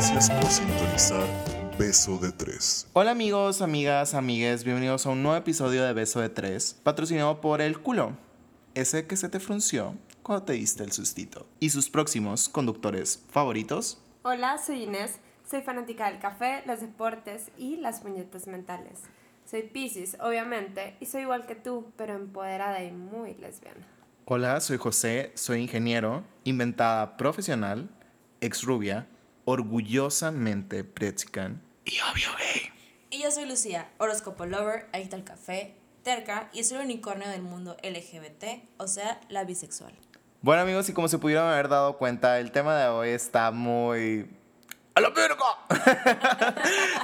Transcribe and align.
Gracias 0.00 0.30
por 0.30 0.46
sintonizar 0.50 1.26
Beso 1.78 2.16
de 2.16 2.32
Tres. 2.32 2.88
Hola 2.94 3.10
amigos, 3.10 3.60
amigas, 3.60 4.14
amigues, 4.14 4.64
bienvenidos 4.64 5.04
a 5.04 5.10
un 5.10 5.22
nuevo 5.22 5.36
episodio 5.36 5.84
de 5.84 5.92
Beso 5.92 6.20
de 6.20 6.30
Tres, 6.30 6.80
patrocinado 6.82 7.42
por 7.42 7.60
El 7.60 7.82
Culo, 7.82 8.16
ese 8.74 9.06
que 9.06 9.18
se 9.18 9.28
te 9.28 9.40
frunció 9.40 9.94
cuando 10.22 10.46
te 10.46 10.54
diste 10.54 10.84
el 10.84 10.92
sustito. 10.92 11.46
Y 11.60 11.68
sus 11.68 11.90
próximos 11.90 12.48
conductores 12.48 13.22
favoritos. 13.28 14.02
Hola, 14.22 14.56
soy 14.56 14.84
Inés, 14.84 15.16
soy 15.46 15.60
fanática 15.60 16.10
del 16.10 16.18
café, 16.18 16.62
los 16.64 16.80
deportes 16.80 17.50
y 17.58 17.76
las 17.76 18.00
puñetas 18.00 18.46
mentales. 18.46 19.00
Soy 19.44 19.64
Pisces, 19.64 20.16
obviamente, 20.18 20.96
y 21.00 21.04
soy 21.04 21.24
igual 21.24 21.44
que 21.44 21.56
tú, 21.56 21.92
pero 21.98 22.14
empoderada 22.14 22.82
y 22.82 22.90
muy 22.90 23.34
lesbiana. 23.34 23.86
Hola, 24.24 24.62
soy 24.62 24.78
José, 24.78 25.32
soy 25.34 25.60
ingeniero, 25.60 26.24
inventada 26.44 27.18
profesional, 27.18 27.90
ex 28.40 28.62
rubia, 28.62 29.06
orgullosamente 29.44 30.84
pretzican 30.84 31.62
y 31.84 31.98
obvio 32.00 32.28
gay. 32.38 32.70
Y 33.10 33.22
yo 33.22 33.30
soy 33.30 33.46
Lucía, 33.46 33.90
horóscopo 33.98 34.46
lover, 34.46 34.88
adicta 34.92 35.16
al 35.16 35.24
café, 35.24 35.74
terca 36.02 36.48
y 36.52 36.62
soy 36.64 36.78
el 36.78 36.84
unicornio 36.84 37.28
del 37.28 37.42
mundo 37.42 37.76
LGBT, 37.82 38.62
o 38.78 38.86
sea, 38.86 39.20
la 39.28 39.44
bisexual. 39.44 39.92
Bueno 40.42 40.62
amigos, 40.62 40.88
y 40.88 40.92
como 40.92 41.08
se 41.08 41.18
pudieron 41.18 41.46
haber 41.46 41.68
dado 41.68 41.98
cuenta, 41.98 42.38
el 42.38 42.52
tema 42.52 42.76
de 42.76 42.88
hoy 42.88 43.10
está 43.10 43.50
muy... 43.50 44.30
¡A 44.94 45.00
la 45.00 45.10
verga! 45.10 46.54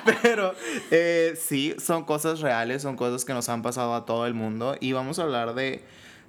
Pero 0.23 0.55
eh, 0.91 1.39
sí, 1.39 1.75
son 1.79 2.05
cosas 2.05 2.41
reales, 2.41 2.83
son 2.83 2.97
cosas 2.97 3.25
que 3.25 3.35
nos 3.35 3.49
han 3.49 3.63
pasado 3.63 3.95
a 3.95 4.07
todo 4.07 4.27
el 4.27 4.35
mundo 4.35 4.77
y 4.81 4.93
vamos 4.93 5.19
a 5.19 5.25
hablar 5.25 5.55
de 5.55 5.85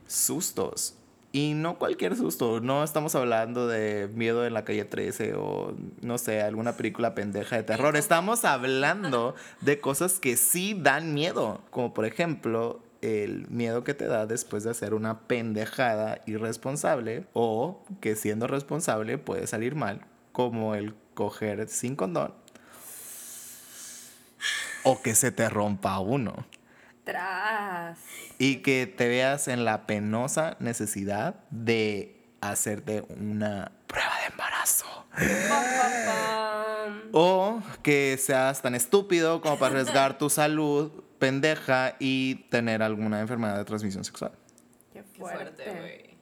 sustos. 0.08 0.97
Y 1.38 1.54
no 1.54 1.78
cualquier 1.78 2.16
susto, 2.16 2.62
no 2.62 2.84
estamos 2.84 3.14
hablando 3.14 3.68
de 3.68 4.10
miedo 4.12 4.44
en 4.48 4.56
la 4.56 4.66
calle 4.66 4.86
13 4.86 5.36
o 5.36 5.76
no 6.02 6.18
sé, 6.18 6.42
alguna 6.42 6.76
película 6.76 7.14
pendeja 7.14 7.58
de 7.58 7.62
terror. 7.62 7.96
Estamos 7.96 8.44
hablando 8.44 9.36
de 9.62 9.80
cosas 9.80 10.18
que 10.18 10.36
sí 10.36 10.76
dan 10.76 11.14
miedo, 11.14 11.62
como 11.70 11.94
por 11.94 12.08
ejemplo 12.08 12.82
el 13.04 13.48
miedo 13.50 13.84
que 13.84 13.94
te 13.94 14.08
da 14.08 14.26
después 14.26 14.64
de 14.64 14.72
hacer 14.72 14.96
una 14.96 15.28
pendejada 15.28 16.24
irresponsable 16.26 17.28
o 17.34 17.84
que 18.02 18.16
siendo 18.16 18.48
responsable 18.48 19.20
puede 19.20 19.46
salir 19.46 19.76
mal, 19.76 20.08
como 20.32 20.74
el 20.74 20.96
coger 21.14 21.70
sin 21.70 21.96
condón 21.96 22.34
o 24.82 25.04
que 25.04 25.14
se 25.14 25.32
te 25.32 25.50
rompa 25.50 26.00
uno 26.00 26.48
Tras. 27.08 28.00
y 28.38 28.58
que 28.58 28.86
te 28.86 29.08
veas 29.08 29.48
en 29.48 29.64
la 29.64 29.88
penosa 29.88 30.58
necesidad 30.60 31.36
de 31.52 32.22
hacerte 32.42 33.06
una 33.08 33.72
prueba 33.88 34.12
de 34.20 34.26
embarazo. 34.34 34.86
O 37.14 37.64
que 37.82 38.18
seas 38.20 38.62
tan 38.62 38.76
estúpido 38.76 39.40
como 39.40 39.58
para 39.58 39.80
arriesgar 39.80 40.18
tu 40.18 40.30
salud 40.30 40.92
pendeja 41.18 41.96
y 41.98 42.36
tener 42.50 42.84
alguna 42.84 43.22
enfermedad 43.22 43.58
de 43.58 43.64
transmisión 43.64 44.04
sexual. 44.04 44.34
Qué 44.92 45.02
fuerte, 45.04 45.64
güey. 45.80 46.18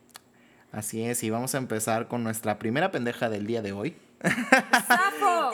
Así 0.71 1.03
es, 1.03 1.23
y 1.23 1.31
vamos 1.31 1.55
a 1.55 1.57
empezar 1.57 2.07
con 2.07 2.23
nuestra 2.23 2.59
primera 2.59 2.91
pendeja 2.91 3.29
del 3.29 3.47
día 3.47 3.63
de 3.63 3.71
hoy. 3.71 3.97
¡Sapo! 4.87 5.51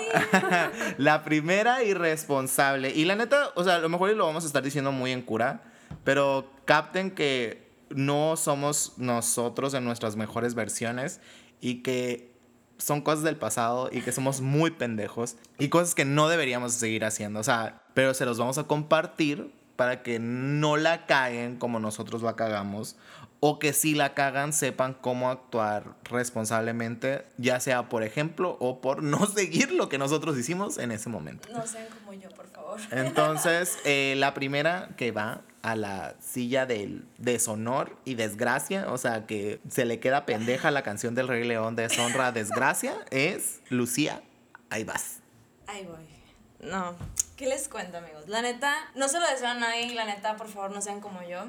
La 0.97 1.23
primera 1.23 1.83
irresponsable. 1.83 2.91
Y 2.91 3.05
la 3.05 3.16
neta, 3.16 3.50
o 3.55 3.64
sea, 3.64 3.75
a 3.75 3.80
lo 3.80 3.89
mejor 3.89 4.09
lo 4.11 4.25
vamos 4.25 4.44
a 4.44 4.47
estar 4.47 4.64
diciendo 4.64 4.91
muy 4.91 5.11
en 5.11 5.22
cura, 5.22 5.64
pero 6.03 6.52
capten 6.66 7.11
que 7.11 7.69
no 7.89 8.36
somos 8.38 8.94
nosotros 8.97 9.73
en 9.73 9.83
nuestras 9.83 10.16
mejores 10.16 10.55
versiones 10.55 11.19
y 11.59 11.83
que 11.83 12.31
son 12.77 13.02
cosas 13.02 13.23
del 13.23 13.38
pasado 13.38 13.89
y 13.92 14.02
que 14.02 14.11
somos 14.11 14.42
muy 14.42 14.72
pendejos 14.72 15.36
y 15.59 15.69
cosas 15.69 15.94
que 15.94 16.05
no 16.05 16.27
deberíamos 16.27 16.73
seguir 16.73 17.05
haciendo. 17.05 17.39
O 17.39 17.43
sea, 17.43 17.83
pero 17.93 18.14
se 18.14 18.26
los 18.26 18.38
vamos 18.38 18.58
a 18.58 18.64
compartir 18.64 19.53
para 19.76 20.03
que 20.03 20.20
no 20.20 20.77
la 20.77 21.05
caguen 21.05 21.58
como 21.58 21.80
nosotros 21.80 22.21
la 22.21 22.36
cagamos 22.36 22.98
o 23.43 23.57
que 23.57 23.73
si 23.73 23.95
la 23.95 24.13
cagan 24.13 24.53
sepan 24.53 24.93
cómo 24.93 25.31
actuar 25.31 25.95
responsablemente, 26.03 27.25
ya 27.37 27.59
sea 27.59 27.89
por 27.89 28.03
ejemplo 28.03 28.55
o 28.59 28.81
por 28.81 29.02
no 29.03 29.25
seguir 29.25 29.71
lo 29.71 29.89
que 29.89 29.97
nosotros 29.97 30.37
hicimos 30.37 30.77
en 30.77 30.91
ese 30.91 31.09
momento. 31.09 31.49
No 31.52 31.65
sean 31.65 31.87
como 31.87 32.13
yo, 32.13 32.29
por 32.29 32.47
favor. 32.47 32.79
Entonces, 32.91 33.79
eh, 33.83 34.13
la 34.17 34.33
primera 34.33 34.89
que 34.95 35.11
va 35.11 35.41
a 35.63 35.75
la 35.75 36.15
silla 36.19 36.65
del 36.67 37.05
deshonor 37.17 37.97
y 38.05 38.13
desgracia, 38.13 38.91
o 38.91 38.97
sea, 38.97 39.25
que 39.25 39.59
se 39.69 39.85
le 39.85 39.99
queda 39.99 40.25
pendeja 40.25 40.69
la 40.69 40.83
canción 40.83 41.15
del 41.15 41.27
Rey 41.27 41.43
León, 41.43 41.75
deshonra, 41.75 42.31
desgracia, 42.31 42.95
es 43.09 43.59
Lucía. 43.69 44.21
Ahí 44.69 44.83
vas. 44.83 45.19
Ahí 45.65 45.85
voy. 45.85 46.69
No, 46.69 46.95
¿qué 47.37 47.47
les 47.47 47.67
cuento, 47.67 47.97
amigos? 47.97 48.27
La 48.27 48.43
neta, 48.43 48.75
no 48.93 49.08
se 49.08 49.19
lo 49.19 49.27
deseo 49.27 49.47
a 49.47 49.55
nadie, 49.55 49.95
la 49.95 50.05
neta, 50.05 50.37
por 50.37 50.47
favor, 50.47 50.71
no 50.71 50.81
sean 50.81 51.02
como 51.02 51.23
yo. 51.23 51.45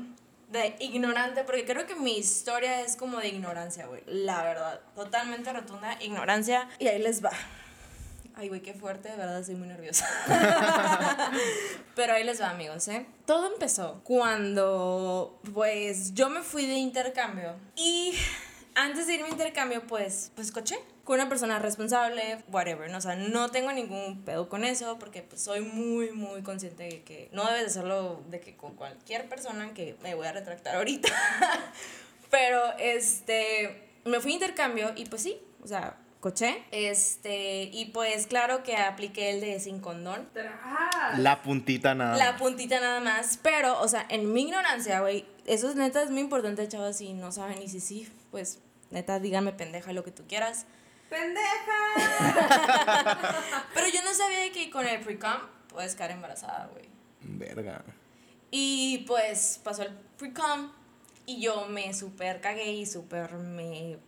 De 0.52 0.76
ignorante, 0.80 1.44
porque 1.44 1.64
creo 1.64 1.86
que 1.86 1.94
mi 1.94 2.18
historia 2.18 2.82
es 2.82 2.96
como 2.96 3.18
de 3.18 3.28
ignorancia, 3.28 3.86
güey. 3.86 4.02
La 4.06 4.42
verdad, 4.42 4.80
totalmente 4.94 5.52
rotunda 5.52 5.96
ignorancia. 6.02 6.68
Y 6.78 6.88
ahí 6.88 7.00
les 7.00 7.24
va. 7.24 7.32
Ay, 8.34 8.48
güey, 8.48 8.60
qué 8.62 8.72
fuerte, 8.72 9.10
de 9.10 9.16
verdad, 9.16 9.40
estoy 9.40 9.56
muy 9.56 9.68
nerviosa. 9.68 10.06
Pero 11.94 12.14
ahí 12.14 12.24
les 12.24 12.40
va, 12.40 12.50
amigos, 12.50 12.86
¿eh? 12.88 13.06
Todo 13.26 13.52
empezó 13.52 14.00
cuando, 14.04 15.40
pues, 15.52 16.14
yo 16.14 16.30
me 16.30 16.42
fui 16.42 16.66
de 16.66 16.74
intercambio. 16.74 17.56
Y 17.76 18.14
antes 18.74 19.06
de 19.06 19.14
irme 19.14 19.28
a 19.28 19.30
intercambio, 19.32 19.86
pues, 19.86 20.32
pues 20.34 20.52
coché 20.52 20.78
con 21.04 21.14
una 21.14 21.28
persona 21.28 21.58
responsable, 21.58 22.44
whatever, 22.48 22.90
¿no? 22.90 22.98
O 22.98 23.00
sea, 23.00 23.16
no 23.16 23.50
tengo 23.50 23.72
ningún 23.72 24.22
pedo 24.24 24.48
con 24.48 24.64
eso 24.64 24.98
porque 24.98 25.22
pues, 25.22 25.42
soy 25.42 25.60
muy, 25.60 26.12
muy 26.12 26.42
consciente 26.42 26.84
de 26.84 27.02
que 27.02 27.28
no 27.32 27.44
debes 27.44 27.60
de 27.60 27.66
hacerlo 27.66 28.22
de 28.28 28.40
que 28.40 28.56
con 28.56 28.74
cualquier 28.74 29.28
persona 29.28 29.74
que 29.74 29.96
me 30.02 30.14
voy 30.14 30.26
a 30.26 30.32
retractar 30.32 30.76
ahorita. 30.76 31.08
Pero, 32.30 32.62
este, 32.78 33.90
me 34.04 34.20
fui 34.20 34.32
a 34.32 34.34
intercambio 34.34 34.92
y 34.96 35.04
pues 35.06 35.22
sí, 35.22 35.40
o 35.62 35.66
sea, 35.66 35.96
coché. 36.20 36.62
Este, 36.70 37.64
y 37.64 37.86
pues 37.86 38.26
claro 38.26 38.62
que 38.62 38.76
apliqué 38.76 39.30
el 39.30 39.40
de 39.40 39.60
sin 39.60 39.80
condón. 39.80 40.28
La 41.18 41.42
puntita 41.42 41.94
nada. 41.94 42.16
La 42.16 42.36
puntita 42.36 42.80
nada 42.80 43.00
más. 43.00 43.38
Pero, 43.42 43.78
o 43.80 43.88
sea, 43.88 44.06
en 44.08 44.32
mi 44.32 44.42
ignorancia, 44.42 45.00
güey, 45.00 45.26
eso 45.46 45.68
es 45.68 45.74
neta, 45.74 46.02
es 46.02 46.10
muy 46.10 46.20
importante, 46.20 46.66
chavos, 46.68 46.96
si 46.96 47.12
no 47.12 47.32
saben 47.32 47.60
y 47.60 47.68
si 47.68 47.80
sí, 47.80 48.08
pues 48.30 48.60
neta, 48.90 49.18
díganme 49.18 49.52
pendeja 49.52 49.92
lo 49.92 50.04
que 50.04 50.12
tú 50.12 50.22
quieras. 50.28 50.66
¡Pendeja! 51.12 51.80
Pero 53.74 53.86
yo 53.88 54.02
no 54.02 54.14
sabía 54.14 54.50
que 54.50 54.70
con 54.70 54.86
el 54.86 55.00
pre-com 55.00 55.36
puedes 55.68 55.94
quedar 55.94 56.12
embarazada, 56.12 56.70
güey. 56.72 56.88
Verga. 57.20 57.84
Y 58.50 59.04
pues 59.06 59.60
pasó 59.62 59.82
el 59.82 59.92
pre-com 60.16 60.72
y 61.26 61.42
yo 61.42 61.66
me 61.66 61.92
super 61.92 62.40
cagué 62.40 62.72
y 62.72 62.86
super 62.86 63.34
me 63.34 63.98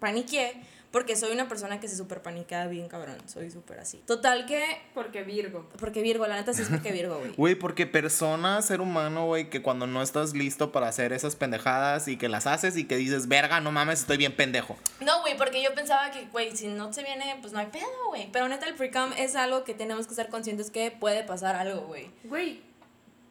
paniqué 0.00 0.62
porque 0.94 1.16
soy 1.16 1.32
una 1.32 1.48
persona 1.48 1.80
que 1.80 1.88
se 1.88 1.96
super 1.96 2.22
paniquea 2.22 2.68
bien 2.68 2.86
cabrón, 2.86 3.16
soy 3.26 3.50
súper 3.50 3.80
así. 3.80 3.98
Total 4.06 4.46
que, 4.46 4.64
Porque 4.94 5.24
Virgo. 5.24 5.68
porque 5.80 6.02
Virgo, 6.02 6.24
la 6.28 6.36
neta 6.36 6.52
sí 6.52 6.62
es 6.62 6.68
porque 6.68 6.92
Virgo, 6.92 7.18
güey. 7.18 7.32
Güey, 7.36 7.54
porque 7.56 7.84
persona, 7.84 8.62
ser 8.62 8.80
humano, 8.80 9.26
güey, 9.26 9.50
que 9.50 9.60
cuando 9.60 9.88
no 9.88 10.02
estás 10.02 10.34
listo 10.34 10.70
para 10.70 10.86
hacer 10.86 11.12
esas 11.12 11.34
pendejadas 11.34 12.06
y 12.06 12.16
que 12.16 12.28
las 12.28 12.46
haces 12.46 12.76
y 12.76 12.84
que 12.84 12.96
dices, 12.96 13.26
verga, 13.26 13.60
no 13.60 13.72
mames, 13.72 14.02
estoy 14.02 14.18
bien 14.18 14.36
pendejo. 14.36 14.76
No, 15.00 15.20
güey, 15.22 15.36
porque 15.36 15.60
yo 15.60 15.74
pensaba 15.74 16.12
que, 16.12 16.26
güey, 16.26 16.56
si 16.56 16.68
no 16.68 16.92
se 16.92 17.02
viene, 17.02 17.38
pues 17.40 17.52
no 17.52 17.58
hay 17.58 17.66
pedo, 17.66 17.88
güey. 18.10 18.30
Pero 18.30 18.46
neta, 18.46 18.68
el 18.68 18.76
pre-com 18.76 19.10
es 19.18 19.34
algo 19.34 19.64
que 19.64 19.74
tenemos 19.74 20.06
que 20.06 20.14
ser 20.14 20.28
conscientes 20.28 20.70
que 20.70 20.92
puede 20.92 21.24
pasar 21.24 21.56
algo, 21.56 21.88
güey. 21.88 22.08
Güey, 22.22 22.62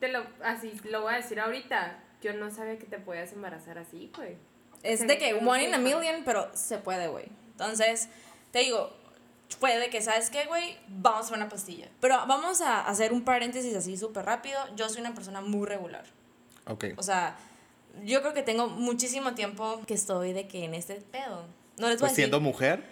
te 0.02 0.10
lo, 0.10 0.26
así 0.44 0.74
lo 0.84 1.04
voy 1.04 1.14
a 1.14 1.16
decir 1.16 1.40
ahorita. 1.40 1.98
Yo 2.22 2.34
no 2.34 2.52
sabía 2.52 2.78
que 2.78 2.88
te 2.88 3.00
podías 3.00 3.32
embarazar 3.32 3.78
así, 3.78 4.12
güey. 4.18 4.36
Es 4.84 5.08
de 5.08 5.18
que 5.18 5.36
one 5.36 5.64
in 5.64 5.74
a 5.74 5.78
million, 5.78 6.24
pero 6.26 6.52
se 6.54 6.78
puede, 6.78 7.08
güey. 7.08 7.43
Entonces, 7.54 8.10
te 8.52 8.60
digo, 8.60 8.92
puede 9.60 9.90
que, 9.90 10.02
¿sabes 10.02 10.30
qué, 10.30 10.46
güey? 10.46 10.78
Vamos 10.88 11.32
a 11.32 11.36
una 11.36 11.50
pastilla. 11.50 11.88
Pero 12.00 12.16
vamos 12.28 12.62
a 12.62 12.82
hacer 12.88 13.14
un 13.14 13.24
paréntesis 13.24 13.76
así 13.76 13.98
súper 13.98 14.26
rápido. 14.26 14.60
Yo 14.76 14.90
soy 14.90 15.02
una 15.02 15.14
persona 15.14 15.42
muy 15.42 15.66
regular. 15.68 16.04
Ok. 16.66 16.86
O 16.98 17.04
sea, 17.04 17.38
yo 18.04 18.22
creo 18.22 18.34
que 18.34 18.44
tengo 18.44 18.68
muchísimo 18.68 19.34
tiempo 19.34 19.82
que 19.88 19.94
estoy 19.94 20.34
de 20.34 20.48
que 20.48 20.66
en 20.66 20.74
este 20.74 20.96
pedo. 20.96 21.46
No 21.78 21.88
les 21.90 21.98
voy 21.98 22.02
Pues 22.02 22.02
a 22.02 22.06
decir. 22.10 22.16
siendo 22.16 22.40
mujer. 22.40 22.84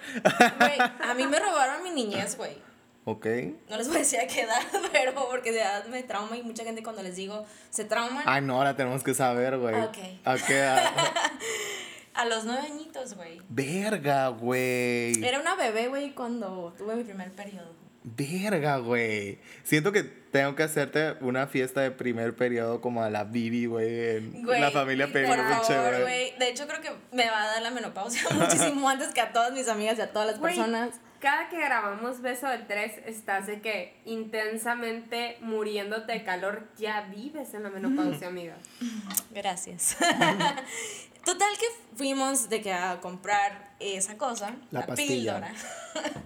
Güey, 0.59 0.79
a 0.79 1.13
mí 1.15 1.25
me 1.27 1.39
robaron 1.39 1.83
mi 1.83 1.91
niñez, 1.91 2.35
güey. 2.37 2.57
Ok. 3.05 3.25
No 3.69 3.77
les 3.77 3.87
voy 3.87 3.97
a 3.97 3.99
decir 3.99 4.19
a 4.19 4.27
qué 4.27 4.41
edad, 4.41 4.61
pero 4.91 5.15
porque 5.15 5.51
de 5.51 5.59
edad 5.61 5.85
me 5.87 6.03
trauma 6.03 6.37
y 6.37 6.43
mucha 6.43 6.63
gente 6.63 6.83
cuando 6.83 7.01
les 7.01 7.15
digo 7.15 7.45
se 7.71 7.83
trauman. 7.85 8.23
Ay, 8.27 8.41
no, 8.43 8.57
ahora 8.57 8.75
tenemos 8.75 9.03
que 9.03 9.13
saber, 9.15 9.57
güey. 9.57 9.73
Ok. 9.81 9.97
¿A 10.23 10.35
qué 10.37 10.57
edad? 10.59 10.83
A 12.13 12.25
los 12.25 12.43
nueve 12.45 12.61
añitos, 12.71 13.15
güey. 13.15 13.41
Verga, 13.49 14.27
güey. 14.29 15.23
Era 15.23 15.39
una 15.39 15.55
bebé, 15.55 15.87
güey, 15.87 16.11
cuando 16.13 16.73
tuve 16.77 16.95
mi 16.95 17.03
primer 17.03 17.31
periodo. 17.31 17.73
Verga, 18.03 18.77
güey. 18.77 19.37
Siento 19.63 19.91
que 19.91 20.03
tengo 20.03 20.55
que 20.55 20.63
hacerte 20.63 21.13
una 21.21 21.45
fiesta 21.47 21.81
de 21.81 21.91
primer 21.91 22.35
periodo 22.35 22.81
como 22.81 23.03
a 23.03 23.09
la 23.11 23.23
Bibi, 23.25 23.67
güey, 23.67 24.17
en 24.17 24.43
Güey, 24.43 24.59
la 24.59 24.71
familia 24.71 25.07
Peluche, 25.11 26.01
güey. 26.01 26.35
De 26.39 26.49
hecho, 26.49 26.67
creo 26.67 26.81
que 26.81 26.89
me 27.15 27.29
va 27.29 27.43
a 27.43 27.47
dar 27.47 27.61
la 27.61 27.69
menopausia 27.71 28.23
muchísimo 28.33 28.89
antes 28.89 29.09
que 29.13 29.21
a 29.21 29.31
todas 29.33 29.53
mis 29.53 29.67
amigas 29.67 29.97
y 29.99 30.01
a 30.01 30.11
todas 30.11 30.27
las 30.27 30.39
Güey. 30.39 30.55
personas. 30.55 30.99
cada 31.19 31.47
que 31.49 31.57
grabamos 31.59 32.21
Beso 32.21 32.47
de 32.47 32.57
Tres, 32.59 32.93
estás 33.05 33.45
de 33.45 33.61
que 33.61 34.01
intensamente 34.05 35.37
muriéndote 35.41 36.11
de 36.13 36.23
calor, 36.23 36.67
ya 36.77 37.01
vives 37.01 37.53
en 37.53 37.61
la 37.63 37.69
menopausia, 37.69 38.27
amiga. 38.29 38.57
Gracias. 39.31 39.95
Total 41.25 41.49
que 41.57 41.65
fuimos 41.95 42.49
de 42.49 42.61
que 42.61 42.73
a 42.73 42.99
comprar 42.99 43.75
esa 43.79 44.17
cosa, 44.17 44.55
La 44.71 44.81
la, 44.81 44.87
pastilla. 44.87 45.35
píldora. 45.39 45.53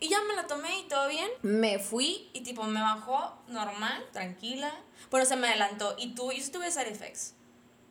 y 0.00 0.08
ya 0.08 0.18
me 0.22 0.34
la 0.34 0.46
tomé 0.46 0.80
y 0.80 0.88
todo 0.88 1.08
bien. 1.08 1.30
Me 1.42 1.78
fui 1.78 2.28
y 2.32 2.40
tipo 2.42 2.64
me 2.64 2.80
bajó 2.80 3.36
normal, 3.48 4.04
tranquila. 4.12 4.72
Bueno, 5.10 5.24
se 5.26 5.36
me 5.36 5.48
adelantó 5.48 5.94
y 5.98 6.14
tuve, 6.14 6.38
yo 6.38 6.50
tuve 6.50 6.70
side 6.70 6.90
effects. 6.90 7.34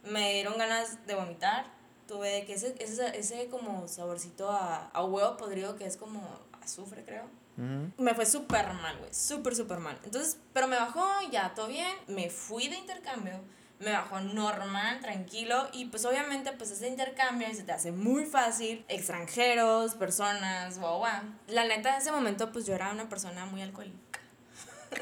Me 0.03 0.33
dieron 0.33 0.57
ganas 0.57 1.05
de 1.07 1.15
vomitar. 1.15 1.65
Tuve 2.07 2.29
de 2.29 2.45
que 2.45 2.53
ese, 2.53 2.75
ese, 2.79 3.17
ese 3.17 3.47
como 3.47 3.87
saborcito 3.87 4.51
a, 4.51 4.87
a 4.89 5.03
huevo 5.05 5.37
podrido 5.37 5.77
que 5.77 5.85
es 5.85 5.95
como 5.95 6.21
azufre, 6.61 7.03
creo. 7.05 7.23
Me 7.55 8.15
fue 8.15 8.25
súper 8.25 8.73
mal, 8.73 8.97
güey, 8.97 9.13
súper, 9.13 9.55
súper 9.55 9.77
mal. 9.77 9.97
Entonces, 10.03 10.37
pero 10.53 10.67
me 10.67 10.75
bajó, 10.75 11.07
ya, 11.31 11.53
todo 11.53 11.67
bien. 11.67 11.95
Me 12.07 12.29
fui 12.31 12.67
de 12.67 12.75
intercambio, 12.77 13.39
me 13.83 13.91
bajó 13.91 14.19
normal, 14.21 14.99
tranquilo. 15.01 15.67
Y 15.73 15.85
pues 15.85 16.05
obviamente, 16.05 16.51
pues 16.53 16.71
ese 16.71 16.87
intercambio 16.87 17.47
se 17.53 17.63
te 17.63 17.71
hace 17.71 17.91
muy 17.91 18.25
fácil. 18.25 18.83
Extranjeros, 18.87 19.95
personas, 19.95 20.79
guau, 20.79 20.99
guau. 20.99 21.21
La 21.47 21.65
neta, 21.65 21.89
en 21.95 22.01
ese 22.01 22.11
momento, 22.11 22.51
pues 22.51 22.65
yo 22.65 22.73
era 22.75 22.91
una 22.91 23.07
persona 23.09 23.45
muy 23.45 23.61
alcohólica. 23.61 23.97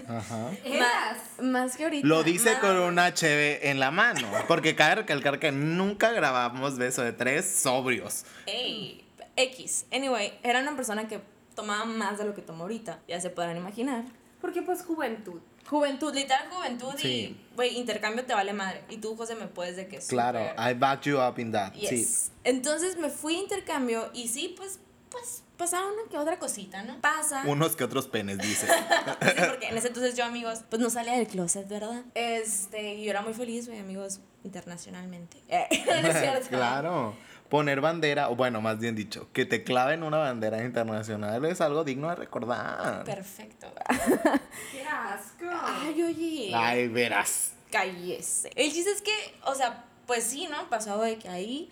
Ajá. 0.07 0.51
Eras. 0.65 1.17
Más 1.41 1.75
que 1.75 1.83
ahorita. 1.83 2.07
Lo 2.07 2.23
dice 2.23 2.51
más- 2.51 2.59
con 2.61 2.77
una 2.79 3.07
HB 3.07 3.59
en 3.69 3.79
la 3.79 3.91
mano. 3.91 4.27
Porque 4.47 4.75
cabe 4.75 4.95
recalcar 4.95 5.39
que 5.39 5.51
nunca 5.51 6.11
grabamos 6.11 6.77
beso 6.77 7.01
de 7.01 7.13
tres 7.13 7.45
sobrios. 7.61 8.25
Ey, 8.45 9.05
X. 9.35 9.85
Anyway, 9.91 10.37
era 10.43 10.59
una 10.59 10.75
persona 10.75 11.07
que 11.07 11.21
tomaba 11.55 11.85
más 11.85 12.17
de 12.17 12.23
lo 12.25 12.33
que 12.33 12.41
tomo 12.41 12.63
ahorita. 12.63 12.99
Ya 13.07 13.19
se 13.19 13.29
podrán 13.29 13.57
imaginar. 13.57 14.03
Porque 14.39 14.61
pues 14.61 14.83
juventud. 14.83 15.41
Juventud, 15.69 16.13
literal 16.13 16.49
juventud 16.49 16.93
Sí. 16.97 17.07
y, 17.07 17.55
güey, 17.55 17.77
intercambio 17.77 18.25
te 18.25 18.33
vale 18.33 18.53
madre. 18.53 18.83
Y 18.89 18.97
tú, 18.97 19.15
José, 19.15 19.35
me 19.35 19.47
puedes 19.47 19.75
de 19.75 19.87
que 19.87 19.99
Claro, 19.99 20.39
I 20.57 20.73
backed 20.73 21.11
you 21.11 21.19
up 21.19 21.39
in 21.39 21.51
that. 21.51 21.73
Yes. 21.73 21.89
Sí. 21.89 22.31
Entonces 22.43 22.97
me 22.97 23.09
fui 23.09 23.35
a 23.35 23.39
intercambio 23.39 24.09
y 24.13 24.27
sí, 24.27 24.53
pues, 24.57 24.79
pues, 25.09 25.43
pasaba 25.57 25.85
una 25.87 26.09
que 26.09 26.17
otra 26.17 26.39
cosita, 26.39 26.83
¿no? 26.83 26.99
Pasa. 27.01 27.43
Unos 27.45 27.75
que 27.75 27.83
otros 27.83 28.07
penes, 28.07 28.37
dice. 28.39 28.65
Sí, 29.21 29.41
porque 29.47 29.67
en 29.67 29.77
ese 29.77 29.87
entonces 29.87 30.15
yo, 30.15 30.25
amigos, 30.25 30.61
pues 30.69 30.81
no 30.81 30.89
salía 30.89 31.13
del 31.13 31.27
closet, 31.27 31.67
¿verdad? 31.67 32.03
Este, 32.15 32.95
y 32.95 33.03
yo 33.05 33.11
era 33.11 33.21
muy 33.21 33.33
feliz, 33.33 33.67
güey, 33.67 33.79
amigos, 33.79 34.19
internacionalmente. 34.43 35.37
No 35.85 36.07
es 36.07 36.19
cierto. 36.19 36.47
claro. 36.49 37.13
Poner 37.51 37.81
bandera, 37.81 38.29
o 38.29 38.37
bueno, 38.37 38.61
más 38.61 38.79
bien 38.79 38.95
dicho, 38.95 39.27
que 39.33 39.45
te 39.45 39.65
claven 39.65 40.03
una 40.03 40.17
bandera 40.17 40.63
internacional 40.63 41.43
es 41.43 41.59
algo 41.59 41.83
digno 41.83 42.07
de 42.07 42.15
recordar. 42.15 43.03
Perfecto. 43.03 43.67
¡Qué 44.71 44.83
asco! 44.83 45.49
Ay, 45.51 46.01
oye. 46.01 46.51
Ay, 46.55 46.87
verás. 46.87 47.51
Cállese. 47.69 48.51
El 48.55 48.71
chiste 48.71 48.91
es 48.91 49.01
que, 49.01 49.11
o 49.43 49.53
sea, 49.53 49.83
pues 50.07 50.23
sí, 50.23 50.47
¿no? 50.49 50.69
Pasó 50.69 51.01
de 51.01 51.17
que 51.17 51.27
ahí. 51.27 51.69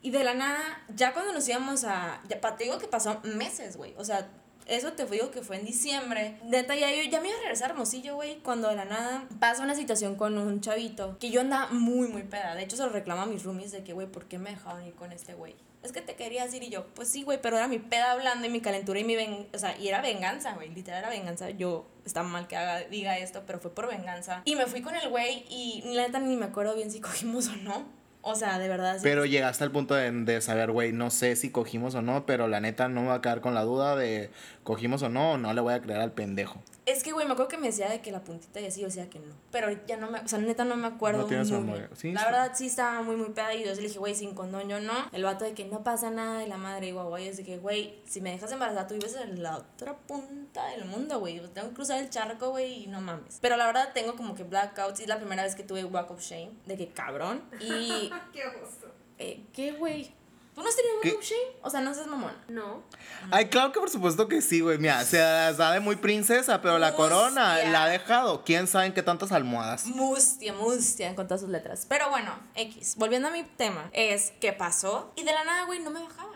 Y 0.00 0.12
de 0.12 0.22
la 0.22 0.34
nada, 0.34 0.62
ya 0.94 1.12
cuando 1.12 1.32
nos 1.32 1.48
íbamos 1.48 1.82
a. 1.82 2.22
Ya, 2.28 2.40
te 2.40 2.62
digo 2.62 2.78
que 2.78 2.86
pasó 2.86 3.20
meses, 3.24 3.76
güey. 3.76 3.94
O 3.98 4.04
sea, 4.04 4.28
eso 4.66 4.92
te 4.92 5.04
digo 5.06 5.30
que 5.30 5.42
fue 5.42 5.56
en 5.56 5.64
diciembre. 5.64 6.38
Neta, 6.44 6.74
ya, 6.74 6.90
yo, 6.90 7.02
ya 7.08 7.20
me 7.20 7.28
iba 7.28 7.36
a 7.36 7.40
regresar 7.40 7.70
Hermosillo, 7.70 8.16
güey. 8.16 8.38
Cuando 8.38 8.68
de 8.68 8.76
la 8.76 8.84
nada 8.84 9.26
pasa 9.38 9.62
una 9.62 9.74
situación 9.74 10.16
con 10.16 10.36
un 10.38 10.60
chavito 10.60 11.16
que 11.18 11.30
yo 11.30 11.40
andaba 11.40 11.68
muy, 11.72 12.08
muy 12.08 12.22
peda. 12.22 12.54
De 12.54 12.64
hecho, 12.64 12.76
se 12.76 12.82
lo 12.82 12.88
reclama 12.88 13.22
a 13.22 13.26
mis 13.26 13.44
roomies 13.44 13.72
de 13.72 13.84
que, 13.84 13.92
güey, 13.92 14.06
¿por 14.06 14.26
qué 14.26 14.38
me 14.38 14.50
dejaron 14.50 14.84
ir 14.84 14.94
con 14.94 15.12
este 15.12 15.34
güey? 15.34 15.54
Es 15.82 15.92
que 15.92 16.00
te 16.00 16.16
querías 16.16 16.52
ir 16.52 16.64
y 16.64 16.68
yo, 16.68 16.84
pues 16.94 17.08
sí, 17.08 17.22
güey, 17.22 17.40
pero 17.40 17.56
era 17.56 17.68
mi 17.68 17.78
peda 17.78 18.10
hablando 18.10 18.44
y 18.46 18.50
mi 18.50 18.60
calentura 18.60 18.98
y 18.98 19.04
mi 19.04 19.14
ven 19.14 19.46
o 19.54 19.58
sea, 19.58 19.78
y 19.78 19.86
era 19.86 20.00
venganza, 20.00 20.54
güey, 20.54 20.68
literal 20.70 20.98
era 21.00 21.10
venganza. 21.10 21.50
Yo 21.50 21.86
está 22.04 22.24
mal 22.24 22.48
que 22.48 22.56
haga, 22.56 22.80
diga 22.88 23.18
esto, 23.18 23.44
pero 23.46 23.60
fue 23.60 23.72
por 23.72 23.86
venganza. 23.86 24.42
Y 24.44 24.56
me 24.56 24.66
fui 24.66 24.82
con 24.82 24.96
el 24.96 25.08
güey 25.08 25.44
y 25.48 25.82
la 25.94 26.02
neta 26.02 26.18
ni 26.18 26.36
me 26.36 26.46
acuerdo 26.46 26.74
bien 26.74 26.90
si 26.90 27.00
cogimos 27.00 27.46
o 27.48 27.56
no. 27.56 27.86
O 28.28 28.34
sea, 28.34 28.58
de 28.58 28.68
verdad. 28.68 28.98
Pero 29.04 29.24
llegaste 29.24 29.62
al 29.62 29.70
punto 29.70 29.94
de, 29.94 30.10
de 30.10 30.40
saber, 30.40 30.72
güey, 30.72 30.92
no 30.92 31.10
sé 31.10 31.36
si 31.36 31.50
cogimos 31.50 31.94
o 31.94 32.02
no, 32.02 32.26
pero 32.26 32.48
la 32.48 32.60
neta 32.60 32.88
no 32.88 33.02
me 33.02 33.08
va 33.08 33.14
a 33.14 33.20
quedar 33.20 33.40
con 33.40 33.54
la 33.54 33.62
duda 33.62 33.94
de 33.94 34.30
cogimos 34.64 35.00
o 35.04 35.08
no, 35.08 35.38
no 35.38 35.54
le 35.54 35.60
voy 35.60 35.74
a 35.74 35.80
creer 35.80 36.00
al 36.00 36.10
pendejo. 36.10 36.60
Es 36.86 37.02
que, 37.02 37.10
güey, 37.10 37.26
me 37.26 37.32
acuerdo 37.32 37.48
que 37.48 37.58
me 37.58 37.66
decía 37.66 37.88
de 37.88 38.00
que 38.00 38.12
la 38.12 38.20
puntita 38.22 38.60
y 38.60 38.66
así, 38.66 38.80
yo 38.80 38.86
decía 38.86 39.10
que 39.10 39.18
no. 39.18 39.34
Pero 39.50 39.68
ya 39.88 39.96
no 39.96 40.08
me, 40.08 40.20
o 40.20 40.28
sea, 40.28 40.38
neta 40.38 40.64
no 40.64 40.76
me 40.76 40.86
acuerdo 40.86 41.22
No 41.22 41.26
tienes 41.26 41.50
memoria. 41.50 41.90
Sí, 41.96 42.12
la 42.12 42.20
está- 42.20 42.30
verdad 42.30 42.52
sí 42.54 42.66
estaba 42.68 43.02
muy, 43.02 43.16
muy 43.16 43.30
peda 43.30 43.52
y 43.54 43.64
yo 43.64 43.74
le 43.74 43.82
dije, 43.82 43.98
güey, 43.98 44.14
sin 44.14 44.34
condón 44.36 44.68
yo 44.68 44.78
no. 44.80 44.92
El 45.10 45.24
vato 45.24 45.44
de 45.44 45.52
que 45.52 45.64
no 45.64 45.82
pasa 45.82 46.10
nada 46.10 46.44
y 46.44 46.48
la 46.48 46.58
madre, 46.58 46.86
y 46.86 46.92
guau, 46.92 47.08
guay, 47.08 47.26
es 47.26 47.38
de 47.38 47.44
que, 47.44 47.58
güey, 47.58 47.98
si 48.06 48.20
me 48.20 48.30
dejas 48.30 48.52
embarazada, 48.52 48.86
tú 48.86 48.94
vives 48.94 49.16
en 49.16 49.42
la 49.42 49.56
otra 49.56 49.96
punta 49.96 50.64
del 50.68 50.84
mundo, 50.84 51.18
güey. 51.18 51.40
Tengo 51.52 51.68
que 51.70 51.74
cruzar 51.74 51.98
el 51.98 52.08
charco, 52.08 52.50
güey, 52.50 52.84
y 52.84 52.86
no 52.86 53.00
mames. 53.00 53.38
Pero 53.40 53.56
la 53.56 53.66
verdad 53.66 53.90
tengo 53.92 54.14
como 54.14 54.36
que 54.36 54.44
blackouts 54.44 55.00
y 55.00 55.02
es 55.02 55.08
la 55.08 55.18
primera 55.18 55.42
vez 55.42 55.56
que 55.56 55.64
tuve 55.64 55.84
walk 55.84 56.12
of 56.12 56.20
shame, 56.20 56.52
de 56.66 56.76
que 56.76 56.86
cabrón. 56.88 57.42
Y, 57.60 58.10
¡Qué 58.32 58.44
oso! 58.46 58.92
eh, 59.18 59.42
¿qué, 59.52 59.72
güey? 59.72 60.14
¿Tú 60.56 60.62
no 60.62 60.68
has 60.70 60.74
tenido 60.74 61.18
of 61.18 61.22
shame? 61.22 61.52
O 61.62 61.68
sea, 61.68 61.82
no 61.82 61.92
seas 61.92 62.06
mamona. 62.06 62.34
No. 62.48 62.82
Ay, 63.30 63.50
claro 63.50 63.72
que 63.72 63.78
por 63.78 63.90
supuesto 63.90 64.26
que 64.26 64.40
sí, 64.40 64.60
güey. 64.60 64.78
Mira, 64.78 65.04
se 65.04 65.18
sabe 65.18 65.80
muy 65.80 65.96
princesa, 65.96 66.62
pero 66.62 66.78
la 66.78 66.94
corona 66.94 67.58
la 67.64 67.84
ha 67.84 67.88
dejado. 67.88 68.42
¿Quién 68.42 68.66
sabe 68.66 68.86
en 68.86 68.94
qué 68.94 69.02
tantas 69.02 69.32
almohadas? 69.32 69.84
Mustia, 69.84 70.54
mustia, 70.54 71.14
con 71.14 71.26
todas 71.28 71.42
sus 71.42 71.50
letras. 71.50 71.84
Pero 71.86 72.08
bueno, 72.08 72.32
X. 72.54 72.94
Volviendo 72.96 73.28
a 73.28 73.32
mi 73.32 73.42
tema, 73.42 73.90
es 73.92 74.30
que 74.40 74.54
pasó 74.54 75.12
y 75.14 75.24
de 75.24 75.32
la 75.34 75.44
nada, 75.44 75.66
güey, 75.66 75.80
no 75.80 75.90
me 75.90 76.00
bajaba. 76.02 76.32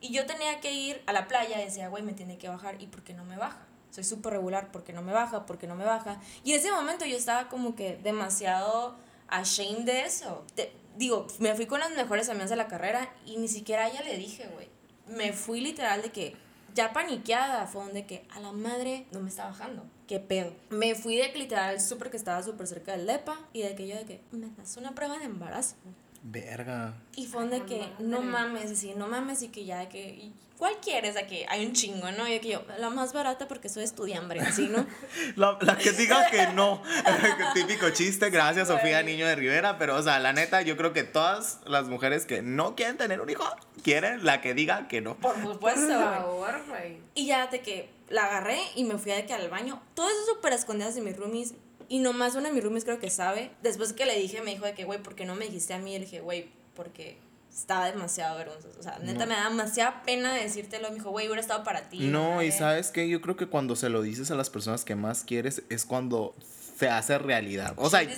Y 0.00 0.14
yo 0.14 0.24
tenía 0.24 0.58
que 0.60 0.72
ir 0.72 1.02
a 1.06 1.12
la 1.12 1.28
playa 1.28 1.60
y 1.60 1.64
decía, 1.66 1.88
güey, 1.88 2.02
me 2.02 2.14
tiene 2.14 2.38
que 2.38 2.48
bajar. 2.48 2.80
¿Y 2.80 2.86
por 2.86 3.02
qué 3.02 3.12
no 3.12 3.26
me 3.26 3.36
baja? 3.36 3.66
Soy 3.90 4.04
súper 4.04 4.32
regular, 4.32 4.72
¿por 4.72 4.82
qué 4.82 4.94
no 4.94 5.02
me 5.02 5.12
baja? 5.12 5.44
¿Por 5.44 5.58
qué 5.58 5.66
no 5.66 5.74
me 5.74 5.84
baja? 5.84 6.18
Y 6.42 6.54
en 6.54 6.60
ese 6.60 6.72
momento 6.72 7.04
yo 7.04 7.18
estaba 7.18 7.50
como 7.50 7.76
que 7.76 7.98
demasiado 8.02 8.96
ashamed 9.28 9.84
de 9.84 10.06
eso. 10.06 10.44
Te- 10.54 10.72
digo, 10.96 11.26
me 11.38 11.54
fui 11.54 11.66
con 11.66 11.80
las 11.80 11.90
mejores 11.92 12.28
amigas 12.28 12.50
de 12.50 12.56
la 12.56 12.68
carrera 12.68 13.12
y 13.26 13.36
ni 13.36 13.48
siquiera 13.48 13.84
a 13.84 13.88
ella 13.88 14.02
le 14.02 14.16
dije, 14.16 14.48
güey. 14.52 14.68
Me 15.06 15.32
fui 15.32 15.60
literal 15.60 16.02
de 16.02 16.10
que 16.10 16.36
ya 16.74 16.92
paniqueada, 16.92 17.66
fue 17.66 17.84
donde 17.84 18.06
que 18.06 18.26
a 18.30 18.40
la 18.40 18.52
madre 18.52 19.06
no 19.10 19.20
me 19.20 19.28
está 19.28 19.46
bajando. 19.46 19.84
¿Qué 20.06 20.20
pedo? 20.20 20.52
Me 20.70 20.94
fui 20.94 21.16
de 21.16 21.32
que 21.32 21.38
literal 21.38 21.80
súper 21.80 22.10
que 22.10 22.16
estaba 22.16 22.42
súper 22.42 22.66
cerca 22.66 22.96
del 22.96 23.06
DEPA 23.06 23.38
y 23.52 23.62
de 23.62 23.74
que 23.74 23.88
yo 23.88 23.96
de 23.96 24.04
que 24.04 24.20
me 24.30 24.48
das 24.56 24.76
una 24.76 24.94
prueba 24.94 25.18
de 25.18 25.24
embarazo. 25.24 25.76
Verga. 26.22 26.94
Y 27.16 27.26
fue 27.26 27.40
donde 27.42 27.62
que 27.64 27.88
no 27.98 28.22
mames, 28.22 28.70
así, 28.70 28.94
no 28.96 29.08
mames 29.08 29.42
y 29.42 29.48
que 29.48 29.64
ya 29.64 29.78
de 29.80 29.88
que, 29.88 30.30
¿cuál 30.56 30.74
quieres? 30.80 31.16
De 31.16 31.26
que 31.26 31.44
hay 31.48 31.66
un 31.66 31.72
chingo, 31.72 32.10
¿no? 32.12 32.28
Y 32.28 32.32
de 32.34 32.40
que 32.40 32.48
yo, 32.50 32.62
la 32.78 32.90
más 32.90 33.12
barata 33.12 33.48
porque 33.48 33.68
soy 33.68 33.82
estudiambre, 33.82 34.40
así, 34.40 34.68
¿no? 34.68 34.86
La, 35.36 35.58
la 35.60 35.76
que 35.76 35.90
diga 35.92 36.30
que 36.30 36.46
no. 36.48 36.80
Típico 37.54 37.90
chiste, 37.90 38.30
gracias 38.30 38.68
Sofía 38.68 39.02
Niño 39.02 39.26
de 39.26 39.34
Rivera. 39.34 39.78
Pero, 39.78 39.96
o 39.96 40.02
sea, 40.02 40.20
la 40.20 40.32
neta, 40.32 40.62
yo 40.62 40.76
creo 40.76 40.92
que 40.92 41.02
todas 41.02 41.58
las 41.66 41.88
mujeres 41.88 42.24
que 42.24 42.40
no 42.40 42.76
quieren 42.76 42.96
tener 42.96 43.20
un 43.20 43.28
hijo, 43.28 43.44
quieren 43.82 44.24
la 44.24 44.40
que 44.40 44.54
diga 44.54 44.86
que 44.86 45.00
no. 45.00 45.16
Por 45.16 45.34
Por 45.34 45.54
supuesto, 45.54 45.86
güey. 45.86 45.98
favor, 45.98 46.62
güey. 46.68 46.98
Y 47.14 47.26
ya 47.26 47.48
de 47.48 47.60
que 47.62 47.90
la 48.08 48.26
agarré 48.26 48.60
y 48.76 48.84
me 48.84 48.96
fui 48.98 49.10
de 49.10 49.26
que 49.26 49.32
al 49.34 49.48
baño. 49.48 49.82
Todo 49.94 50.08
eso 50.08 50.34
súper 50.34 50.52
escondidas 50.52 50.94
de 50.94 51.00
mis 51.00 51.16
roomies. 51.16 51.54
Y 51.92 51.98
nomás 51.98 52.36
una 52.36 52.48
de 52.48 52.54
mis 52.54 52.64
roomies 52.64 52.84
creo 52.84 52.98
que 52.98 53.10
sabe. 53.10 53.50
Después 53.62 53.92
que 53.92 54.06
le 54.06 54.18
dije, 54.18 54.40
me 54.40 54.52
dijo 54.52 54.64
de 54.64 54.72
que, 54.72 54.84
güey, 54.84 55.02
¿por 55.02 55.14
qué 55.14 55.26
no 55.26 55.34
me 55.34 55.44
dijiste 55.44 55.74
a 55.74 55.78
mí? 55.78 55.94
Y 55.94 55.98
le 55.98 56.06
dije, 56.06 56.20
güey, 56.22 56.48
porque 56.74 57.18
estaba 57.54 57.84
demasiado 57.84 58.38
vergonzoso. 58.38 58.80
O 58.80 58.82
sea, 58.82 58.98
neta, 59.00 59.26
me 59.26 59.34
da 59.34 59.50
demasiada 59.50 60.02
pena 60.02 60.32
decírtelo. 60.32 60.88
Me 60.88 60.94
dijo, 60.94 61.10
güey, 61.10 61.26
hubiera 61.26 61.42
estado 61.42 61.64
para 61.64 61.90
ti. 61.90 61.98
No, 61.98 62.42
y 62.42 62.46
madre". 62.46 62.52
sabes 62.52 62.90
que 62.92 63.10
yo 63.10 63.20
creo 63.20 63.36
que 63.36 63.46
cuando 63.46 63.76
se 63.76 63.90
lo 63.90 64.00
dices 64.00 64.30
a 64.30 64.36
las 64.36 64.48
personas 64.48 64.86
que 64.86 64.94
más 64.94 65.22
quieres 65.24 65.64
es 65.68 65.84
cuando 65.84 66.34
se 66.78 66.88
hace 66.88 67.18
realidad. 67.18 67.74
O 67.76 67.90
sea, 67.90 68.08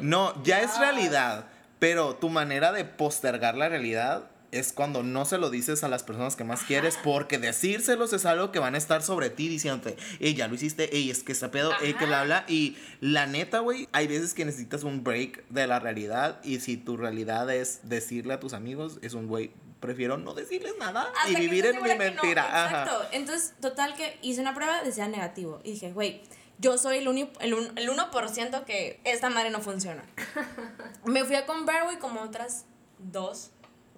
no, 0.00 0.42
ya 0.42 0.62
es 0.62 0.78
realidad, 0.78 1.48
pero 1.78 2.16
tu 2.16 2.30
manera 2.30 2.72
de 2.72 2.86
postergar 2.86 3.58
la 3.58 3.68
realidad 3.68 4.30
es 4.50 4.72
cuando 4.72 5.02
no 5.02 5.24
se 5.24 5.38
lo 5.38 5.50
dices 5.50 5.84
a 5.84 5.88
las 5.88 6.02
personas 6.02 6.36
que 6.36 6.44
más 6.44 6.62
quieres, 6.62 6.98
porque 7.04 7.38
decírselos 7.38 8.12
es 8.12 8.24
algo 8.26 8.50
que 8.52 8.58
van 8.58 8.74
a 8.74 8.78
estar 8.78 9.02
sobre 9.02 9.30
ti 9.30 9.48
diciéndote, 9.48 9.96
ey, 10.20 10.34
ya 10.34 10.48
lo 10.48 10.54
hiciste, 10.54 10.94
ey, 10.96 11.10
es 11.10 11.22
que 11.22 11.32
está 11.32 11.50
pedo, 11.50 11.72
ey, 11.82 11.94
que 11.94 12.06
bla, 12.06 12.24
bla. 12.24 12.44
Y 12.48 12.76
la 13.00 13.26
neta, 13.26 13.58
güey, 13.60 13.88
hay 13.92 14.06
veces 14.06 14.34
que 14.34 14.44
necesitas 14.44 14.84
un 14.84 15.04
break 15.04 15.46
de 15.48 15.66
la 15.66 15.78
realidad, 15.80 16.40
y 16.42 16.60
si 16.60 16.76
tu 16.76 16.96
realidad 16.96 17.50
es 17.54 17.80
decirle 17.88 18.34
a 18.34 18.40
tus 18.40 18.52
amigos, 18.54 18.98
es 19.02 19.14
un 19.14 19.26
güey, 19.28 19.50
prefiero 19.80 20.18
no 20.18 20.34
decirles 20.34 20.72
nada 20.78 21.12
Hasta 21.18 21.30
y 21.30 21.36
vivir 21.36 21.66
en 21.66 21.82
mi 21.82 21.88
no. 21.90 21.96
mentira. 21.96 22.42
Ajá. 22.66 22.82
Exacto. 22.82 23.08
Entonces, 23.12 23.54
total 23.60 23.94
que 23.94 24.18
hice 24.22 24.40
una 24.40 24.54
prueba, 24.54 24.82
decía 24.82 25.06
negativo. 25.08 25.60
Y 25.62 25.72
dije, 25.72 25.92
güey, 25.92 26.20
yo 26.58 26.78
soy 26.78 26.98
el, 26.98 27.06
uni- 27.06 27.30
el, 27.40 27.54
un- 27.54 27.78
el 27.78 27.88
1% 27.88 28.64
que 28.64 28.98
esta 29.04 29.30
madre 29.30 29.50
no 29.50 29.60
funciona. 29.60 30.02
me 31.04 31.24
fui 31.24 31.36
a 31.36 31.46
comprar, 31.46 31.84
güey, 31.84 31.98
como 31.98 32.22
otras 32.22 32.64
dos, 32.98 33.50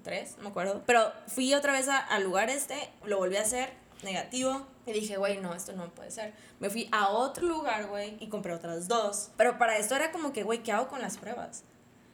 tres, 0.03 0.37
no 0.39 0.45
me 0.45 0.49
acuerdo. 0.51 0.83
Pero 0.87 1.13
fui 1.29 1.53
otra 1.55 1.73
vez 1.73 1.89
a- 1.89 1.99
al 1.99 2.23
lugar 2.25 2.51
este, 2.51 2.91
lo 3.05 3.19
volví 3.19 3.37
a 3.37 3.43
hacer, 3.43 3.73
negativo. 4.03 4.67
Y 4.87 4.93
dije, 4.93 5.17
güey, 5.19 5.39
no, 5.39 5.55
esto 5.55 5.73
no 5.75 5.89
puede 5.91 6.11
ser. 6.11 6.33
Me 6.59 6.69
fui 6.71 6.89
a 6.91 7.09
otro 7.11 7.47
lugar, 7.47 7.87
güey, 7.87 8.17
y 8.19 8.29
compré 8.29 8.53
otras 8.55 8.89
dos. 8.89 9.31
Pero 9.37 9.57
para 9.59 9.77
esto 9.77 9.95
era 9.95 10.11
como 10.11 10.33
que, 10.33 10.43
güey, 10.43 10.63
¿qué 10.63 10.73
hago 10.73 10.89
con 10.89 11.01
las 11.01 11.17
pruebas? 11.19 11.63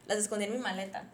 Las 0.06 0.18
escondí 0.18 0.44
en 0.44 0.52
mi 0.52 0.58
maleta. 0.58 1.04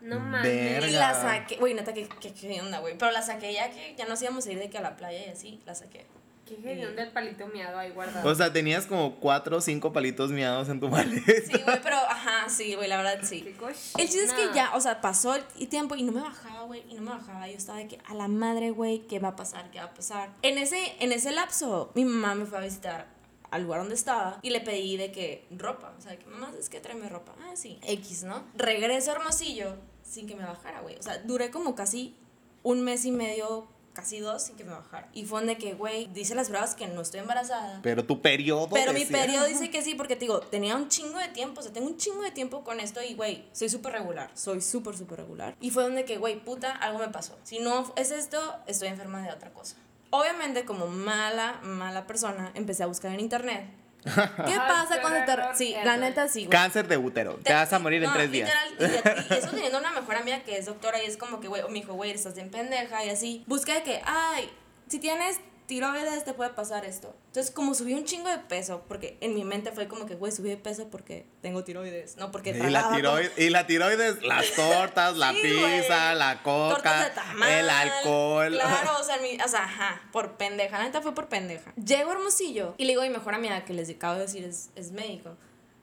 No 0.00 0.18
mames. 0.20 0.84
Y 0.88 0.90
la 0.92 1.12
saqué, 1.14 1.56
güey, 1.56 1.74
neta, 1.74 1.92
que, 1.92 2.08
que, 2.08 2.32
que 2.32 2.60
onda, 2.60 2.78
güey. 2.78 2.96
Pero 2.96 3.10
la 3.10 3.22
saqué 3.22 3.52
ya 3.52 3.70
que 3.70 3.94
ya 3.96 4.06
nos 4.06 4.22
íbamos 4.22 4.46
a 4.46 4.52
ir 4.52 4.58
de 4.58 4.70
que 4.70 4.78
a 4.78 4.80
la 4.82 4.96
playa 4.96 5.26
y 5.26 5.30
así, 5.30 5.60
la 5.66 5.74
saqué. 5.74 6.06
Qué 6.46 6.56
genial 6.56 6.94
del 6.94 7.10
palito 7.10 7.46
miado 7.48 7.78
ahí 7.78 7.90
guardado. 7.90 8.28
O 8.28 8.34
sea, 8.34 8.52
tenías 8.52 8.86
como 8.86 9.16
cuatro 9.16 9.56
o 9.56 9.60
cinco 9.60 9.92
palitos 9.92 10.30
miados 10.30 10.68
en 10.68 10.78
tu 10.78 10.88
maleta. 10.88 11.32
Sí, 11.44 11.62
güey, 11.64 11.82
pero, 11.82 11.96
ajá, 11.96 12.48
sí, 12.48 12.74
güey, 12.74 12.88
la 12.88 12.98
verdad, 12.98 13.18
sí. 13.22 13.42
Qué. 13.42 13.52
El 13.98 14.08
chiste 14.08 14.24
es 14.24 14.32
que 14.32 14.54
ya, 14.54 14.74
o 14.74 14.80
sea, 14.80 15.00
pasó 15.00 15.34
el 15.34 15.68
tiempo 15.68 15.96
y 15.96 16.04
no 16.04 16.12
me 16.12 16.20
bajaba, 16.20 16.62
güey, 16.62 16.84
y 16.88 16.94
no 16.94 17.02
me 17.02 17.10
bajaba. 17.10 17.48
Yo 17.48 17.56
estaba 17.56 17.78
de 17.78 17.88
que, 17.88 17.98
a 18.06 18.14
la 18.14 18.28
madre, 18.28 18.70
güey, 18.70 19.00
¿qué 19.08 19.18
va 19.18 19.28
a 19.28 19.36
pasar? 19.36 19.70
¿Qué 19.70 19.78
va 19.78 19.86
a 19.86 19.94
pasar? 19.94 20.30
En 20.42 20.58
ese, 20.58 20.78
en 21.00 21.12
ese 21.12 21.32
lapso, 21.32 21.90
mi 21.94 22.04
mamá 22.04 22.36
me 22.36 22.46
fue 22.46 22.58
a 22.58 22.60
visitar 22.60 23.08
al 23.50 23.62
lugar 23.62 23.80
donde 23.80 23.94
estaba 23.94 24.38
y 24.42 24.50
le 24.50 24.60
pedí 24.60 24.96
de 24.96 25.12
que 25.12 25.46
ropa, 25.50 25.94
o 25.96 26.00
sea, 26.00 26.12
de 26.12 26.18
que 26.18 26.26
mamá, 26.26 26.52
es 26.58 26.68
que 26.68 26.80
tráeme 26.80 27.08
ropa. 27.08 27.34
Ah, 27.42 27.56
sí, 27.56 27.78
X, 27.82 28.24
¿no? 28.24 28.44
Regreso 28.54 29.10
a 29.10 29.14
Hermosillo 29.14 29.76
sin 30.02 30.26
que 30.26 30.36
me 30.36 30.44
bajara, 30.44 30.80
güey. 30.80 30.96
O 30.96 31.02
sea, 31.02 31.18
duré 31.18 31.50
como 31.50 31.74
casi 31.74 32.16
un 32.62 32.82
mes 32.82 33.04
y 33.04 33.12
medio, 33.12 33.68
casi 33.96 34.20
dos, 34.20 34.42
sin 34.42 34.56
que 34.56 34.64
me 34.64 34.72
bajara. 34.72 35.08
Y 35.14 35.24
fue 35.24 35.40
donde 35.40 35.56
que, 35.56 35.72
güey, 35.74 36.06
dice 36.12 36.34
las 36.34 36.48
pruebas 36.48 36.74
que 36.74 36.86
no 36.86 37.00
estoy 37.00 37.20
embarazada. 37.20 37.80
Pero 37.82 38.04
tu 38.04 38.20
periodo. 38.20 38.68
Pero 38.68 38.92
mi 38.92 39.00
decía. 39.00 39.22
periodo 39.22 39.46
dice 39.46 39.70
que 39.70 39.82
sí, 39.82 39.94
porque 39.94 40.14
te 40.14 40.26
digo, 40.26 40.40
tenía 40.40 40.76
un 40.76 40.88
chingo 40.88 41.18
de 41.18 41.28
tiempo, 41.28 41.60
o 41.60 41.62
sea, 41.62 41.72
tengo 41.72 41.86
un 41.86 41.96
chingo 41.96 42.22
de 42.22 42.30
tiempo 42.30 42.62
con 42.62 42.78
esto 42.78 43.02
y, 43.02 43.14
güey, 43.14 43.46
soy 43.52 43.70
súper 43.70 43.94
regular, 43.94 44.30
soy 44.34 44.60
súper, 44.60 44.96
súper 44.96 45.20
regular. 45.20 45.56
Y 45.60 45.70
fue 45.70 45.82
donde 45.82 46.04
que, 46.04 46.18
güey, 46.18 46.38
puta, 46.44 46.72
algo 46.72 46.98
me 46.98 47.08
pasó. 47.08 47.36
Si 47.42 47.58
no 47.58 47.92
es 47.96 48.10
esto, 48.10 48.38
estoy 48.66 48.88
enferma 48.88 49.22
de 49.22 49.32
otra 49.32 49.50
cosa. 49.50 49.76
Obviamente, 50.10 50.64
como 50.66 50.86
mala, 50.86 51.58
mala 51.62 52.06
persona, 52.06 52.52
empecé 52.54 52.82
a 52.82 52.86
buscar 52.86 53.12
en 53.12 53.20
internet. 53.20 53.66
¿Qué 54.06 54.56
pasa 54.56 55.00
cuando 55.00 55.24
te... 55.24 55.56
Sí, 55.56 55.74
la 55.84 55.96
neta 55.96 56.28
sí, 56.28 56.46
güey. 56.46 56.50
Cáncer 56.50 56.86
de 56.88 56.96
útero. 56.96 57.34
Te 57.42 57.52
vas 57.52 57.72
a 57.72 57.78
morir 57.78 58.02
en 58.02 58.08
No, 58.10 58.14
tres 58.14 58.30
días. 58.30 58.50
literal, 58.78 59.26
y, 59.30 59.34
y 59.34 59.36
eso 59.38 59.48
teniendo 59.50 59.78
una 59.78 59.90
mejor 59.92 60.16
amiga 60.16 60.40
que 60.40 60.56
es 60.58 60.66
doctora 60.66 61.02
y 61.02 61.06
es 61.06 61.16
como 61.16 61.40
que, 61.40 61.48
güey, 61.48 61.62
me 61.68 61.74
dijo, 61.80 61.94
güey, 61.94 62.10
estás 62.12 62.34
bien 62.34 62.50
pendeja 62.50 63.04
y 63.04 63.10
así. 63.10 63.44
Busca 63.46 63.74
de 63.74 63.82
que, 63.82 64.00
ay, 64.06 64.50
si 64.88 64.98
tienes 64.98 65.38
tiroides 65.66 66.24
te 66.24 66.32
puede 66.32 66.50
pasar 66.50 66.84
esto. 66.84 67.14
Entonces, 67.26 67.52
como 67.52 67.74
subí 67.74 67.94
un 67.94 68.04
chingo 68.04 68.28
de 68.28 68.38
peso, 68.38 68.84
porque 68.88 69.16
en 69.20 69.34
mi 69.34 69.44
mente 69.44 69.72
fue 69.72 69.88
como 69.88 70.06
que, 70.06 70.14
güey, 70.14 70.32
subí 70.32 70.48
de 70.48 70.56
peso 70.56 70.88
porque 70.90 71.26
tengo 71.42 71.64
tiroides, 71.64 72.16
no 72.16 72.30
porque 72.30 72.50
Y 72.50 72.70
la, 72.70 72.90
tiroides, 72.94 73.32
y 73.38 73.50
la 73.50 73.66
tiroides, 73.66 74.22
las 74.22 74.52
tortas, 74.56 75.16
la 75.16 75.32
pizza, 75.32 76.14
la 76.14 76.42
coca, 76.42 77.12
tamal, 77.14 77.50
el 77.52 77.68
alcohol. 77.70 78.52
Claro, 78.52 78.90
o 79.00 79.04
sea, 79.04 79.18
mi- 79.18 79.38
o 79.40 79.48
sea, 79.48 79.64
ajá, 79.64 80.02
por 80.12 80.36
pendeja, 80.36 80.78
la 80.78 80.84
neta 80.84 81.02
fue 81.02 81.14
por 81.14 81.28
pendeja. 81.28 81.72
Llego 81.74 82.10
a 82.10 82.14
Hermosillo 82.14 82.74
y 82.78 82.84
le 82.84 82.90
digo 82.90 83.02
a 83.02 83.04
mi 83.06 83.10
mejor 83.10 83.34
amiga, 83.34 83.64
que 83.64 83.72
les 83.74 83.90
acabo 83.90 84.14
de 84.14 84.20
decir 84.22 84.44
es, 84.44 84.70
es 84.76 84.92
médico, 84.92 85.36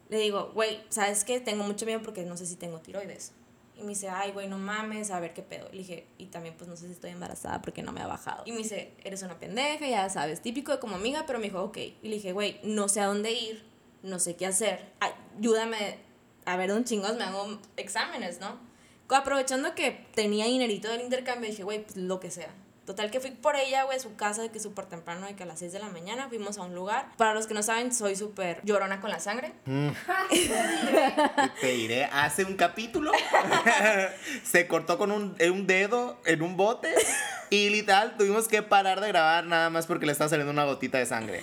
le 0.09 0.17
digo, 0.17 0.51
güey, 0.53 0.81
¿sabes 0.89 1.23
qué? 1.23 1.39
Tengo 1.39 1.63
mucho 1.63 1.85
miedo 1.85 2.01
porque 2.01 2.23
no 2.23 2.37
sé 2.37 2.45
si 2.45 2.55
tengo 2.55 2.79
tiroides. 2.79 3.31
Y 3.75 3.81
me 3.81 3.89
dice, 3.89 4.09
ay, 4.09 4.31
güey, 4.31 4.47
no 4.47 4.57
mames, 4.57 5.11
a 5.11 5.19
ver 5.19 5.33
qué 5.33 5.41
pedo. 5.41 5.67
Le 5.71 5.79
dije, 5.79 6.07
y 6.17 6.27
también, 6.27 6.55
pues 6.57 6.69
no 6.69 6.75
sé 6.75 6.87
si 6.87 6.93
estoy 6.93 7.11
embarazada 7.11 7.61
porque 7.61 7.81
no 7.81 7.91
me 7.91 8.01
ha 8.01 8.07
bajado. 8.07 8.43
Y 8.45 8.51
me 8.51 8.59
dice, 8.59 8.93
eres 9.03 9.23
una 9.23 9.39
pendeja, 9.39 9.87
ya 9.87 10.09
sabes, 10.09 10.41
típico 10.41 10.71
de 10.71 10.79
como 10.79 10.95
amiga, 10.95 11.25
pero 11.25 11.39
me 11.39 11.45
dijo, 11.45 11.61
ok. 11.63 11.77
Y 11.77 11.97
le 12.03 12.15
dije, 12.15 12.33
güey, 12.33 12.59
no 12.63 12.87
sé 12.87 13.01
a 13.01 13.07
dónde 13.07 13.31
ir, 13.31 13.65
no 14.03 14.19
sé 14.19 14.35
qué 14.35 14.45
hacer, 14.45 14.91
ayúdame 14.99 15.97
a 16.45 16.57
ver 16.57 16.69
dónde 16.69 16.85
chingos 16.85 17.15
me 17.15 17.23
hago 17.23 17.59
exámenes, 17.77 18.39
¿no? 18.39 18.59
Aprovechando 19.09 19.75
que 19.75 20.07
tenía 20.15 20.45
dinerito 20.45 20.89
del 20.89 21.01
intercambio, 21.01 21.49
dije, 21.49 21.63
güey, 21.63 21.83
pues 21.83 21.97
lo 21.97 22.19
que 22.19 22.31
sea. 22.31 22.51
Total 22.85 23.09
que 23.11 23.21
fui 23.21 23.31
por 23.31 23.55
ella, 23.55 23.83
güey, 23.83 23.97
a 23.97 23.99
su 24.01 24.15
casa, 24.15 24.41
de 24.41 24.49
que 24.49 24.59
súper 24.59 24.85
temprano, 24.87 25.25
de 25.25 25.35
que 25.35 25.43
a 25.43 25.45
las 25.45 25.59
6 25.59 25.71
de 25.71 25.79
la 25.79 25.87
mañana 25.87 26.27
fuimos 26.27 26.57
a 26.57 26.63
un 26.63 26.75
lugar. 26.75 27.07
Para 27.15 27.33
los 27.33 27.47
que 27.47 27.53
no 27.53 27.63
saben, 27.63 27.93
soy 27.93 28.17
súper 28.17 28.59
llorona 28.63 28.99
con 28.99 29.09
la 29.09 29.21
sangre. 29.21 29.53
Te 31.61 31.67
diré, 31.71 32.05
hace 32.05 32.43
un 32.43 32.55
capítulo 32.55 33.11
se 34.43 34.67
cortó 34.67 34.97
con 34.97 35.11
un, 35.11 35.37
un 35.39 35.67
dedo 35.67 36.19
en 36.25 36.41
un 36.41 36.57
bote 36.57 36.93
y 37.49 37.69
literal 37.69 38.17
tuvimos 38.17 38.47
que 38.49 38.61
parar 38.63 38.99
de 38.99 39.07
grabar 39.07 39.45
nada 39.45 39.69
más 39.69 39.87
porque 39.87 40.05
le 40.05 40.11
estaba 40.11 40.29
saliendo 40.29 40.51
una 40.51 40.65
gotita 40.65 40.97
de 40.97 41.05
sangre. 41.05 41.41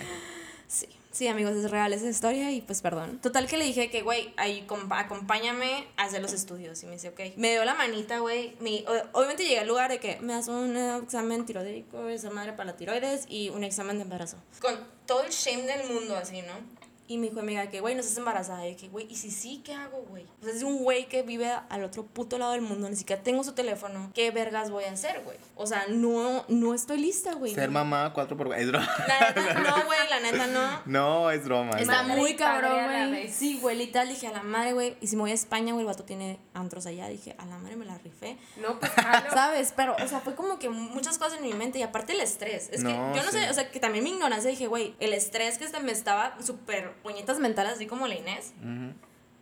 Sí, 0.67 0.87
sí, 1.11 1.27
amigos, 1.27 1.55
es 1.55 1.69
real 1.69 1.93
esa 1.93 2.07
historia 2.07 2.51
y 2.51 2.61
pues 2.61 2.81
perdón. 2.81 3.19
Total 3.19 3.47
que 3.47 3.57
le 3.57 3.65
dije 3.65 3.89
que, 3.89 4.01
güey, 4.01 4.33
ahí 4.37 4.65
acompáñame 4.89 5.87
a 5.97 6.03
hacer 6.03 6.21
los 6.21 6.33
estudios. 6.33 6.81
Y 6.83 6.85
me 6.87 6.93
dice, 6.93 7.09
ok. 7.09 7.19
Me 7.37 7.51
dio 7.51 7.65
la 7.65 7.75
manita, 7.75 8.19
güey. 8.19 8.55
Obviamente 9.13 9.43
llegué 9.43 9.59
al 9.59 9.67
lugar 9.67 9.91
de 9.91 9.99
que 9.99 10.19
me 10.21 10.33
hace 10.33 10.51
un 10.51 10.75
examen 11.03 11.45
tiroideico, 11.45 12.07
esa 12.09 12.29
madre 12.29 12.53
para 12.53 12.71
la 12.71 12.77
tiroides 12.77 13.25
y 13.29 13.49
un 13.49 13.63
examen 13.63 13.97
de 13.97 14.03
embarazo. 14.03 14.37
Con 14.59 14.75
todo 15.05 15.23
el 15.23 15.31
shame 15.31 15.63
del 15.63 15.89
mundo, 15.91 16.15
así, 16.15 16.41
¿no? 16.41 16.53
Y 17.11 17.17
me 17.17 17.27
dijo 17.27 17.41
amiga 17.41 17.67
que, 17.67 17.81
güey, 17.81 17.93
no 17.93 17.99
estás 17.99 18.17
embarazada. 18.17 18.65
Y 18.65 18.75
que, 18.75 18.87
güey, 18.87 19.05
¿y 19.09 19.17
si 19.17 19.31
sí, 19.31 19.61
qué 19.65 19.73
hago, 19.73 20.05
güey? 20.07 20.25
O 20.41 20.45
sea, 20.45 20.53
es 20.53 20.63
un 20.63 20.77
güey 20.77 21.09
que 21.09 21.23
vive 21.23 21.51
al 21.67 21.83
otro 21.83 22.05
puto 22.05 22.37
lado 22.37 22.53
del 22.53 22.61
mundo, 22.61 22.89
ni 22.89 22.95
siquiera 22.95 23.21
tengo 23.21 23.43
su 23.43 23.51
teléfono. 23.51 24.11
¿Qué 24.13 24.31
vergas 24.31 24.71
voy 24.71 24.85
a 24.85 24.93
hacer, 24.93 25.21
güey? 25.25 25.35
O 25.55 25.67
sea, 25.67 25.87
no, 25.89 26.45
no 26.47 26.73
estoy 26.73 26.99
lista, 26.99 27.33
güey. 27.33 27.53
Ser 27.53 27.69
mamá 27.69 28.13
4 28.13 28.37
por 28.37 28.55
Es 28.55 28.65
broma. 28.65 28.87
La 29.09 29.29
neta, 29.29 29.53
no, 29.59 29.85
güey, 29.85 29.99
la 30.09 30.19
neta 30.21 30.47
no. 30.47 30.81
No, 30.85 31.31
es 31.31 31.43
broma. 31.43 31.71
es 31.71 31.81
Está 31.81 32.03
muy 32.03 32.31
y 32.31 32.35
cabrón, 32.37 33.09
güey. 33.09 33.29
Sí, 33.29 33.59
güey, 33.59 33.75
literal 33.75 34.07
dije 34.07 34.27
a 34.27 34.31
la 34.31 34.43
madre, 34.43 34.71
güey. 34.71 34.95
Y 35.01 35.07
si 35.07 35.17
me 35.17 35.23
voy 35.23 35.31
a 35.31 35.33
España, 35.33 35.73
güey, 35.73 35.83
el 35.83 35.87
vato 35.87 36.05
tiene 36.05 36.39
antros 36.53 36.85
allá. 36.85 37.09
Dije, 37.09 37.35
a 37.37 37.45
la 37.45 37.57
madre 37.57 37.75
me 37.75 37.83
la 37.83 37.97
rifé. 37.97 38.37
No, 38.55 38.79
pues 38.79 38.89
jalo. 38.93 39.29
¿Sabes? 39.33 39.73
Pero, 39.75 39.97
o 40.01 40.07
sea, 40.07 40.21
fue 40.21 40.33
como 40.33 40.59
que 40.59 40.69
muchas 40.69 41.17
cosas 41.17 41.39
en 41.39 41.43
mi 41.43 41.53
mente. 41.53 41.77
Y 41.77 41.83
aparte 41.83 42.13
el 42.13 42.21
estrés. 42.21 42.69
Es 42.71 42.85
que 42.85 42.93
yo 42.93 43.23
no 43.23 43.31
sí. 43.31 43.39
sé, 43.39 43.49
o 43.49 43.53
sea, 43.53 43.69
que 43.69 43.81
también 43.81 44.05
mi 44.05 44.11
ignorancia 44.11 44.49
dije, 44.49 44.67
güey, 44.67 44.95
el 45.01 45.11
estrés 45.11 45.57
que 45.57 45.65
este 45.65 45.81
me 45.81 45.91
estaba 45.91 46.37
súper 46.41 46.93
puñetas 47.03 47.39
mentales, 47.39 47.73
así 47.73 47.87
como 47.87 48.07
la 48.07 48.15
Inés. 48.15 48.53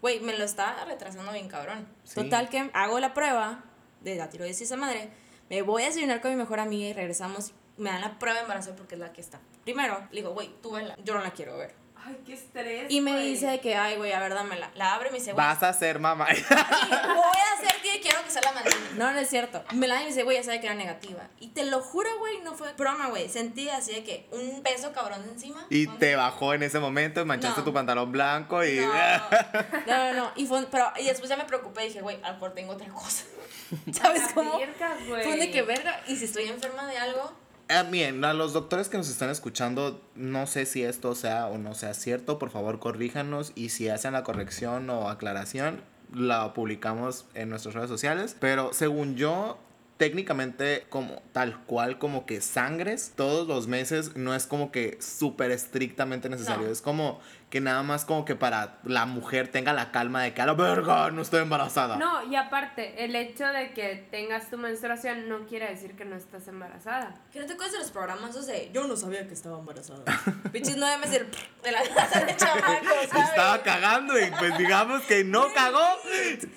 Güey, 0.02 0.20
me 0.22 0.38
lo 0.38 0.46
estaba 0.46 0.86
retrasando 0.86 1.32
bien 1.32 1.48
cabrón. 1.48 1.88
Sí. 2.04 2.16
Total 2.16 2.50
que 2.50 2.70
hago 2.74 3.00
la 3.00 3.14
prueba 3.14 3.64
de 4.02 4.16
la 4.16 4.30
tiroides 4.30 4.78
madre. 4.78 5.10
Me 5.50 5.62
voy 5.62 5.84
a 5.84 5.88
desayunar 5.88 6.22
con 6.22 6.32
mi 6.32 6.38
mejor 6.38 6.60
amiga 6.60 6.88
y 6.88 6.94
regresamos. 6.94 7.54
Me 7.78 7.90
dan 7.90 8.02
la 8.02 8.20
prueba 8.20 8.38
de 8.38 8.42
embarazo 8.44 8.76
porque 8.76 8.96
es 8.96 9.00
la 9.00 9.14
que 9.14 9.22
está. 9.22 9.40
Primero, 9.64 10.08
le 10.12 10.22
digo, 10.22 10.34
güey, 10.34 10.50
tú 10.62 10.72
vela. 10.72 10.96
Yo 11.04 11.14
no 11.14 11.22
la 11.22 11.32
quiero 11.32 11.58
ver. 11.58 11.74
Ay, 12.06 12.18
qué 12.26 12.34
estrés. 12.34 12.86
Y 12.90 13.02
me 13.02 13.12
güey. 13.12 13.32
dice 13.32 13.48
de 13.48 13.60
que, 13.60 13.76
ay, 13.76 13.98
güey, 13.98 14.12
a 14.14 14.20
ver, 14.20 14.34
dámela. 14.34 14.72
La 14.76 14.94
abre 14.96 15.10
y 15.10 15.12
me 15.12 15.18
dice, 15.20 15.34
güey, 15.34 15.46
Vas 15.46 15.62
a 15.64 15.74
ser 15.74 16.00
mamá. 16.00 16.28
sí, 16.34 16.44
voy 16.50 16.58
a 16.58 17.54
hacer 17.58 17.82
que 17.82 18.00
quiero 18.02 18.24
que 18.24 18.32
sea 18.32 18.42
la 18.42 18.52
madrina. 18.54 18.78
No, 18.96 19.12
no 19.12 19.20
es 19.20 19.30
cierto. 19.30 19.64
Me 19.74 19.88
la 19.88 19.96
da 19.96 20.02
y 20.02 20.04
me 20.06 20.10
dice, 20.10 20.24
güey, 20.24 20.38
ya 20.38 20.44
sabe 20.44 20.60
que 20.60 20.68
era 20.68 20.76
negativa. 20.76 21.28
Y 21.40 21.50
te 21.50 21.66
lo 21.66 21.82
juro, 21.82 22.10
güey, 22.20 22.40
no 22.42 22.54
fue 22.54 22.72
broma, 22.74 23.08
güey. 23.08 23.30
Sentí 23.30 23.70
así 23.70 23.94
de 23.94 24.04
que 24.04 24.28
un 24.32 24.62
peso 24.64 24.92
cabrón 24.94 25.24
de 25.24 25.30
encima. 25.34 25.66
y 25.70 25.88
te 25.88 26.16
bajó 26.16 26.54
en 26.54 26.64
ese 26.64 26.80
momento, 26.80 27.26
manchaste 27.26 27.60
No. 27.62 27.66
tu 27.66 27.74
pantalón 27.74 28.12
blanco 28.12 28.64
y... 28.64 28.78
No, 28.80 28.94
no, 29.88 29.98
no, 29.98 30.14
no. 30.14 30.32
Y, 30.36 30.46
fue, 30.46 30.66
pero, 30.72 30.92
y 31.00 31.06
después 31.06 31.30
ya 31.30 31.38
me 31.38 31.46
preocupé 31.46 31.86
y 31.86 31.88
dije, 31.90 32.02
güey, 32.02 32.18
a 32.24 32.28
lo 32.30 32.34
mejor 32.36 32.54
tengo 32.54 32.74
otra 32.74 32.88
cosa. 32.90 33.26
¿Sabes 33.94 34.24
La 34.28 34.34
cómo? 34.34 34.60
Fue 35.08 35.38
de 35.38 35.52
que 35.52 35.62
verga. 35.62 36.02
Y 36.08 36.16
si 36.16 36.26
estoy 36.26 36.46
enferma 36.46 36.86
de 36.88 36.98
algo, 36.98 37.32
Ah, 37.72 37.84
bien, 37.84 38.26
a 38.26 38.34
los 38.34 38.54
doctores 38.54 38.90
que 38.90 38.98
nos 38.98 39.10
están 39.10 39.30
escuchando, 39.30 40.02
no 40.16 40.48
sé 40.48 40.66
si 40.66 40.82
esto 40.84 41.14
sea 41.14 41.46
o 41.46 41.60
no 41.60 41.76
sea 41.76 41.94
cierto, 41.94 42.40
por 42.40 42.50
favor 42.50 42.80
corríjanos 42.80 43.52
y 43.54 43.70
si 43.70 43.90
hacen 43.90 44.14
la 44.14 44.24
corrección 44.24 44.90
o 44.90 45.08
aclaración, 45.08 45.84
la 46.12 46.56
publicamos 46.56 47.26
en 47.36 47.50
nuestras 47.50 47.76
redes 47.76 47.90
sociales. 47.90 48.36
Pero 48.40 48.74
según 48.74 49.18
yo, 49.18 49.60
técnicamente 49.98 50.88
como 50.90 51.22
tal 51.32 51.64
cual 51.66 52.00
como 52.00 52.26
que 52.26 52.42
sangres 52.42 53.14
todos 53.16 53.48
los 53.48 53.68
meses 53.68 54.16
no 54.16 54.34
es 54.34 54.48
como 54.48 54.72
que 54.72 54.98
súper 55.00 55.52
estrictamente 55.52 56.28
necesario. 56.28 56.66
No. 56.66 56.72
Es 56.72 56.82
como 56.82 57.20
que 57.50 57.62
nada 57.62 57.82
más 57.84 58.06
como 58.06 58.26
que 58.26 58.36
para 58.36 58.78
la 58.84 59.06
mujer 59.06 59.48
tenga 59.48 59.74
la 59.74 59.92
calma 59.92 60.22
de 60.22 60.34
que 60.34 60.42
a 60.42 60.46
la 60.46 60.54
verga 60.54 61.10
no 61.12 61.22
estoy 61.22 61.42
embarazada. 61.42 61.96
No, 61.98 62.24
y 62.32 62.36
aparte, 62.36 63.04
el 63.04 63.16
hecho 63.16 63.46
de 63.48 63.72
que 63.74 64.08
tengas 64.12 64.50
tu 64.50 64.58
menstruación 64.58 65.28
no 65.28 65.46
quiere 65.48 65.68
decir 65.70 65.96
que 65.96 66.06
no 66.06 66.16
estás 66.16 66.48
embarazada. 66.48 67.16
que 67.34 67.40
no 67.40 67.46
te 67.48 67.54
acuerdas 67.54 67.74
de 67.74 67.80
los 67.80 67.92
programas 67.92 68.30
esos 68.32 68.46
de 68.48 68.70
yo 68.74 68.86
no 68.88 68.96
sabía 68.96 69.28
que 69.28 69.34
estaba 69.34 69.58
embarazada. 69.60 70.04
Pichis 70.52 70.78
nueve 70.78 70.98
meses 70.98 71.26
de 71.64 71.72
la 71.72 71.82
casa 71.84 72.20
de 72.24 72.36
chamaco, 72.38 72.86
¿sabes? 73.10 73.30
Estaba 73.30 73.64
cagando 73.64 74.20
y 74.20 74.30
pues 74.32 74.58
digamos 74.58 75.02
que 75.04 75.24
no 75.24 75.52
cagó, 75.54 75.82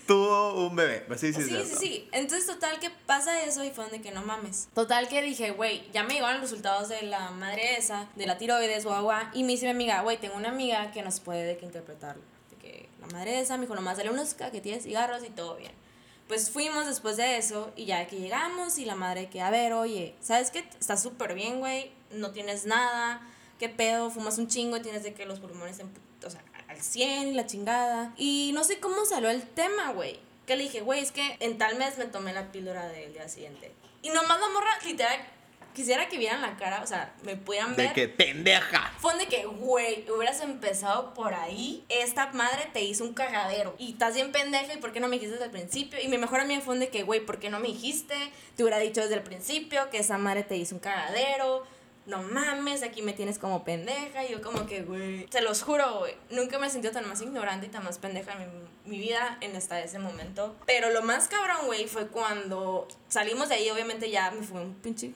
tuvo 0.07 0.67
un 0.67 0.77
bebé. 0.77 1.05
Pues 1.07 1.21
sí, 1.21 1.33
sí, 1.33 1.43
Sí, 1.43 1.49
sí, 1.49 1.55
cierto. 1.55 1.77
sí. 1.81 2.09
Entonces, 2.13 2.47
total 2.47 2.79
que 2.79 2.91
pasa 3.07 3.43
eso 3.43 3.65
y 3.65 3.71
fue 3.71 3.85
donde 3.85 4.01
que 4.01 4.11
no 4.13 4.23
mames. 4.23 4.69
Total 4.75 5.09
que 5.09 5.23
dije, 5.23 5.51
güey, 5.53 5.91
ya 5.93 6.03
me 6.05 6.15
llegaron 6.15 6.41
los 6.41 6.51
resultados 6.51 6.89
de 6.89 7.03
la 7.03 7.31
madre 7.31 7.77
esa, 7.77 8.07
de 8.15 8.27
la 8.27 8.39
tiroides, 8.39 8.85
guau, 8.85 9.03
guau. 9.05 9.23
Y 9.33 9.43
me 9.45 9.53
dice 9.53 9.65
mi 9.67 9.71
amiga, 9.73 10.03
güey, 10.03 10.19
tengo 10.19 10.37
una 10.37 10.51
amiga 10.51 10.82
que 10.91 11.03
nos 11.03 11.21
puede 11.21 11.45
de 11.45 11.57
que 11.57 11.67
interpretar. 11.67 12.17
De 12.51 12.57
que 12.57 12.89
la 13.01 13.07
madre 13.09 13.41
esa 13.41 13.57
me 13.57 13.63
dijo, 13.63 13.75
nomás 13.75 13.97
dale 13.97 14.11
unos 14.11 14.35
caquetillas, 14.35 14.83
cigarros 14.83 15.23
y 15.25 15.31
todo 15.31 15.57
bien. 15.57 15.73
Pues 16.29 16.51
fuimos 16.51 16.87
después 16.87 17.17
de 17.17 17.37
eso 17.37 17.73
y 17.77 17.85
ya 17.85 18.07
que 18.07 18.19
llegamos 18.19 18.79
y 18.79 18.85
la 18.85 18.95
madre 18.95 19.29
que, 19.29 19.41
a 19.41 19.51
ver, 19.51 19.73
oye, 19.75 20.15
¿sabes 20.21 20.51
qué? 20.51 20.61
Estás 20.81 21.03
súper 21.03 21.35
bien, 21.35 21.61
güey, 21.61 21.93
no 22.11 22.31
tienes 22.31 22.65
nada, 22.65 23.21
¿qué 23.59 23.69
pedo? 23.69 24.11
Fumas 24.11 24.39
un 24.39 24.49
chingo 24.49 24.77
y 24.77 24.81
tienes 24.81 25.03
de 25.03 25.15
que 25.15 25.27
los 25.27 25.41
pulmones, 25.41 25.79
en, 25.79 25.91
o 26.25 26.31
sea, 26.31 26.43
al 26.69 26.81
100 26.81 27.29
y 27.29 27.33
la 27.35 27.47
chingada. 27.47 28.15
Y 28.17 28.53
no 28.55 28.65
sé 28.65 28.81
cómo 28.81 29.05
salió 29.05 29.31
el 29.31 29.43
tema, 29.43 29.93
güey. 29.93 30.21
Que 30.47 30.57
le 30.57 30.65
dije, 30.65 30.81
güey, 30.81 31.01
es 31.01 31.13
que 31.13 31.37
en 31.41 31.59
tal 31.59 31.77
mes 31.77 31.99
me 31.99 32.07
tomé 32.07 32.33
la 32.33 32.51
píldora 32.51 32.89
del 32.89 33.13
día 33.13 33.29
siguiente. 33.29 33.73
Y 34.01 34.09
nomás 34.11 34.41
la 34.41 34.49
morra, 34.49 34.71
literal, 34.85 35.21
quisiera 35.73 36.09
que 36.09 36.19
vieran 36.19 36.43
la 36.43 36.57
cara, 36.57 36.83
o 36.83 36.87
sea, 36.87 37.15
me 37.23 37.37
pudieran 37.37 37.75
ver. 37.77 37.89
De 37.89 37.95
que 37.95 38.09
pendeja. 38.09 38.93
Fue 38.99 39.17
de 39.17 39.27
que, 39.27 39.45
güey, 39.45 40.05
hubieras 40.11 40.41
empezado 40.41 41.15
por 41.15 41.35
ahí, 41.35 41.85
esta 41.89 42.33
madre 42.33 42.69
te 42.73 42.83
hizo 42.83 43.05
un 43.05 43.15
cagadero. 43.15 43.75
Y 43.79 43.93
estás 43.93 44.15
bien 44.15 44.33
pendeja, 44.33 44.75
¿y 44.75 44.79
por 44.79 44.93
qué 44.93 45.01
no 45.01 45.09
me 45.09 45.17
dijiste 45.17 45.33
desde 45.33 45.47
el 45.47 45.51
principio? 45.51 46.01
Y 46.01 46.09
mi 46.09 46.19
mejor 46.19 46.41
amiga 46.41 46.61
fue 46.61 46.79
de 46.79 46.89
que, 46.89 47.03
güey, 47.03 47.21
¿por 47.21 47.39
qué 47.39 47.51
no 47.51 47.61
me 47.61 47.69
dijiste? 47.69 48.15
Te 48.57 48.63
hubiera 48.63 48.79
dicho 48.79 49.01
desde 49.01 49.15
el 49.15 49.23
principio 49.23 49.91
que 49.91 49.99
esa 49.99 50.19
madre 50.19 50.43
te 50.43 50.57
hizo 50.57 50.75
un 50.75 50.81
cagadero. 50.81 51.65
No 52.05 52.21
mames, 52.21 52.83
aquí 52.83 53.01
me 53.01 53.13
tienes 53.13 53.39
como 53.39 53.63
pendeja. 53.63 54.25
Y 54.25 54.33
yo 54.33 54.43
como 54.43 54.67
que, 54.67 54.83
güey, 54.83 55.27
te 55.27 55.41
los 55.41 55.63
juro, 55.63 56.01
güey, 56.01 56.15
nunca 56.31 56.59
me 56.59 56.67
he 56.67 56.71
sentido 56.71 56.93
tan 56.93 57.09
más 57.09 57.21
ignorante 57.23 57.67
y 57.67 57.69
tan 57.69 57.85
más 57.85 57.99
pendeja 57.99 58.33
en 58.43 58.63
mi, 58.85 58.97
mi 58.97 58.99
vida 58.99 59.39
en 59.41 59.55
hasta 59.55 59.81
ese 59.81 60.01
momento. 60.01 60.57
Pero 60.67 60.91
lo 60.91 61.03
más 61.03 61.29
cabrón, 61.29 61.67
güey, 61.67 61.87
fue 61.87 62.09
cuando 62.09 62.89
salimos 63.09 63.49
de 63.49 63.55
ahí, 63.55 63.71
obviamente 63.71 64.11
ya 64.11 64.33
me 64.33 64.43
fue 64.43 64.61
un 64.61 64.75
pinche 64.75 65.13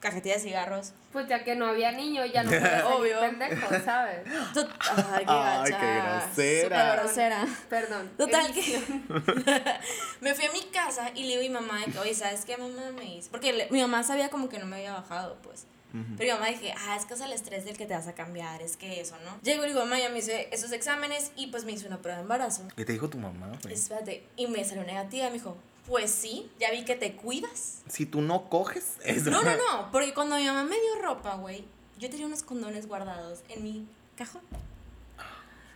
cajetilla 0.00 0.34
de 0.36 0.40
cigarros. 0.40 0.92
Pues 1.12 1.28
ya 1.28 1.44
que 1.44 1.54
no 1.56 1.66
había 1.66 1.92
niño, 1.92 2.24
ya 2.26 2.42
no 2.42 2.50
puedes 2.50 2.82
Obvio. 2.84 3.20
pendejo, 3.20 3.68
¿sabes? 3.84 4.20
Ay, 4.26 5.24
qué 5.24 5.30
Ay, 5.32 5.72
qué 5.72 6.00
grosera. 6.00 6.62
Súper 6.86 6.98
grosera. 7.00 7.46
Perdón. 7.68 8.10
Total 8.16 8.52
que 8.52 8.80
me 10.20 10.34
fui 10.34 10.44
a 10.46 10.52
mi 10.52 10.62
casa 10.72 11.10
y 11.14 11.24
le 11.24 11.38
digo 11.40 11.56
a 11.58 11.60
mi 11.60 11.66
mamá 11.66 11.80
de 11.84 11.92
que, 11.92 11.98
oye, 11.98 12.14
¿sabes 12.14 12.44
qué 12.44 12.56
mamá 12.56 12.90
me 12.94 13.04
hizo? 13.16 13.30
Porque 13.30 13.52
le- 13.52 13.68
mi 13.70 13.80
mamá 13.80 14.02
sabía 14.02 14.28
como 14.30 14.48
que 14.48 14.58
no 14.58 14.66
me 14.66 14.76
había 14.76 14.92
bajado, 14.92 15.36
pues. 15.42 15.66
Pero 15.92 16.34
mi 16.34 16.38
mamá 16.38 16.46
dije, 16.46 16.72
ah, 16.86 16.94
es 16.96 17.04
que 17.04 17.14
es 17.14 17.20
el 17.20 17.32
estrés 17.32 17.64
del 17.64 17.76
que 17.76 17.84
te 17.84 17.94
vas 17.94 18.06
a 18.06 18.12
cambiar, 18.14 18.62
es 18.62 18.76
que 18.76 19.00
eso, 19.00 19.16
¿no? 19.24 19.40
Llego 19.42 19.64
y 19.64 19.68
digo, 19.68 19.80
mamá, 19.80 19.98
ya 19.98 20.08
me 20.08 20.20
hice 20.20 20.48
esos 20.52 20.70
exámenes 20.70 21.32
y 21.34 21.48
pues 21.48 21.64
me 21.64 21.72
hizo 21.72 21.88
una 21.88 21.98
prueba 21.98 22.18
de 22.18 22.22
embarazo. 22.22 22.62
¿Qué 22.76 22.84
te 22.84 22.92
dijo 22.92 23.10
tu 23.10 23.18
mamá, 23.18 23.50
güey? 23.64 23.74
Espérate, 23.74 24.22
y 24.36 24.46
me 24.46 24.64
salió 24.64 24.84
negativa, 24.84 25.26
me 25.26 25.32
dijo, 25.32 25.56
pues 25.90 26.10
sí, 26.12 26.48
ya 26.60 26.70
vi 26.70 26.84
que 26.84 26.94
te 26.94 27.16
cuidas. 27.16 27.82
Si 27.88 28.06
tú 28.06 28.22
no 28.22 28.48
coges, 28.48 28.94
es 29.04 29.24
No, 29.26 29.42
no, 29.42 29.56
no, 29.56 29.90
porque 29.90 30.14
cuando 30.14 30.36
mi 30.36 30.46
mamá 30.46 30.62
me 30.62 30.76
dio 30.80 31.02
ropa, 31.02 31.34
güey, 31.34 31.64
yo 31.98 32.08
tenía 32.08 32.26
unos 32.26 32.44
condones 32.44 32.86
guardados 32.86 33.40
en 33.48 33.64
mi 33.64 33.86
cajón. 34.16 34.40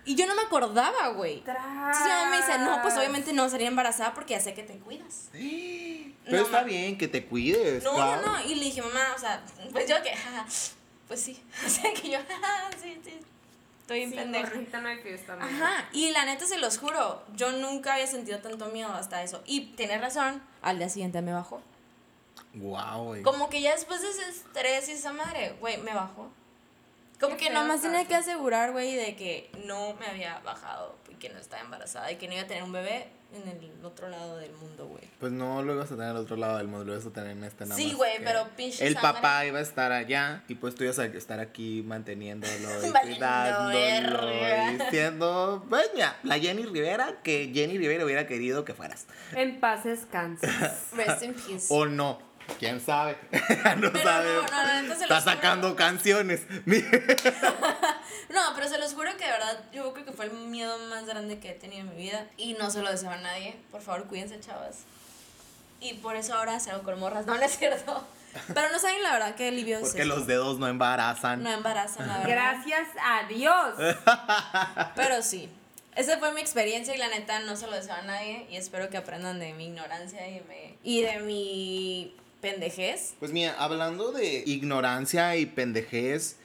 Y 0.06 0.14
yo 0.14 0.26
no 0.26 0.34
me 0.36 0.42
acordaba, 0.42 1.08
güey. 1.08 1.38
Entonces 1.38 2.02
mi 2.04 2.08
mamá 2.10 2.30
me 2.30 2.36
dice, 2.36 2.58
no, 2.58 2.80
pues 2.82 2.94
obviamente 2.96 3.32
no 3.32 3.48
sería 3.48 3.68
embarazada 3.68 4.14
porque 4.14 4.34
ya 4.34 4.40
sé 4.40 4.54
que 4.54 4.62
te 4.62 4.74
cuidas. 4.78 5.30
Pero 5.32 6.36
No, 6.38 6.42
está 6.44 6.58
ma- 6.58 6.62
bien 6.62 6.96
que 6.96 7.08
te 7.08 7.24
cuides. 7.26 7.82
No, 7.82 7.94
claro. 7.94 8.22
no, 8.22 8.38
no. 8.38 8.44
Y 8.46 8.54
le 8.54 8.64
dije, 8.66 8.82
mamá, 8.82 9.00
o 9.16 9.18
sea, 9.18 9.42
pues 9.72 9.88
yo 9.88 10.00
que, 10.02 10.12
pues 11.08 11.20
sí. 11.20 11.42
O 11.66 11.68
sea, 11.68 11.92
que 11.92 12.10
yo, 12.10 12.18
sí, 12.80 13.00
sí. 13.04 13.18
Estoy 13.84 13.98
bien 13.98 14.10
Sí, 14.12 14.16
pendeja. 14.16 14.48
ahorita 14.48 14.80
no 14.80 14.88
hay 14.88 14.96
fiesta. 14.98 15.34
amiga. 15.34 15.46
Ajá, 15.66 15.88
y 15.92 16.10
la 16.10 16.24
neta 16.24 16.46
se 16.46 16.56
los 16.58 16.78
juro, 16.78 17.22
yo 17.34 17.52
nunca 17.52 17.92
había 17.94 18.06
sentido 18.06 18.38
tanto 18.38 18.66
miedo 18.68 18.88
hasta 18.94 19.22
eso. 19.22 19.42
Y 19.44 19.72
tienes 19.76 20.00
razón, 20.00 20.42
al 20.62 20.78
día 20.78 20.88
siguiente 20.88 21.20
me 21.20 21.34
bajó. 21.34 21.60
Guau, 22.54 23.04
güey. 23.04 23.22
Como 23.22 23.50
que 23.50 23.60
ya 23.60 23.72
después 23.72 24.00
de 24.00 24.08
ese 24.08 24.26
estrés 24.28 24.88
y 24.88 24.92
esa 24.92 25.12
madre, 25.12 25.56
güey, 25.60 25.76
me 25.78 25.92
bajó. 25.92 26.30
Como 27.20 27.36
Qué 27.36 27.44
que 27.48 27.50
nomás 27.50 27.82
tenía 27.82 28.06
que 28.06 28.14
asegurar, 28.14 28.72
güey, 28.72 28.94
de 28.94 29.16
que 29.16 29.50
no 29.66 29.92
me 29.94 30.06
había 30.06 30.38
bajado 30.40 30.96
y 31.10 31.14
que 31.16 31.28
no 31.28 31.38
estaba 31.38 31.62
embarazada 31.62 32.10
y 32.10 32.16
que 32.16 32.26
no 32.26 32.34
iba 32.34 32.42
a 32.42 32.46
tener 32.46 32.62
un 32.62 32.72
bebé 32.72 33.08
en 33.36 33.48
el 33.48 33.84
otro 33.84 34.08
lado 34.08 34.36
del 34.38 34.52
mundo, 34.52 34.86
güey. 34.86 35.04
Pues 35.20 35.32
no 35.32 35.62
lo 35.62 35.74
ibas 35.74 35.86
a 35.92 35.94
tener 35.96 36.10
al 36.10 36.16
otro 36.16 36.36
lado 36.36 36.58
del 36.58 36.68
mundo, 36.68 36.84
lo 36.84 36.92
ibas 36.94 37.06
a 37.06 37.10
tener 37.10 37.30
en 37.30 37.44
este 37.44 37.64
nada 37.64 37.76
Sí, 37.76 37.92
güey, 37.92 38.12
pero 38.24 38.48
pinche 38.56 38.86
El 38.86 38.94
sangre. 38.94 39.12
papá 39.12 39.46
iba 39.46 39.58
a 39.58 39.62
estar 39.62 39.92
allá 39.92 40.42
y 40.48 40.54
pues 40.54 40.74
tú 40.74 40.84
ibas 40.84 40.98
a 40.98 41.06
estar 41.06 41.40
aquí 41.40 41.82
manteniéndolo 41.86 42.52
y 42.86 42.90
cuidándolo 43.02 44.30
y 44.32 44.80
siendo, 44.90 45.64
pues 45.68 45.90
mira, 45.94 46.16
la 46.22 46.38
Jenny 46.38 46.64
Rivera 46.64 47.20
que 47.22 47.50
Jenny 47.52 47.78
Rivera 47.78 48.04
hubiera 48.04 48.26
querido 48.26 48.64
que 48.64 48.74
fueras. 48.74 49.06
En 49.34 49.60
paz 49.60 49.84
descanses. 49.84 50.50
Rest 50.92 51.22
in 51.22 51.34
peace. 51.34 51.66
O 51.68 51.86
no, 51.86 52.18
quién 52.58 52.80
sabe. 52.80 53.16
no 53.78 53.92
Pero 53.92 54.02
sabe. 54.02 54.34
no, 54.34 54.42
no, 54.42 54.48
la 54.50 54.82
neta 54.82 54.94
se 54.96 55.02
Está 55.04 55.20
juro. 55.20 55.32
sacando 55.32 55.76
canciones. 55.76 56.42
No, 58.30 58.40
pero 58.56 58.68
se 58.68 58.78
los 58.78 58.94
juro 58.94 59.10
que 59.16 59.24
de 59.26 59.30
verdad 59.30 59.60
yo 59.72 59.92
creo 59.92 60.04
que 60.04 60.12
fue 60.12 60.24
el 60.26 60.32
miedo 60.32 60.76
más 60.88 61.04
grande 61.06 61.38
que 61.38 61.50
he 61.50 61.54
tenido 61.54 61.82
en 61.82 61.90
mi 61.90 61.96
vida 61.96 62.26
y 62.36 62.54
no 62.54 62.70
se 62.70 62.82
lo 62.82 62.90
deseo 62.90 63.10
a 63.10 63.16
nadie. 63.18 63.54
Por 63.70 63.80
favor, 63.80 64.06
cuídense, 64.06 64.40
chavas. 64.40 64.78
Y 65.80 65.94
por 65.94 66.16
eso 66.16 66.34
ahora 66.34 66.58
salgo 66.58 66.82
con 66.82 66.98
morras. 66.98 67.26
No, 67.26 67.34
no 67.36 67.42
es 67.42 67.56
cierto. 67.56 68.04
Pero 68.52 68.70
no 68.72 68.78
saben 68.80 69.02
la 69.02 69.12
verdad 69.12 69.34
que 69.36 69.48
alivio 69.48 69.76
es 69.78 69.84
Porque 69.84 70.02
eso. 70.02 70.08
los 70.16 70.26
dedos 70.26 70.58
no 70.58 70.66
embarazan. 70.66 71.42
No 71.44 71.52
embarazan, 71.52 72.08
la 72.08 72.18
verdad. 72.18 72.30
Gracias 72.64 72.88
a 73.00 73.28
Dios. 73.28 73.74
Pero 74.96 75.22
sí. 75.22 75.48
Esa 75.94 76.18
fue 76.18 76.32
mi 76.32 76.40
experiencia 76.40 76.92
y 76.94 76.98
la 76.98 77.08
neta 77.08 77.38
no 77.40 77.54
se 77.56 77.66
lo 77.68 77.72
deseo 77.76 77.94
a 77.94 78.02
nadie 78.02 78.48
y 78.50 78.56
espero 78.56 78.90
que 78.90 78.96
aprendan 78.96 79.38
de 79.38 79.52
mi 79.52 79.66
ignorancia 79.66 80.26
y, 80.26 80.40
me, 80.48 80.76
y 80.82 81.02
de 81.02 81.20
mi 81.20 82.16
pendejez. 82.44 83.14
Pues 83.18 83.32
mira, 83.32 83.54
hablando 83.58 84.12
de 84.12 84.44
ignorancia 84.46 85.34
y 85.36 85.46
pendejez 85.46 86.36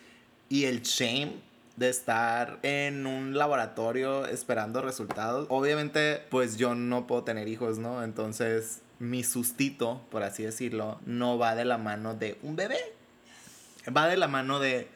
y 0.47 0.63
el 0.63 0.81
shame 0.81 1.33
de 1.75 1.89
estar 1.89 2.59
en 2.63 3.05
un 3.05 3.37
laboratorio 3.37 4.25
esperando 4.25 4.81
resultados, 4.81 5.45
obviamente 5.49 6.21
pues 6.29 6.55
yo 6.55 6.73
no 6.73 7.05
puedo 7.05 7.25
tener 7.25 7.49
hijos, 7.49 7.79
¿no? 7.79 8.01
Entonces 8.01 8.81
mi 8.97 9.25
sustito, 9.25 10.01
por 10.09 10.23
así 10.23 10.43
decirlo, 10.43 11.01
no 11.05 11.37
va 11.37 11.55
de 11.55 11.65
la 11.65 11.77
mano 11.77 12.15
de 12.15 12.37
un 12.43 12.55
bebé. 12.55 12.79
Va 13.95 14.07
de 14.07 14.15
la 14.15 14.29
mano 14.29 14.59
de 14.59 14.87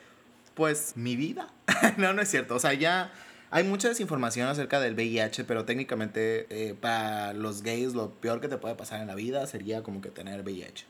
pues 0.53 0.93
mi 0.95 1.17
vida. 1.17 1.49
no, 1.97 2.13
no 2.13 2.21
es 2.21 2.29
cierto. 2.29 2.55
O 2.55 2.59
sea, 2.59 2.73
ya 2.73 3.11
hay 3.55 3.63
mucha 3.63 3.87
desinformación 3.87 4.47
acerca 4.47 4.79
del 4.79 4.95
VIH, 4.95 5.43
pero 5.43 5.63
técnicamente 5.63 6.47
eh, 6.49 6.73
para 6.73 7.33
los 7.33 7.61
gays 7.61 7.93
lo 7.93 8.09
peor 8.09 8.41
que 8.41 8.47
te 8.47 8.57
puede 8.57 8.73
pasar 8.73 8.99
en 8.99 9.05
la 9.05 9.13
vida 9.13 9.45
sería 9.45 9.83
como 9.83 10.01
que 10.01 10.09
tener 10.09 10.41
VIH. 10.41 10.87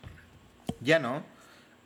Ya 0.79 0.97
no. 0.97 1.23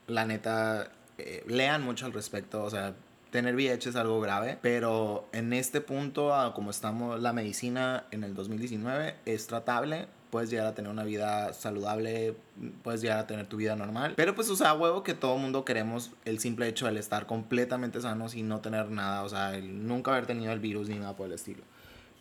La 0.06 0.26
neta, 0.26 0.92
eh, 1.18 1.44
lean 1.48 1.82
mucho 1.82 2.06
al 2.06 2.14
respecto. 2.14 2.62
O 2.62 2.70
sea, 2.70 2.94
tener 3.32 3.56
VIH 3.56 3.90
es 3.90 3.96
algo 3.96 4.22
grave. 4.22 4.60
Pero 4.62 5.28
en 5.34 5.52
este 5.52 5.82
punto, 5.82 6.32
como 6.54 6.70
estamos, 6.70 7.20
la 7.20 7.34
medicina 7.34 8.06
en 8.12 8.24
el 8.24 8.36
2019 8.36 9.16
es 9.26 9.48
tratable. 9.48 10.08
Puedes 10.30 10.50
llegar 10.50 10.68
a 10.68 10.76
tener 10.76 10.92
una 10.92 11.04
vida 11.04 11.54
saludable, 11.54 12.36
puedes 12.84 13.02
llegar 13.02 13.20
a 13.20 13.28
tener 13.28 13.48
tu 13.48 13.58
vida 13.58 13.76
normal. 13.76 14.14
Pero 14.16 14.36
pues, 14.36 14.50
o 14.50 14.56
sea, 14.56 14.74
huevo 14.74 15.04
que 15.04 15.14
todo 15.14 15.38
mundo 15.38 15.64
queremos 15.66 16.12
el 16.26 16.40
simple 16.40 16.68
hecho 16.68 16.92
de 16.92 17.00
estar 17.00 17.26
completamente 17.26 18.02
sanos 18.02 18.36
y 18.36 18.44
no 18.44 18.60
tener 18.60 18.90
nada. 18.90 19.24
O 19.24 19.30
sea, 19.30 19.58
nunca 19.62 20.12
haber 20.12 20.26
tenido 20.26 20.52
el 20.52 20.60
virus 20.60 20.90
ni 20.90 20.96
nada 20.96 21.16
por 21.16 21.28
el 21.28 21.34
estilo. 21.34 21.64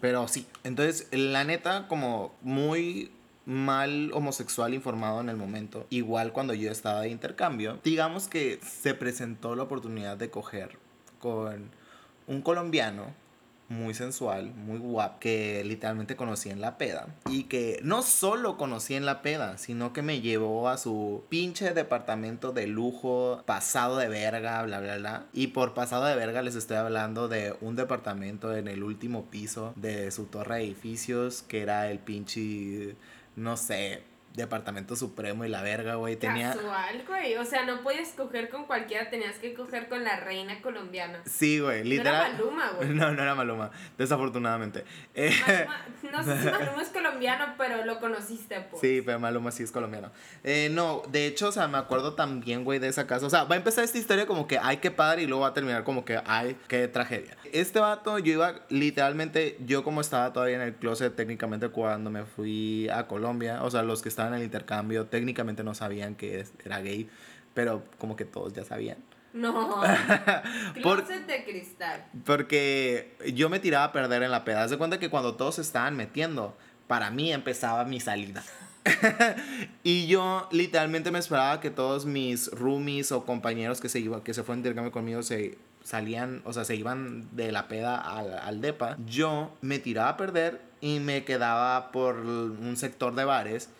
Pero 0.00 0.28
sí, 0.28 0.46
entonces 0.62 1.08
la 1.10 1.44
neta 1.44 1.88
como 1.88 2.34
muy 2.42 3.10
mal 3.46 4.10
homosexual 4.12 4.74
informado 4.74 5.20
en 5.20 5.28
el 5.28 5.36
momento, 5.36 5.86
igual 5.88 6.32
cuando 6.32 6.52
yo 6.52 6.70
estaba 6.70 7.02
de 7.02 7.08
intercambio, 7.08 7.78
digamos 7.82 8.28
que 8.28 8.60
se 8.62 8.92
presentó 8.92 9.54
la 9.54 9.62
oportunidad 9.62 10.16
de 10.16 10.30
coger 10.30 10.78
con 11.20 11.70
un 12.26 12.42
colombiano 12.42 13.14
muy 13.68 13.94
sensual, 13.94 14.52
muy 14.54 14.78
guapo, 14.78 15.18
que 15.20 15.62
literalmente 15.64 16.16
conocí 16.16 16.50
en 16.50 16.60
la 16.60 16.78
peda. 16.78 17.08
Y 17.28 17.44
que 17.44 17.80
no 17.82 18.02
solo 18.02 18.56
conocí 18.56 18.94
en 18.94 19.06
la 19.06 19.22
peda, 19.22 19.58
sino 19.58 19.92
que 19.92 20.02
me 20.02 20.20
llevó 20.20 20.68
a 20.68 20.78
su 20.78 21.24
pinche 21.28 21.72
departamento 21.72 22.52
de 22.52 22.66
lujo, 22.66 23.42
pasado 23.46 23.96
de 23.96 24.08
verga, 24.08 24.62
bla, 24.62 24.80
bla, 24.80 24.96
bla. 24.98 25.26
Y 25.32 25.48
por 25.48 25.74
pasado 25.74 26.04
de 26.04 26.16
verga 26.16 26.42
les 26.42 26.54
estoy 26.54 26.76
hablando 26.76 27.28
de 27.28 27.56
un 27.60 27.76
departamento 27.76 28.54
en 28.54 28.68
el 28.68 28.82
último 28.82 29.26
piso 29.26 29.72
de 29.76 30.10
su 30.10 30.26
torre 30.26 30.56
de 30.56 30.64
edificios, 30.64 31.42
que 31.42 31.62
era 31.62 31.90
el 31.90 31.98
pinche, 31.98 32.96
no 33.34 33.56
sé, 33.56 34.02
departamento 34.36 34.94
supremo 34.96 35.44
y 35.44 35.48
la 35.48 35.62
verga, 35.62 35.94
güey. 35.96 36.16
Tenía... 36.16 36.52
Casual, 36.52 37.04
güey. 37.06 37.34
O 37.36 37.44
sea, 37.44 37.64
no 37.64 37.82
podías 37.82 38.10
coger 38.10 38.48
con 38.50 38.66
cualquiera, 38.66 39.10
tenías 39.10 39.36
que 39.36 39.54
coger 39.54 39.88
con 39.88 40.04
la 40.04 40.20
reina 40.20 40.60
colombiana. 40.62 41.20
Sí, 41.24 41.58
güey, 41.58 41.82
No 41.82 41.86
era 41.94 41.96
literal. 41.96 42.32
Maluma, 42.34 42.70
güey. 42.76 42.88
No, 42.90 43.12
no 43.12 43.22
era 43.22 43.34
Maluma, 43.34 43.70
desafortunadamente. 43.98 44.84
Eh, 45.14 45.32
Maluma- 45.46 45.76
no 46.12 46.22
sé 46.24 46.38
si 46.42 46.50
Maluma 46.50 46.82
es 46.82 46.88
colombiano, 46.88 47.54
pero 47.58 47.84
lo 47.84 47.98
conociste, 47.98 48.60
pues. 48.70 48.80
Sí, 48.80 49.02
pero 49.04 49.18
Maluma 49.18 49.50
sí 49.50 49.62
es 49.62 49.72
colombiano. 49.72 50.10
Eh, 50.44 50.68
no, 50.70 51.02
de 51.08 51.26
hecho, 51.26 51.48
o 51.48 51.52
sea, 51.52 51.66
me 51.68 51.78
acuerdo 51.78 52.14
también, 52.14 52.64
güey, 52.64 52.78
de 52.78 52.88
esa 52.88 53.06
casa. 53.06 53.26
O 53.26 53.30
sea, 53.30 53.44
va 53.44 53.54
a 53.54 53.58
empezar 53.58 53.84
esta 53.84 53.98
historia 53.98 54.26
como 54.26 54.46
que, 54.46 54.58
ay, 54.58 54.76
qué 54.78 54.90
padre, 54.90 55.22
y 55.22 55.26
luego 55.26 55.42
va 55.42 55.48
a 55.48 55.54
terminar 55.54 55.82
como 55.84 56.04
que, 56.04 56.20
ay, 56.26 56.56
qué 56.68 56.86
tragedia. 56.88 57.36
Este 57.52 57.80
vato, 57.80 58.18
yo 58.18 58.32
iba, 58.34 58.54
literalmente, 58.68 59.56
yo 59.64 59.82
como 59.82 60.00
estaba 60.00 60.32
todavía 60.32 60.56
en 60.56 60.62
el 60.62 60.74
closet 60.74 61.14
técnicamente 61.16 61.68
cuando 61.70 62.10
me 62.10 62.24
fui 62.24 62.88
a 62.90 63.06
Colombia, 63.06 63.62
o 63.62 63.70
sea, 63.70 63.82
los 63.82 64.02
que 64.02 64.08
estaban 64.26 64.34
en 64.34 64.40
el 64.40 64.44
intercambio 64.44 65.06
técnicamente 65.06 65.62
no 65.64 65.74
sabían 65.74 66.14
que 66.14 66.44
era 66.64 66.80
gay, 66.80 67.08
pero 67.54 67.84
como 67.98 68.16
que 68.16 68.24
todos 68.24 68.52
ya 68.52 68.64
sabían. 68.64 68.98
No. 69.32 69.82
Por- 70.82 71.04
Closet 71.04 71.26
de 71.26 71.44
cristal. 71.44 72.06
Porque 72.24 73.14
yo 73.34 73.48
me 73.50 73.58
tiraba 73.60 73.84
a 73.84 73.92
perder 73.92 74.22
en 74.22 74.30
la 74.30 74.44
peda. 74.44 74.62
Haz 74.64 74.70
de 74.70 74.78
cuenta 74.78 74.98
que 74.98 75.10
cuando 75.10 75.34
todos 75.36 75.56
se 75.56 75.60
estaban 75.62 75.94
metiendo, 75.96 76.56
para 76.86 77.10
mí 77.10 77.32
empezaba 77.32 77.84
mi 77.84 78.00
salida. 78.00 78.42
y 79.82 80.06
yo 80.06 80.48
literalmente 80.52 81.10
me 81.10 81.18
esperaba 81.18 81.60
que 81.60 81.70
todos 81.70 82.06
mis 82.06 82.50
roomies 82.52 83.12
o 83.12 83.24
compañeros 83.26 83.80
que 83.80 83.88
se 83.88 83.98
iban, 83.98 84.22
que 84.22 84.32
se 84.32 84.42
fueron 84.42 84.62
de 84.62 84.68
intercambio 84.70 84.92
conmigo 84.92 85.22
se 85.22 85.58
salían, 85.82 86.40
o 86.44 86.52
sea, 86.52 86.64
se 86.64 86.74
iban 86.76 87.28
de 87.36 87.52
la 87.52 87.68
peda 87.68 87.96
al, 87.96 88.38
al 88.38 88.60
depa. 88.60 88.96
Yo 89.06 89.54
me 89.60 89.78
tiraba 89.78 90.10
a 90.10 90.16
perder 90.16 90.60
y 90.80 91.00
me 91.00 91.24
quedaba 91.24 91.90
por 91.92 92.16
un 92.16 92.76
sector 92.76 93.14
de 93.14 93.24
bares 93.24 93.70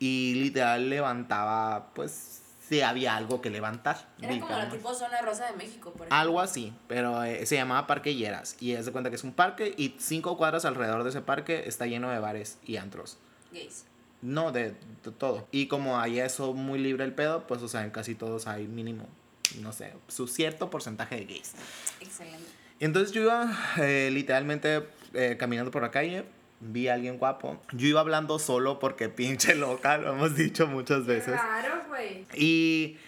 y 0.00 0.34
literal 0.34 0.90
levantaba 0.90 1.92
pues 1.94 2.40
sí 2.68 2.80
había 2.80 3.16
algo 3.16 3.40
que 3.40 3.50
levantar. 3.50 4.08
Era 4.20 4.38
como 4.40 4.56
la 4.56 4.68
tipo 4.68 4.94
zona 4.94 5.20
rosa 5.22 5.46
de 5.50 5.56
México, 5.56 5.90
por 5.90 6.06
ejemplo. 6.06 6.16
Algo 6.16 6.40
así, 6.40 6.72
pero 6.88 7.22
eh, 7.22 7.44
se 7.44 7.56
llamaba 7.56 7.86
Parque 7.86 8.14
Lleras. 8.14 8.56
Y 8.60 8.72
es 8.72 8.86
de 8.86 8.92
cuenta 8.92 9.10
que 9.10 9.16
es 9.16 9.24
un 9.24 9.32
parque 9.32 9.74
y 9.76 9.96
cinco 9.98 10.36
cuadras 10.36 10.64
alrededor 10.64 11.02
de 11.02 11.10
ese 11.10 11.20
parque 11.20 11.64
está 11.66 11.86
lleno 11.86 12.10
de 12.10 12.18
bares 12.18 12.58
y 12.64 12.76
antros. 12.76 13.18
Gays. 13.52 13.84
No, 14.22 14.52
de, 14.52 14.70
de 15.04 15.10
todo. 15.18 15.48
Y 15.50 15.66
como 15.66 15.98
hay 15.98 16.20
eso 16.20 16.52
muy 16.52 16.78
libre 16.78 17.04
el 17.04 17.14
pedo, 17.14 17.46
pues, 17.46 17.62
o 17.62 17.68
sea, 17.68 17.84
en 17.84 17.90
casi 17.90 18.14
todos 18.14 18.46
hay 18.46 18.66
mínimo, 18.68 19.06
no 19.60 19.72
sé, 19.72 19.94
su 20.08 20.28
cierto 20.28 20.70
porcentaje 20.70 21.16
de 21.16 21.24
gays. 21.24 21.52
Excelente. 22.00 22.44
Y 22.78 22.84
entonces 22.84 23.12
yo 23.12 23.22
iba 23.22 23.50
eh, 23.78 24.10
literalmente 24.12 24.86
eh, 25.14 25.36
caminando 25.38 25.70
por 25.70 25.82
la 25.82 25.90
calle, 25.90 26.24
vi 26.60 26.88
a 26.88 26.94
alguien 26.94 27.18
guapo. 27.18 27.60
Yo 27.72 27.88
iba 27.88 28.00
hablando 28.00 28.38
solo 28.38 28.78
porque 28.78 29.08
pinche 29.08 29.54
loca, 29.54 29.98
lo 29.98 30.12
hemos 30.12 30.36
dicho 30.36 30.66
muchas 30.66 31.06
veces. 31.06 31.40
Claro, 31.40 31.82
güey. 31.88 32.26
Y 32.34 32.98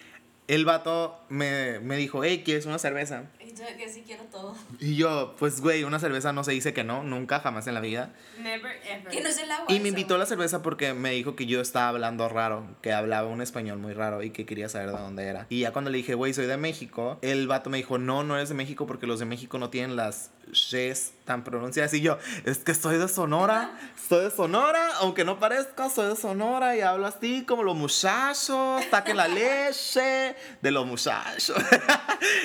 el 0.47 0.65
vato 0.65 1.19
me, 1.29 1.79
me 1.79 1.95
dijo, 1.95 2.23
hey, 2.23 2.41
¿quieres 2.43 2.65
una 2.65 2.79
cerveza? 2.79 3.23
Y 3.53 3.59
yo 3.59 3.65
que 3.77 3.89
sí 3.89 4.03
quiero 4.05 4.23
todo. 4.25 4.55
Y 4.79 4.95
yo, 4.95 5.35
pues, 5.37 5.61
güey, 5.61 5.83
una 5.83 5.99
cerveza 5.99 6.33
no 6.33 6.43
se 6.43 6.51
dice 6.51 6.73
que 6.73 6.83
no, 6.83 7.03
nunca, 7.03 7.39
jamás 7.39 7.67
en 7.67 7.75
la 7.75 7.81
vida. 7.81 8.13
Never 8.39 8.81
ever. 8.83 9.11
Que 9.11 9.21
no 9.21 9.29
es 9.29 9.37
el 9.37 9.51
agua. 9.51 9.65
Y 9.69 9.79
me 9.79 9.89
invitó 9.89 10.15
a 10.15 10.17
la 10.17 10.25
cerveza 10.25 10.63
porque 10.63 10.93
me 10.93 11.11
dijo 11.11 11.35
que 11.35 11.45
yo 11.45 11.61
estaba 11.61 11.89
hablando 11.89 12.27
raro, 12.29 12.65
que 12.81 12.93
hablaba 12.93 13.27
un 13.27 13.41
español 13.41 13.77
muy 13.77 13.93
raro 13.93 14.23
y 14.23 14.31
que 14.31 14.45
quería 14.45 14.69
saber 14.69 14.91
de 14.91 14.97
dónde 14.97 15.25
era. 15.25 15.45
Y 15.49 15.61
ya 15.61 15.71
cuando 15.71 15.91
le 15.91 15.97
dije, 15.97 16.15
güey, 16.15 16.33
soy 16.33 16.47
de 16.47 16.57
México, 16.57 17.19
el 17.21 17.47
vato 17.47 17.69
me 17.69 17.77
dijo, 17.77 17.97
no, 17.97 18.23
no 18.23 18.35
eres 18.35 18.49
de 18.49 18.55
México 18.55 18.87
porque 18.87 19.05
los 19.05 19.19
de 19.19 19.25
México 19.25 19.59
no 19.59 19.69
tienen 19.69 19.95
las 19.95 20.31
shes 20.51 21.13
tan 21.25 21.43
pronunciadas. 21.43 21.93
Y 21.93 22.01
yo, 22.01 22.17
es 22.45 22.59
que 22.59 22.73
soy 22.73 22.97
de 22.97 23.07
Sonora, 23.07 23.77
soy 24.09 24.25
de 24.25 24.31
Sonora, 24.31 24.95
aunque 24.99 25.23
no 25.23 25.39
parezca, 25.39 25.89
soy 25.89 26.09
de 26.09 26.15
Sonora 26.15 26.75
y 26.75 26.81
hablo 26.81 27.05
así 27.07 27.45
como 27.45 27.63
los 27.63 27.75
muchachos, 27.75 28.83
saquen 28.89 29.17
la 29.17 29.27
leche 29.27 30.35
de 30.61 30.71
los 30.71 30.85
muchachos. 30.85 31.55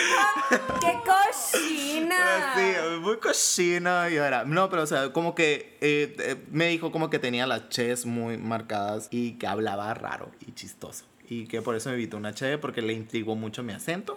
¡Qué 0.81 0.99
cochina! 1.05 2.55
Sí, 2.57 2.99
muy 3.01 3.17
cochina 3.19 4.11
y 4.11 4.17
era. 4.17 4.45
No, 4.45 4.69
pero 4.71 4.83
o 4.83 4.87
sea, 4.87 5.13
como 5.13 5.35
que 5.35 5.77
eh, 5.81 6.15
eh, 6.19 6.37
me 6.51 6.69
dijo 6.69 6.93
como 6.93 7.11
que 7.11 7.19
tenía 7.19 7.47
las 7.47 7.69
ches 7.69 8.07
muy 8.07 8.37
marcadas 8.39 9.09
y 9.11 9.33
que 9.33 9.47
hablaba 9.47 9.93
raro 9.95 10.31
y 10.47 10.53
chistoso. 10.53 11.05
Y 11.29 11.47
que 11.47 11.63
por 11.63 11.75
eso 11.77 11.89
me 11.89 11.95
evitó 11.95 12.17
una 12.17 12.35
che 12.35 12.59
porque 12.59 12.83
le 12.83 12.93
intrigó 12.93 13.35
mucho 13.37 13.63
mi 13.63 13.73
acento. 13.73 14.17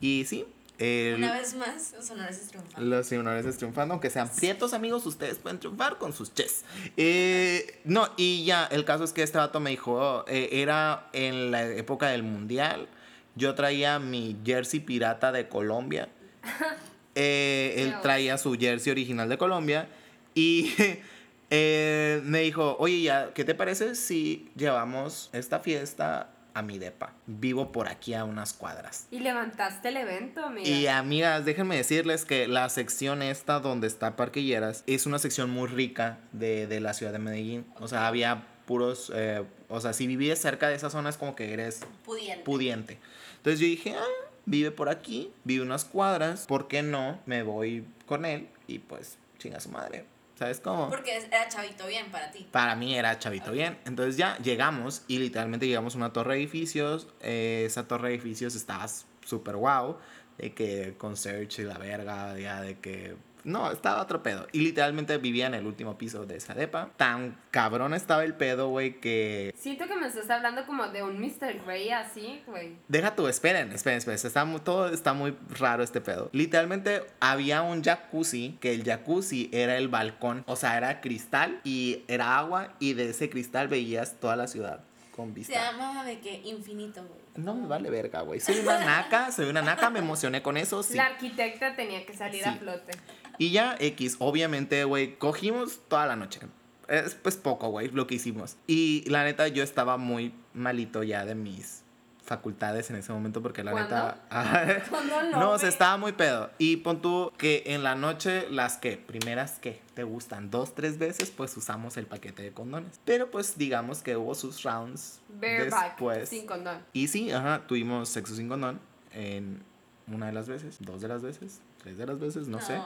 Y 0.00 0.24
sí, 0.26 0.46
el- 0.78 1.16
Una 1.16 1.32
vez 1.34 1.54
más, 1.54 1.92
los 1.96 2.10
honores 2.10 2.38
es 2.38 2.48
triunfando. 2.48 2.86
los 2.96 3.12
honores 3.12 3.56
triunfando, 3.56 3.94
aunque 3.94 4.10
sean 4.10 4.28
prietos 4.30 4.72
amigos, 4.74 5.04
ustedes 5.06 5.38
pueden 5.38 5.58
triunfar 5.58 5.98
con 5.98 6.12
sus 6.12 6.32
ches. 6.34 6.64
Eh, 6.96 7.80
no, 7.84 8.08
y 8.16 8.44
ya, 8.44 8.64
el 8.66 8.84
caso 8.84 9.04
es 9.04 9.12
que 9.12 9.22
este 9.22 9.38
vato 9.38 9.60
me 9.60 9.70
dijo, 9.70 10.24
eh, 10.28 10.48
era 10.52 11.08
en 11.12 11.50
la 11.50 11.66
época 11.66 12.08
del 12.08 12.22
mundial, 12.22 12.88
yo 13.36 13.54
traía 13.54 13.98
mi 13.98 14.36
jersey 14.44 14.80
pirata 14.80 15.32
de 15.32 15.48
Colombia, 15.48 16.08
Eh, 17.16 17.74
él 17.78 17.94
traía 18.02 18.38
su 18.38 18.54
jersey 18.56 18.92
original 18.92 19.28
de 19.28 19.36
Colombia 19.36 19.88
y 20.34 20.72
eh, 21.50 22.20
me 22.24 22.40
dijo, 22.40 22.76
oye, 22.78 23.02
ya, 23.02 23.32
¿qué 23.34 23.44
te 23.44 23.54
parece 23.54 23.96
si 23.96 24.50
llevamos 24.54 25.28
esta 25.32 25.58
fiesta 25.58 26.30
a 26.54 26.62
mi 26.62 26.78
depa? 26.78 27.12
Vivo 27.26 27.72
por 27.72 27.88
aquí 27.88 28.14
a 28.14 28.24
unas 28.24 28.52
cuadras. 28.52 29.08
Y 29.10 29.18
levantaste 29.18 29.88
el 29.88 29.96
evento, 29.96 30.44
amiga. 30.44 30.68
Y 30.68 30.86
amigas, 30.86 31.44
déjenme 31.44 31.76
decirles 31.76 32.24
que 32.24 32.46
la 32.46 32.68
sección 32.68 33.22
esta 33.22 33.58
donde 33.58 33.88
está 33.88 34.14
Parque 34.14 34.44
Lleras 34.44 34.84
es 34.86 35.04
una 35.06 35.18
sección 35.18 35.50
muy 35.50 35.68
rica 35.68 36.18
de, 36.32 36.68
de 36.68 36.80
la 36.80 36.94
ciudad 36.94 37.12
de 37.12 37.18
Medellín. 37.18 37.66
O 37.80 37.88
sea, 37.88 38.06
había 38.06 38.44
puros, 38.66 39.10
eh, 39.12 39.42
o 39.68 39.80
sea, 39.80 39.92
si 39.92 40.06
vivías 40.06 40.38
cerca 40.38 40.68
de 40.68 40.76
esa 40.76 40.90
zona 40.90 41.10
es 41.10 41.16
como 41.16 41.34
que 41.34 41.52
eres 41.52 41.80
Pudiente. 42.04 42.44
pudiente. 42.44 42.98
Entonces 43.40 43.60
yo 43.60 43.66
dije, 43.66 43.94
ah, 43.96 44.28
vive 44.44 44.70
por 44.70 44.90
aquí, 44.90 45.32
vive 45.44 45.62
unas 45.62 45.86
cuadras, 45.86 46.44
¿por 46.46 46.68
qué 46.68 46.82
no? 46.82 47.18
Me 47.24 47.42
voy 47.42 47.86
con 48.04 48.26
él 48.26 48.48
y 48.66 48.80
pues 48.80 49.16
chinga 49.38 49.60
su 49.60 49.70
madre. 49.70 50.04
¿Sabes 50.38 50.60
cómo? 50.60 50.90
Porque 50.90 51.16
era 51.16 51.48
chavito 51.48 51.86
bien 51.86 52.10
para 52.10 52.30
ti. 52.30 52.46
Para 52.50 52.74
mí 52.74 52.96
era 52.96 53.18
chavito 53.18 53.52
bien. 53.52 53.78
Entonces 53.86 54.16
ya 54.16 54.36
llegamos 54.38 55.02
y 55.06 55.18
literalmente 55.18 55.66
llegamos 55.66 55.94
a 55.94 55.98
una 55.98 56.12
torre 56.12 56.34
de 56.34 56.40
edificios. 56.40 57.08
Eh, 57.20 57.64
esa 57.66 57.86
torre 57.88 58.08
de 58.08 58.14
edificios 58.14 58.54
estaba 58.54 58.86
súper 59.24 59.56
guau. 59.56 59.98
De 60.38 60.54
que 60.54 60.94
con 60.96 61.16
Search 61.16 61.58
y 61.58 61.62
la 61.64 61.76
verga, 61.76 62.38
ya 62.38 62.62
de 62.62 62.78
que... 62.78 63.16
No, 63.44 63.70
estaba 63.72 64.02
otro 64.02 64.22
pedo. 64.22 64.46
Y 64.52 64.60
literalmente 64.60 65.16
vivía 65.18 65.46
en 65.46 65.54
el 65.54 65.66
último 65.66 65.96
piso 65.96 66.26
de 66.26 66.36
esa 66.36 66.54
depa. 66.54 66.90
Tan 66.96 67.38
cabrón 67.50 67.94
estaba 67.94 68.24
el 68.24 68.34
pedo, 68.34 68.68
güey, 68.68 69.00
que... 69.00 69.54
Siento 69.58 69.86
que 69.86 69.96
me 69.96 70.06
estás 70.06 70.28
hablando 70.30 70.66
como 70.66 70.86
de 70.88 71.02
un 71.02 71.18
Mr. 71.20 71.64
Grey 71.64 71.90
así, 71.90 72.42
güey. 72.46 72.76
Deja 72.88 73.14
tú, 73.16 73.28
esperen, 73.28 73.72
esperen, 73.72 73.98
esperen. 73.98 74.20
Está 74.22 74.44
muy- 74.44 74.60
todo 74.60 74.88
está 74.88 75.12
muy 75.14 75.36
raro 75.58 75.82
este 75.82 76.00
pedo. 76.00 76.28
Literalmente 76.32 77.02
había 77.20 77.62
un 77.62 77.82
jacuzzi, 77.82 78.58
que 78.60 78.74
el 78.74 78.84
jacuzzi 78.84 79.48
era 79.52 79.76
el 79.78 79.88
balcón. 79.88 80.44
O 80.46 80.56
sea, 80.56 80.76
era 80.76 81.00
cristal 81.00 81.60
y 81.64 82.04
era 82.08 82.36
agua 82.38 82.74
y 82.78 82.92
de 82.94 83.10
ese 83.10 83.30
cristal 83.30 83.68
veías 83.68 84.14
toda 84.20 84.36
la 84.36 84.46
ciudad 84.46 84.80
con 85.16 85.28
Se 85.28 85.34
vista. 85.34 85.54
llama 85.72 86.04
de 86.04 86.18
que 86.20 86.40
infinito, 86.44 87.02
güey. 87.04 87.20
No 87.36 87.54
me 87.54 87.66
vale 87.68 87.90
verga, 87.90 88.22
güey. 88.22 88.40
Soy 88.40 88.58
una 88.58 88.84
naca, 88.84 89.30
soy 89.32 89.48
una 89.48 89.62
naca, 89.62 89.88
me 89.88 90.00
emocioné 90.00 90.42
con 90.42 90.56
eso, 90.56 90.82
sí. 90.82 90.94
La 90.94 91.06
arquitecta 91.06 91.76
tenía 91.76 92.04
que 92.04 92.12
salir 92.14 92.44
a 92.44 92.52
Sí. 92.52 92.58
flote. 92.58 92.92
Y 93.40 93.52
ya, 93.52 93.74
X, 93.80 94.16
obviamente, 94.18 94.84
güey, 94.84 95.16
cogimos 95.16 95.80
toda 95.88 96.04
la 96.04 96.14
noche. 96.14 96.40
Es 96.88 97.14
pues 97.14 97.36
poco, 97.36 97.70
güey, 97.70 97.88
lo 97.88 98.06
que 98.06 98.16
hicimos. 98.16 98.58
Y 98.66 99.08
la 99.08 99.24
neta, 99.24 99.48
yo 99.48 99.62
estaba 99.62 99.96
muy 99.96 100.34
malito 100.52 101.02
ya 101.02 101.24
de 101.24 101.34
mis 101.34 101.82
facultades 102.22 102.90
en 102.90 102.96
ese 102.96 103.14
momento 103.14 103.40
porque 103.40 103.64
la 103.64 103.70
¿Cuándo? 103.70 103.94
neta... 103.94 104.84
¿Cuándo 104.90 105.22
no, 105.32 105.40
no, 105.40 105.46
güey? 105.48 105.58
se 105.58 105.68
estaba 105.68 105.96
muy 105.96 106.12
pedo. 106.12 106.50
Y 106.58 106.76
pon 106.76 107.00
tú 107.00 107.32
que 107.38 107.62
en 107.64 107.82
la 107.82 107.94
noche, 107.94 108.46
las 108.50 108.76
que, 108.76 108.98
primeras 108.98 109.58
que 109.58 109.80
te 109.94 110.04
gustan 110.04 110.50
dos, 110.50 110.74
tres 110.74 110.98
veces, 110.98 111.30
pues 111.30 111.56
usamos 111.56 111.96
el 111.96 112.04
paquete 112.04 112.42
de 112.42 112.52
condones. 112.52 113.00
Pero 113.06 113.30
pues 113.30 113.56
digamos 113.56 114.02
que 114.02 114.18
hubo 114.18 114.34
sus 114.34 114.62
rounds 114.64 115.22
Bareback, 115.30 115.92
después. 115.92 116.28
sin 116.28 116.44
condón. 116.44 116.84
Y 116.92 117.08
sí, 117.08 117.32
ajá, 117.32 117.66
tuvimos 117.66 118.10
sexo 118.10 118.34
sin 118.34 118.50
condón 118.50 118.80
en 119.14 119.62
una 120.08 120.26
de 120.26 120.32
las 120.32 120.46
veces, 120.46 120.76
dos 120.80 121.00
de 121.00 121.08
las 121.08 121.22
veces, 121.22 121.62
tres 121.82 121.96
de 121.96 122.04
las 122.04 122.20
veces, 122.20 122.46
no, 122.46 122.60
sé. 122.60 122.78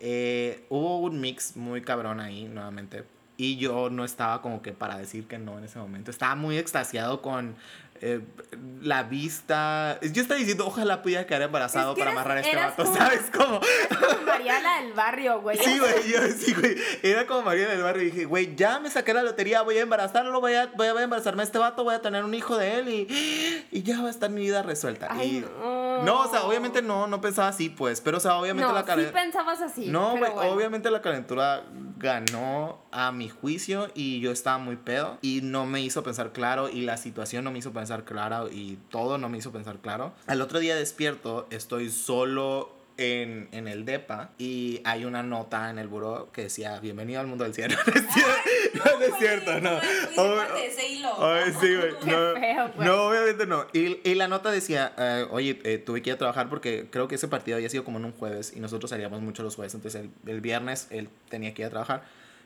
Eh, 0.00 0.64
hubo 0.68 0.98
un 1.00 1.20
mix 1.20 1.56
muy 1.56 1.82
cabrón 1.82 2.20
ahí, 2.20 2.44
nuevamente. 2.44 3.04
Y 3.36 3.56
yo 3.56 3.90
no 3.90 4.04
estaba 4.04 4.40
como 4.42 4.62
que 4.62 4.72
para 4.72 4.96
decir 4.96 5.26
que 5.26 5.38
no 5.38 5.58
en 5.58 5.64
ese 5.64 5.78
momento. 5.78 6.10
Estaba 6.10 6.36
muy 6.36 6.56
extasiado 6.56 7.20
con 7.20 7.56
eh, 8.00 8.20
la 8.80 9.02
vista. 9.02 9.98
Yo 10.02 10.22
estaba 10.22 10.38
diciendo, 10.38 10.66
ojalá 10.66 11.02
pudiera 11.02 11.26
quedar 11.26 11.42
embarazado 11.42 11.92
Es 11.92 11.94
que 11.96 12.00
para 12.00 12.12
eras- 12.12 12.20
amarrar 12.24 12.38
a 12.38 12.40
este 12.42 12.56
vato, 12.56 12.84
como- 12.84 12.96
¿sabes 12.96 13.22
cómo? 13.36 13.60
Como 13.60 14.22
Mariana 14.26 14.82
del 14.82 14.92
barrio, 14.92 15.40
güey. 15.40 15.58
Sí, 15.58 15.78
güey, 15.78 16.12
yo 16.12 16.18
sí, 16.36 16.54
güey. 16.54 16.76
Era 17.02 17.26
como 17.26 17.42
María 17.42 17.66
del 17.68 17.82
barrio 17.82 18.02
y 18.02 18.06
dije, 18.12 18.24
güey, 18.26 18.54
ya 18.54 18.78
me 18.78 18.88
saqué 18.90 19.12
la 19.14 19.22
lotería, 19.24 19.62
voy 19.62 19.78
a 19.78 19.82
embarazarlo, 19.82 20.40
voy 20.40 20.54
a, 20.54 20.66
voy 20.76 20.86
a 20.86 21.02
embarazarme 21.02 21.42
a 21.42 21.44
este 21.44 21.58
vato, 21.58 21.82
voy 21.82 21.94
a 21.96 22.02
tener 22.02 22.22
un 22.24 22.34
hijo 22.34 22.56
de 22.56 22.78
él 22.78 22.88
y, 22.88 23.66
y 23.72 23.82
ya 23.82 24.00
va 24.00 24.08
a 24.08 24.10
estar 24.10 24.30
mi 24.30 24.42
vida 24.42 24.62
resuelta. 24.62 25.08
Ay, 25.10 25.38
Y- 25.38 25.40
no. 25.40 25.83
No, 26.02 26.22
o 26.22 26.28
sea, 26.28 26.44
obviamente 26.44 26.82
no, 26.82 27.06
no 27.06 27.20
pensaba 27.20 27.48
así, 27.48 27.68
pues, 27.68 28.00
pero 28.00 28.16
o 28.16 28.20
sea, 28.20 28.36
obviamente 28.36 28.68
No, 28.68 28.74
la 28.74 28.80
sí 28.82 28.86
calentura... 28.86 29.22
pensabas 29.22 29.60
así. 29.62 29.86
no, 29.86 30.10
pero 30.14 30.26
güey, 30.26 30.32
bueno. 30.34 30.52
obviamente 30.52 30.90
la 30.90 31.00
calentura 31.02 31.62
ganó 31.98 32.78
a 32.90 33.12
mi 33.12 33.28
juicio 33.28 33.88
y 33.94 34.20
yo 34.20 34.30
estaba 34.30 34.58
muy 34.58 34.76
pedo 34.76 35.18
y 35.22 35.40
no 35.42 35.66
me 35.66 35.80
hizo 35.80 36.02
pensar 36.02 36.32
claro 36.32 36.68
y 36.68 36.82
la 36.82 36.96
situación 36.96 37.44
no 37.44 37.50
me 37.50 37.58
hizo 37.60 37.72
pensar 37.72 38.04
claro 38.04 38.48
y 38.50 38.78
todo 38.90 39.18
no 39.18 39.28
me 39.28 39.38
hizo 39.38 39.52
pensar 39.52 39.78
claro. 39.78 40.12
Al 40.26 40.40
otro 40.42 40.58
día 40.58 40.76
despierto, 40.76 41.46
estoy 41.50 41.90
solo 41.90 42.73
en, 42.96 43.48
en 43.52 43.66
el 43.68 43.84
DEPA 43.84 44.30
y 44.38 44.80
hay 44.84 45.04
una 45.04 45.22
nota 45.22 45.68
en 45.70 45.78
el 45.78 45.88
buró 45.88 46.30
que 46.32 46.42
decía 46.42 46.78
bienvenido 46.80 47.20
al 47.20 47.26
mundo 47.26 47.44
del 47.44 47.54
cielo. 47.54 47.76
No 48.74 49.00
es 49.06 49.14
cierto, 49.18 49.60
no, 49.60 49.78
es 49.78 49.82
cierto, 50.14 50.16
no. 50.16 50.56
Ese 50.56 50.88
hilo. 50.88 51.08
Sí, 51.60 51.76
güey. 51.76 51.98
Qué 52.04 52.10
No, 52.10 52.34
feo, 52.40 52.72
güey. 52.74 52.88
no, 52.88 53.06
obviamente 53.08 53.46
no. 53.46 53.66
Y, 53.72 54.00
y 54.08 54.14
la 54.16 54.26
nota 54.28 54.50
decía, 54.50 54.92
eh, 54.98 55.26
oye, 55.30 55.60
eh, 55.64 55.78
tuve 55.78 56.02
que 56.02 56.10
ir 56.10 56.14
a 56.14 56.18
trabajar 56.18 56.48
porque 56.48 56.88
creo 56.90 57.06
que 57.06 57.14
ese 57.14 57.28
partido 57.28 57.56
había 57.56 57.68
sido 57.68 57.84
como 57.84 57.98
en 57.98 58.04
un 58.06 58.12
jueves 58.12 58.52
y 58.54 58.60
nosotros 58.60 58.90
salíamos 58.90 59.20
mucho 59.20 59.42
los 59.44 59.54
jueves. 59.54 59.74
Entonces 59.74 60.02
el, 60.02 60.10
el 60.30 60.40
viernes 60.40 60.88
él 60.90 61.08
tenía 61.28 61.54
que 61.54 61.62
ir 61.62 61.66
a 61.66 61.70
trabajar. 61.70 62.02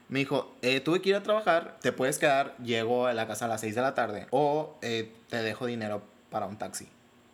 Me 0.09 0.19
dijo, 0.21 0.55
eh, 0.63 0.81
tuve 0.81 1.01
que 1.01 1.11
ir 1.11 1.17
a 1.17 1.23
trabajar, 1.23 1.77
te 1.81 1.93
puedes 1.93 2.19
quedar, 2.19 2.55
llego 2.59 3.07
a 3.07 3.15
la 3.15 3.27
casa 3.27 3.47
a 3.47 3.49
las 3.49 3.61
6 3.63 3.75
de 3.75 3.81
la 3.83 3.95
tarde 3.95 4.27
o 4.31 4.77
te 4.81 5.11
dejo 5.43 5.67
dinero 5.67 6.03
para 6.31 6.47
un 6.47 6.59
taxi. 6.59 6.89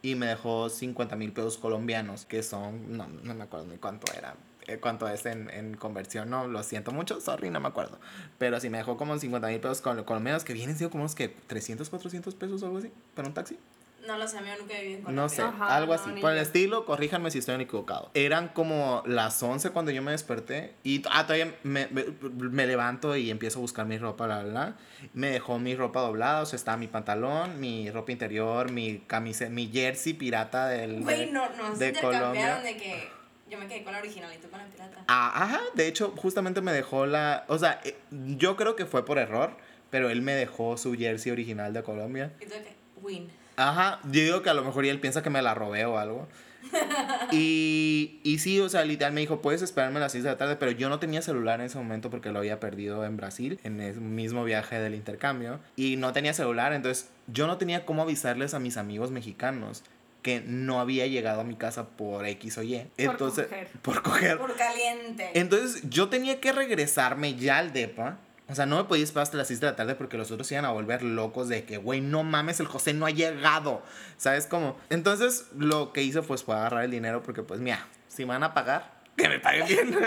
Y 0.04 0.16
me 0.16 0.26
dejó 0.26 0.68
50 0.68 1.16
mil 1.16 1.32
pesos 1.32 1.56
colombianos, 1.56 2.26
que 2.26 2.42
son, 2.42 2.96
no, 2.96 3.06
no 3.08 3.34
me 3.34 3.44
acuerdo 3.44 3.66
ni 3.66 3.78
cuánto 3.78 4.12
era, 4.12 4.36
eh, 4.66 4.76
cuánto 4.78 5.08
es 5.08 5.24
en, 5.24 5.48
en 5.48 5.76
conversión, 5.78 6.28
no, 6.28 6.46
lo 6.46 6.62
siento 6.62 6.92
mucho, 6.92 7.20
sorry, 7.22 7.48
no 7.48 7.58
me 7.58 7.68
acuerdo. 7.68 7.98
Pero 8.36 8.60
sí 8.60 8.68
me 8.68 8.76
dejó 8.78 8.98
como 8.98 9.18
50 9.18 9.48
mil 9.48 9.60
pesos 9.60 9.80
col- 9.80 10.04
colombianos, 10.04 10.44
que 10.44 10.52
vienen 10.52 10.76
siendo 10.76 10.90
como 10.90 11.04
unos 11.04 11.14
que 11.14 11.28
300, 11.28 11.88
400 11.88 12.34
pesos 12.34 12.62
o 12.62 12.66
algo 12.66 12.78
así, 12.78 12.92
para 13.14 13.28
un 13.28 13.32
taxi. 13.34 13.58
No 14.06 14.18
lo 14.18 14.28
sé, 14.28 14.36
yo 14.38 14.56
nunca 14.60 14.74
viví 14.78 14.94
en 14.94 15.02
Colombia. 15.02 15.22
No 15.22 15.28
sé, 15.28 15.42
Ajá, 15.42 15.76
algo 15.76 15.94
no, 15.94 16.00
así. 16.00 16.10
Por 16.20 16.32
el 16.32 16.38
estilo, 16.38 16.84
corríjanme 16.84 17.30
si 17.30 17.38
estoy 17.38 17.60
equivocado. 17.62 18.10
Eran 18.14 18.48
como 18.48 19.02
las 19.06 19.42
11 19.42 19.70
cuando 19.70 19.90
yo 19.92 20.02
me 20.02 20.10
desperté. 20.10 20.74
Y 20.82 21.02
ah, 21.10 21.22
todavía 21.24 21.54
me, 21.62 21.86
me- 21.88 22.04
me 22.30 22.66
levanto 22.66 23.16
y 23.16 23.30
empiezo 23.30 23.58
a 23.58 23.62
buscar 23.62 23.86
mi 23.86 23.96
ropa, 23.98 24.26
bla, 24.26 24.42
bla, 24.42 24.50
bla. 24.50 24.76
Me 25.14 25.28
dejó 25.30 25.58
mi 25.58 25.74
ropa 25.74 26.00
doblada, 26.00 26.42
o 26.42 26.46
sea, 26.46 26.56
está 26.56 26.76
mi 26.76 26.86
pantalón, 26.88 27.60
mi 27.60 27.90
ropa 27.90 28.12
interior, 28.12 28.70
mi 28.70 28.98
camisa, 29.06 29.48
mi 29.48 29.68
jersey 29.68 30.12
pirata 30.14 30.68
del. 30.68 31.00
Güey, 31.02 31.26
de- 31.26 31.32
no, 31.32 31.48
no, 31.56 31.74
de 31.76 31.94
se 31.94 32.00
Colombia. 32.00 32.60
de 32.60 32.76
que 32.76 33.08
yo 33.50 33.58
me 33.58 33.66
quedé 33.68 33.84
con 33.84 33.92
la 33.92 34.00
original 34.00 34.30
y 34.34 34.38
tú 34.38 34.48
con 34.50 34.58
la 34.58 34.66
pirata. 34.66 35.04
Ah, 35.08 35.44
ajá, 35.44 35.60
de 35.74 35.86
hecho, 35.86 36.12
justamente 36.16 36.60
me 36.60 36.72
dejó 36.72 37.06
la. 37.06 37.44
O 37.48 37.58
sea, 37.58 37.80
eh, 37.84 37.96
yo 38.10 38.56
creo 38.56 38.76
que 38.76 38.84
fue 38.86 39.04
por 39.04 39.18
error, 39.18 39.56
pero 39.90 40.10
él 40.10 40.22
me 40.22 40.32
dejó 40.34 40.76
su 40.76 40.94
jersey 40.94 41.32
original 41.32 41.72
de 41.72 41.82
Colombia. 41.82 42.32
Y 42.40 42.44
tú 42.46 42.50
que, 42.52 42.74
win. 43.02 43.30
Ajá, 43.56 44.00
yo 44.04 44.22
digo 44.22 44.42
que 44.42 44.50
a 44.50 44.54
lo 44.54 44.64
mejor 44.64 44.84
él 44.84 45.00
piensa 45.00 45.22
que 45.22 45.30
me 45.30 45.42
la 45.42 45.54
robé 45.54 45.84
o 45.84 45.98
algo. 45.98 46.28
Y, 47.32 48.20
y 48.22 48.38
sí, 48.38 48.60
o 48.60 48.68
sea, 48.68 48.84
literal 48.84 49.12
me 49.12 49.20
dijo, 49.20 49.40
puedes 49.40 49.62
esperarme 49.62 49.96
a 49.96 50.00
las 50.00 50.12
6 50.12 50.24
de 50.24 50.30
la 50.30 50.36
tarde, 50.36 50.56
pero 50.56 50.70
yo 50.70 50.88
no 50.88 50.98
tenía 50.98 51.22
celular 51.22 51.60
en 51.60 51.66
ese 51.66 51.78
momento 51.78 52.10
porque 52.10 52.30
lo 52.30 52.38
había 52.38 52.60
perdido 52.60 53.04
en 53.04 53.16
Brasil, 53.16 53.58
en 53.64 53.80
el 53.80 54.00
mismo 54.00 54.44
viaje 54.44 54.78
del 54.78 54.94
intercambio. 54.94 55.58
Y 55.74 55.96
no 55.96 56.12
tenía 56.12 56.34
celular, 56.34 56.72
entonces 56.72 57.08
yo 57.26 57.46
no 57.46 57.56
tenía 57.56 57.84
cómo 57.84 58.02
avisarles 58.02 58.54
a 58.54 58.60
mis 58.60 58.76
amigos 58.76 59.10
mexicanos 59.10 59.82
que 60.22 60.42
no 60.46 60.80
había 60.80 61.06
llegado 61.06 61.42
a 61.42 61.44
mi 61.44 61.54
casa 61.54 61.86
por 61.88 62.26
X 62.26 62.58
o 62.58 62.62
Y. 62.62 62.86
Entonces, 62.96 63.46
coger. 63.46 63.68
por 63.82 64.02
coger. 64.02 64.38
Por 64.38 64.56
caliente. 64.56 65.30
Entonces 65.34 65.82
yo 65.90 66.08
tenía 66.08 66.40
que 66.40 66.50
regresarme 66.52 67.34
ya 67.34 67.58
al 67.58 67.72
DEPA. 67.72 68.18
O 68.48 68.54
sea, 68.54 68.66
no 68.66 68.76
me 68.76 68.84
podía 68.84 69.02
esperar 69.04 69.22
hasta 69.22 69.38
las 69.38 69.48
6 69.48 69.60
de 69.60 69.66
la 69.68 69.76
tarde 69.76 69.94
porque 69.94 70.18
los 70.18 70.30
otros 70.30 70.50
iban 70.52 70.66
a 70.66 70.70
volver 70.70 71.02
locos 71.02 71.48
de 71.48 71.64
que, 71.64 71.78
güey, 71.78 72.00
no 72.02 72.22
mames, 72.24 72.60
el 72.60 72.66
José 72.66 72.92
no 72.92 73.06
ha 73.06 73.10
llegado. 73.10 73.82
¿Sabes 74.18 74.46
cómo? 74.46 74.76
Entonces 74.90 75.46
lo 75.56 75.92
que 75.92 76.02
hice 76.02 76.20
pues 76.22 76.42
fue 76.44 76.54
agarrar 76.54 76.84
el 76.84 76.90
dinero 76.90 77.22
porque 77.22 77.42
pues, 77.42 77.60
mira, 77.60 77.86
si 78.08 78.24
me 78.24 78.30
van 78.30 78.42
a 78.42 78.52
pagar, 78.52 79.02
que 79.16 79.28
me 79.28 79.40
paguen 79.40 79.66
bien. 79.66 79.98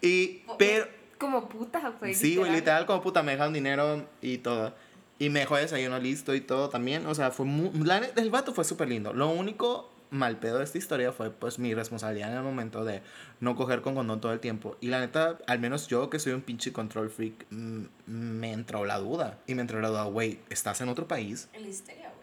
y, 0.00 0.42
pero, 0.58 0.86
Como 1.18 1.48
puta, 1.48 1.92
güey. 2.00 2.14
sí, 2.14 2.36
güey, 2.36 2.50
literal 2.52 2.86
como 2.86 3.02
puta, 3.02 3.22
me 3.22 3.32
dejaron 3.32 3.52
dinero 3.52 4.08
y 4.22 4.38
todo. 4.38 4.74
Y 5.18 5.30
me 5.30 5.40
dejó 5.40 5.56
desayuno 5.56 5.98
listo 5.98 6.34
y 6.34 6.40
todo 6.40 6.68
también. 6.68 7.04
O 7.06 7.14
sea, 7.14 7.32
fue 7.32 7.44
muy... 7.44 7.70
La, 7.84 7.98
el 7.98 8.30
vato 8.30 8.54
fue 8.54 8.64
súper 8.64 8.88
lindo. 8.88 9.12
Lo 9.12 9.28
único 9.28 9.90
mal 10.10 10.38
pedo 10.38 10.58
de 10.58 10.64
esta 10.64 10.78
historia 10.78 11.12
fue 11.12 11.30
pues 11.30 11.58
mi 11.58 11.74
responsabilidad 11.74 12.30
en 12.30 12.38
el 12.38 12.42
momento 12.42 12.84
de 12.84 13.02
no 13.40 13.56
coger 13.56 13.82
con 13.82 13.94
condón 13.94 14.20
todo 14.20 14.32
el 14.32 14.40
tiempo. 14.40 14.76
Y 14.80 14.88
la 14.88 15.00
neta, 15.00 15.38
al 15.46 15.58
menos 15.58 15.88
yo 15.88 16.10
que 16.10 16.18
soy 16.18 16.32
un 16.32 16.42
pinche 16.42 16.72
control 16.72 17.10
freak, 17.10 17.46
mm, 17.50 17.84
me 18.06 18.52
entró 18.52 18.84
la 18.84 18.98
duda. 18.98 19.38
Y 19.46 19.54
me 19.54 19.62
entró 19.62 19.80
la 19.80 19.88
duda, 19.88 20.04
güey, 20.04 20.40
¿estás 20.50 20.80
en 20.80 20.88
otro 20.88 21.06
país? 21.06 21.48
En 21.52 21.62
la 21.62 21.68
histeria, 21.68 22.02
güey. 22.04 22.18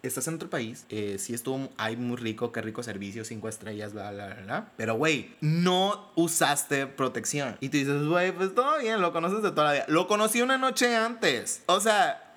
estás 0.00 0.28
en 0.28 0.34
otro 0.34 0.48
país, 0.48 0.86
eh, 0.90 1.16
sí 1.18 1.34
estuvo, 1.34 1.68
hay 1.76 1.96
muy 1.96 2.16
rico, 2.16 2.52
qué 2.52 2.62
rico 2.62 2.82
servicio, 2.82 3.24
cinco 3.24 3.48
estrellas, 3.48 3.92
bla, 3.92 4.12
bla, 4.12 4.26
bla, 4.26 4.42
bla. 4.42 4.72
Pero, 4.76 4.94
güey, 4.94 5.34
no 5.40 6.12
usaste 6.14 6.86
protección. 6.86 7.56
Y 7.60 7.68
tú 7.68 7.78
dices, 7.78 8.06
güey, 8.06 8.32
pues 8.32 8.54
todo 8.54 8.78
bien, 8.78 9.00
lo 9.00 9.12
conoces 9.12 9.42
de 9.42 9.50
toda 9.50 9.64
la 9.64 9.72
vida. 9.72 9.84
Lo 9.88 10.06
conocí 10.06 10.40
una 10.40 10.56
noche 10.56 10.94
antes. 10.94 11.62
O 11.66 11.80
sea, 11.80 12.27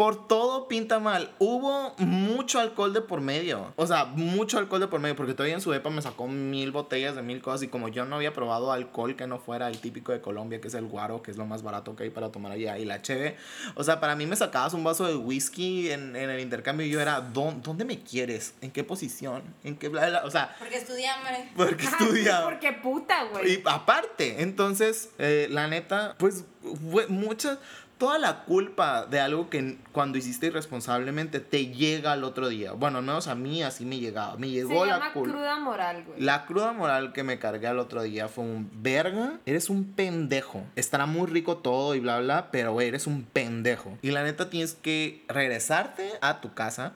por 0.00 0.26
todo 0.28 0.66
pinta 0.66 0.98
mal. 0.98 1.30
Hubo 1.38 1.94
mucho 1.98 2.58
alcohol 2.58 2.94
de 2.94 3.02
por 3.02 3.20
medio. 3.20 3.70
O 3.76 3.86
sea, 3.86 4.06
mucho 4.06 4.56
alcohol 4.56 4.80
de 4.80 4.86
por 4.86 4.98
medio. 4.98 5.14
Porque 5.14 5.34
todavía 5.34 5.54
en 5.56 5.60
su 5.60 5.74
EPA 5.74 5.90
me 5.90 6.00
sacó 6.00 6.26
mil 6.26 6.70
botellas 6.72 7.16
de 7.16 7.20
mil 7.20 7.42
cosas. 7.42 7.64
Y 7.64 7.68
como 7.68 7.88
yo 7.88 8.06
no 8.06 8.16
había 8.16 8.32
probado 8.32 8.72
alcohol 8.72 9.14
que 9.14 9.26
no 9.26 9.38
fuera 9.38 9.68
el 9.68 9.78
típico 9.78 10.12
de 10.12 10.22
Colombia, 10.22 10.58
que 10.58 10.68
es 10.68 10.74
el 10.74 10.86
guaro, 10.86 11.20
que 11.22 11.30
es 11.30 11.36
lo 11.36 11.44
más 11.44 11.62
barato 11.62 11.96
que 11.96 12.04
hay 12.04 12.08
para 12.10 12.32
tomar 12.32 12.52
allá, 12.52 12.78
y 12.78 12.86
la 12.86 13.02
cheve. 13.02 13.36
O 13.74 13.84
sea, 13.84 14.00
para 14.00 14.16
mí 14.16 14.24
me 14.24 14.36
sacabas 14.36 14.72
un 14.72 14.84
vaso 14.84 15.06
de 15.06 15.16
whisky 15.16 15.90
en, 15.90 16.16
en 16.16 16.30
el 16.30 16.40
intercambio 16.40 16.86
y 16.86 16.88
yo 16.90 16.98
era, 16.98 17.20
"¿Dó- 17.20 17.52
¿dónde 17.62 17.84
me 17.84 18.02
quieres? 18.02 18.54
¿En 18.62 18.70
qué 18.70 18.82
posición? 18.84 19.42
¿En 19.64 19.76
qué 19.76 19.90
bla, 19.90 20.08
bla?". 20.08 20.22
O 20.24 20.30
sea, 20.30 20.56
Porque 20.58 20.76
estudiamos, 20.78 21.28
porque 21.54 21.84
estudiaba. 21.84 22.44
Porque 22.46 22.72
puta, 22.72 23.24
güey. 23.24 23.56
Y 23.56 23.62
aparte, 23.66 24.40
entonces, 24.40 25.10
eh, 25.18 25.46
la 25.50 25.68
neta, 25.68 26.14
pues, 26.16 26.46
fue 26.90 27.06
mucha, 27.08 27.58
toda 28.00 28.18
la 28.18 28.44
culpa 28.44 29.04
de 29.04 29.20
algo 29.20 29.50
que 29.50 29.76
cuando 29.92 30.16
hiciste 30.16 30.46
irresponsablemente 30.46 31.38
te 31.38 31.66
llega 31.66 32.12
al 32.12 32.24
otro 32.24 32.48
día. 32.48 32.72
Bueno, 32.72 32.98
al 32.98 33.04
menos 33.04 33.28
a 33.28 33.34
mí 33.34 33.62
así 33.62 33.84
me 33.84 33.98
llegaba. 33.98 34.36
Me 34.38 34.46
Se 34.46 34.52
llegó 34.54 34.86
la 34.86 34.94
llama 34.94 35.12
culpa. 35.12 35.34
cruda 35.34 35.58
moral, 35.60 36.04
güey. 36.06 36.18
La 36.18 36.46
cruda 36.46 36.72
moral 36.72 37.12
que 37.12 37.22
me 37.24 37.38
cargué 37.38 37.66
al 37.66 37.78
otro 37.78 38.02
día 38.02 38.28
fue 38.28 38.42
un 38.44 38.70
verga, 38.82 39.38
eres 39.44 39.68
un 39.68 39.92
pendejo. 39.92 40.64
Estará 40.76 41.04
muy 41.04 41.26
rico 41.26 41.58
todo 41.58 41.94
y 41.94 42.00
bla 42.00 42.20
bla, 42.20 42.50
pero 42.50 42.72
güey, 42.72 42.88
eres 42.88 43.06
un 43.06 43.22
pendejo. 43.22 43.98
Y 44.00 44.12
la 44.12 44.22
neta 44.22 44.48
tienes 44.48 44.72
que 44.72 45.22
regresarte 45.28 46.10
a 46.22 46.40
tu 46.40 46.54
casa. 46.54 46.94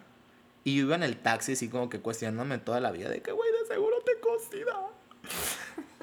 Y 0.65 0.77
yo 0.77 0.85
iba 0.85 0.95
en 0.95 1.03
el 1.03 1.19
taxi 1.19 1.53
así 1.53 1.69
como 1.69 1.91
que 1.91 2.01
cuestionándome 2.01 2.57
toda 2.57 2.81
la 2.81 2.91
vida 2.91 3.11
de 3.11 3.21
que, 3.21 3.31
güey, 3.33 3.51
de 3.53 3.67
seguro 3.75 3.97
te 4.07 4.19
cocida. 4.21 4.81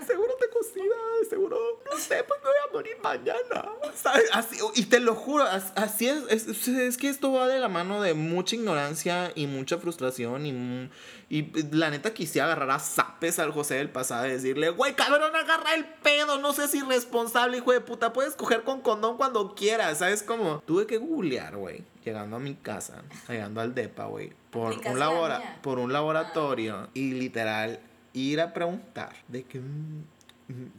Seguro 0.07 0.33
te 0.39 0.47
cocida, 0.49 0.95
de 1.21 1.25
seguro, 1.29 1.57
no 1.89 1.97
sé, 1.97 2.23
pues 2.27 2.39
me 2.41 2.49
voy 2.49 2.57
a 2.69 2.73
morir 2.73 2.97
mañana. 3.03 3.69
¿Sabes? 3.95 4.29
Así, 4.33 4.57
y 4.75 4.85
te 4.85 4.99
lo 4.99 5.15
juro, 5.15 5.43
as- 5.43 5.73
así 5.75 6.07
es, 6.07 6.23
es, 6.29 6.97
que 6.97 7.09
esto 7.09 7.31
va 7.31 7.47
de 7.47 7.59
la 7.59 7.67
mano 7.67 8.01
de 8.01 8.13
mucha 8.13 8.55
ignorancia 8.55 9.31
y 9.35 9.47
mucha 9.47 9.77
frustración 9.77 10.45
y, 10.45 10.89
y 11.29 11.51
la 11.71 11.89
neta 11.89 12.13
quisiera 12.13 12.45
agarrar 12.47 12.71
a 12.71 12.79
zapes 12.79 13.39
al 13.39 13.51
José 13.51 13.75
del 13.75 13.89
pasado 13.89 14.27
y 14.27 14.31
decirle, 14.31 14.69
güey, 14.71 14.95
cabrón, 14.95 15.35
agarra 15.35 15.75
el 15.75 15.85
pedo, 15.85 16.37
no 16.39 16.53
seas 16.53 16.73
irresponsable, 16.75 17.57
hijo 17.57 17.71
de 17.71 17.81
puta, 17.81 18.13
puedes 18.13 18.35
coger 18.35 18.63
con 18.63 18.81
condón 18.81 19.17
cuando 19.17 19.53
quieras, 19.55 19.99
¿sabes? 19.99 20.23
Como 20.23 20.61
tuve 20.65 20.87
que 20.87 20.97
googlear, 20.97 21.55
güey, 21.57 21.83
llegando 22.03 22.37
a 22.37 22.39
mi 22.39 22.55
casa, 22.55 23.03
llegando 23.29 23.61
al 23.61 23.75
DEPA, 23.75 24.05
güey, 24.05 24.33
por 24.49 24.73
un, 24.85 24.99
labora 24.99 25.59
por 25.61 25.79
un 25.79 25.93
laboratorio 25.93 26.89
y 26.93 27.11
literal 27.13 27.79
ir 28.13 28.41
a 28.41 28.53
preguntar 28.53 29.13
de 29.27 29.43
que 29.43 29.59
mm, 29.59 30.03
mm, 30.49 30.71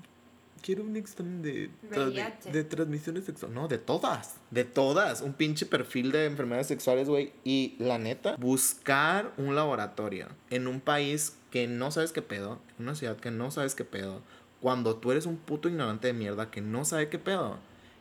quiero 0.62 0.84
un 0.84 0.96
examen 0.96 1.42
de, 1.42 1.70
de, 1.82 2.50
de 2.52 2.64
transmisiones 2.64 3.24
sexuales. 3.24 3.54
No, 3.54 3.68
de 3.68 3.78
todas. 3.78 4.36
De 4.50 4.64
todas. 4.64 5.20
Un 5.20 5.34
pinche 5.34 5.66
perfil 5.66 6.12
de 6.12 6.26
enfermedades 6.26 6.68
sexuales, 6.68 7.08
güey. 7.08 7.32
Y 7.44 7.74
la 7.78 7.98
neta, 7.98 8.36
buscar 8.36 9.32
un 9.36 9.54
laboratorio 9.54 10.28
en 10.50 10.66
un 10.66 10.80
país 10.80 11.36
que 11.50 11.66
no 11.66 11.90
sabes 11.90 12.12
qué 12.12 12.22
pedo, 12.22 12.60
en 12.78 12.84
una 12.86 12.94
ciudad 12.94 13.16
que 13.18 13.30
no 13.30 13.50
sabes 13.50 13.74
qué 13.74 13.84
pedo, 13.84 14.22
cuando 14.60 14.96
tú 14.96 15.10
eres 15.10 15.26
un 15.26 15.36
puto 15.36 15.68
ignorante 15.68 16.06
de 16.06 16.12
mierda 16.14 16.50
que 16.50 16.60
no 16.60 16.84
sabe 16.84 17.08
qué 17.08 17.18
pedo. 17.18 17.58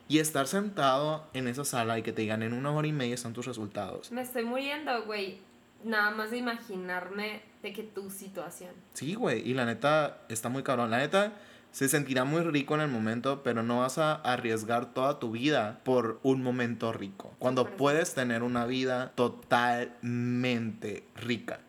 Y 0.07 0.19
estar 0.19 0.47
sentado 0.47 1.25
en 1.33 1.47
esa 1.47 1.63
sala 1.63 1.97
y 1.97 2.03
que 2.03 2.11
te 2.11 2.21
digan 2.21 2.43
en 2.43 2.53
una 2.53 2.71
hora 2.71 2.87
y 2.87 2.91
media 2.91 3.15
están 3.15 3.33
tus 3.33 3.45
resultados. 3.45 4.11
Me 4.11 4.21
estoy 4.21 4.43
muriendo, 4.43 5.05
güey. 5.05 5.39
Nada 5.83 6.11
más 6.11 6.31
de 6.31 6.37
imaginarme 6.37 7.41
de 7.61 7.73
que 7.73 7.83
tu 7.83 8.09
situación. 8.09 8.71
Sí, 8.93 9.15
güey, 9.15 9.47
y 9.47 9.53
la 9.53 9.65
neta 9.65 10.21
está 10.29 10.49
muy 10.49 10.63
cabrón. 10.63 10.91
La 10.91 10.97
neta 10.97 11.33
se 11.71 11.87
sentirá 11.87 12.25
muy 12.25 12.41
rico 12.41 12.75
en 12.75 12.81
el 12.81 12.89
momento, 12.89 13.43
pero 13.43 13.63
no 13.63 13.79
vas 13.79 13.97
a 13.97 14.15
arriesgar 14.15 14.93
toda 14.93 15.19
tu 15.19 15.31
vida 15.31 15.79
por 15.83 16.19
un 16.23 16.43
momento 16.43 16.91
rico. 16.91 17.33
Cuando 17.39 17.65
puedes 17.65 18.13
tener 18.13 18.43
una 18.43 18.65
vida 18.65 19.11
totalmente 19.15 21.03
rica. 21.15 21.59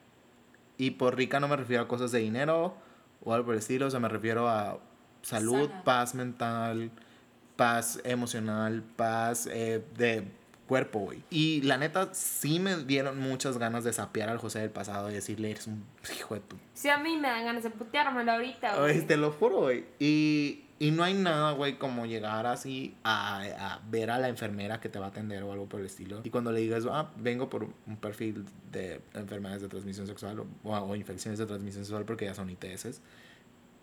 Y 0.76 0.92
por 0.92 1.16
rica 1.16 1.38
no 1.38 1.48
me 1.48 1.56
refiero 1.56 1.84
a 1.84 1.88
cosas 1.88 2.10
de 2.10 2.18
dinero 2.18 2.74
o 3.24 3.32
algo 3.32 3.46
por 3.46 3.54
el 3.54 3.60
estilo, 3.60 3.86
o 3.86 3.90
sea, 3.90 4.00
me 4.00 4.08
refiero 4.08 4.48
a 4.48 4.78
salud, 5.22 5.68
Sana. 5.68 5.84
paz 5.84 6.14
mental, 6.16 6.90
paz 7.54 8.00
emocional, 8.02 8.82
paz 8.96 9.46
eh, 9.46 9.84
de 9.96 10.26
cuerpo, 10.72 11.00
güey. 11.00 11.22
Y 11.28 11.60
la 11.60 11.76
neta, 11.76 12.14
sí 12.14 12.58
me 12.58 12.78
dieron 12.84 13.18
muchas 13.20 13.58
ganas 13.58 13.84
de 13.84 13.92
sapear 13.92 14.30
al 14.30 14.38
José 14.38 14.60
del 14.60 14.70
pasado 14.70 15.10
y 15.10 15.12
decirle, 15.12 15.50
eres 15.50 15.66
un 15.66 15.84
hijo 16.18 16.32
de 16.32 16.40
tu 16.40 16.56
Si 16.72 16.88
a 16.88 16.96
mí 16.96 17.18
me 17.18 17.28
dan 17.28 17.44
ganas 17.44 17.62
de 17.62 17.68
puteármelo 17.68 18.32
ahorita, 18.32 18.78
güey. 18.80 19.06
te 19.06 19.18
lo 19.18 19.32
juro, 19.32 19.60
güey. 19.60 19.84
Y, 19.98 20.64
y 20.78 20.90
no 20.92 21.04
hay 21.04 21.12
nada, 21.12 21.52
güey, 21.52 21.76
como 21.76 22.06
llegar 22.06 22.46
así 22.46 22.96
a, 23.04 23.42
a 23.42 23.80
ver 23.90 24.10
a 24.10 24.18
la 24.18 24.30
enfermera 24.30 24.80
que 24.80 24.88
te 24.88 24.98
va 24.98 25.04
a 25.04 25.08
atender 25.10 25.42
o 25.42 25.52
algo 25.52 25.68
por 25.68 25.80
el 25.80 25.84
estilo. 25.86 26.22
Y 26.24 26.30
cuando 26.30 26.50
le 26.52 26.60
digas, 26.60 26.84
ah, 26.90 27.10
vengo 27.18 27.50
por 27.50 27.64
un 27.64 27.96
perfil 28.00 28.46
de 28.70 29.02
enfermedades 29.12 29.60
de 29.60 29.68
transmisión 29.68 30.06
sexual 30.06 30.40
o, 30.40 30.46
o 30.70 30.96
infecciones 30.96 31.38
de 31.38 31.44
transmisión 31.44 31.84
sexual 31.84 32.06
porque 32.06 32.24
ya 32.24 32.34
son 32.34 32.48
ITS. 32.48 33.02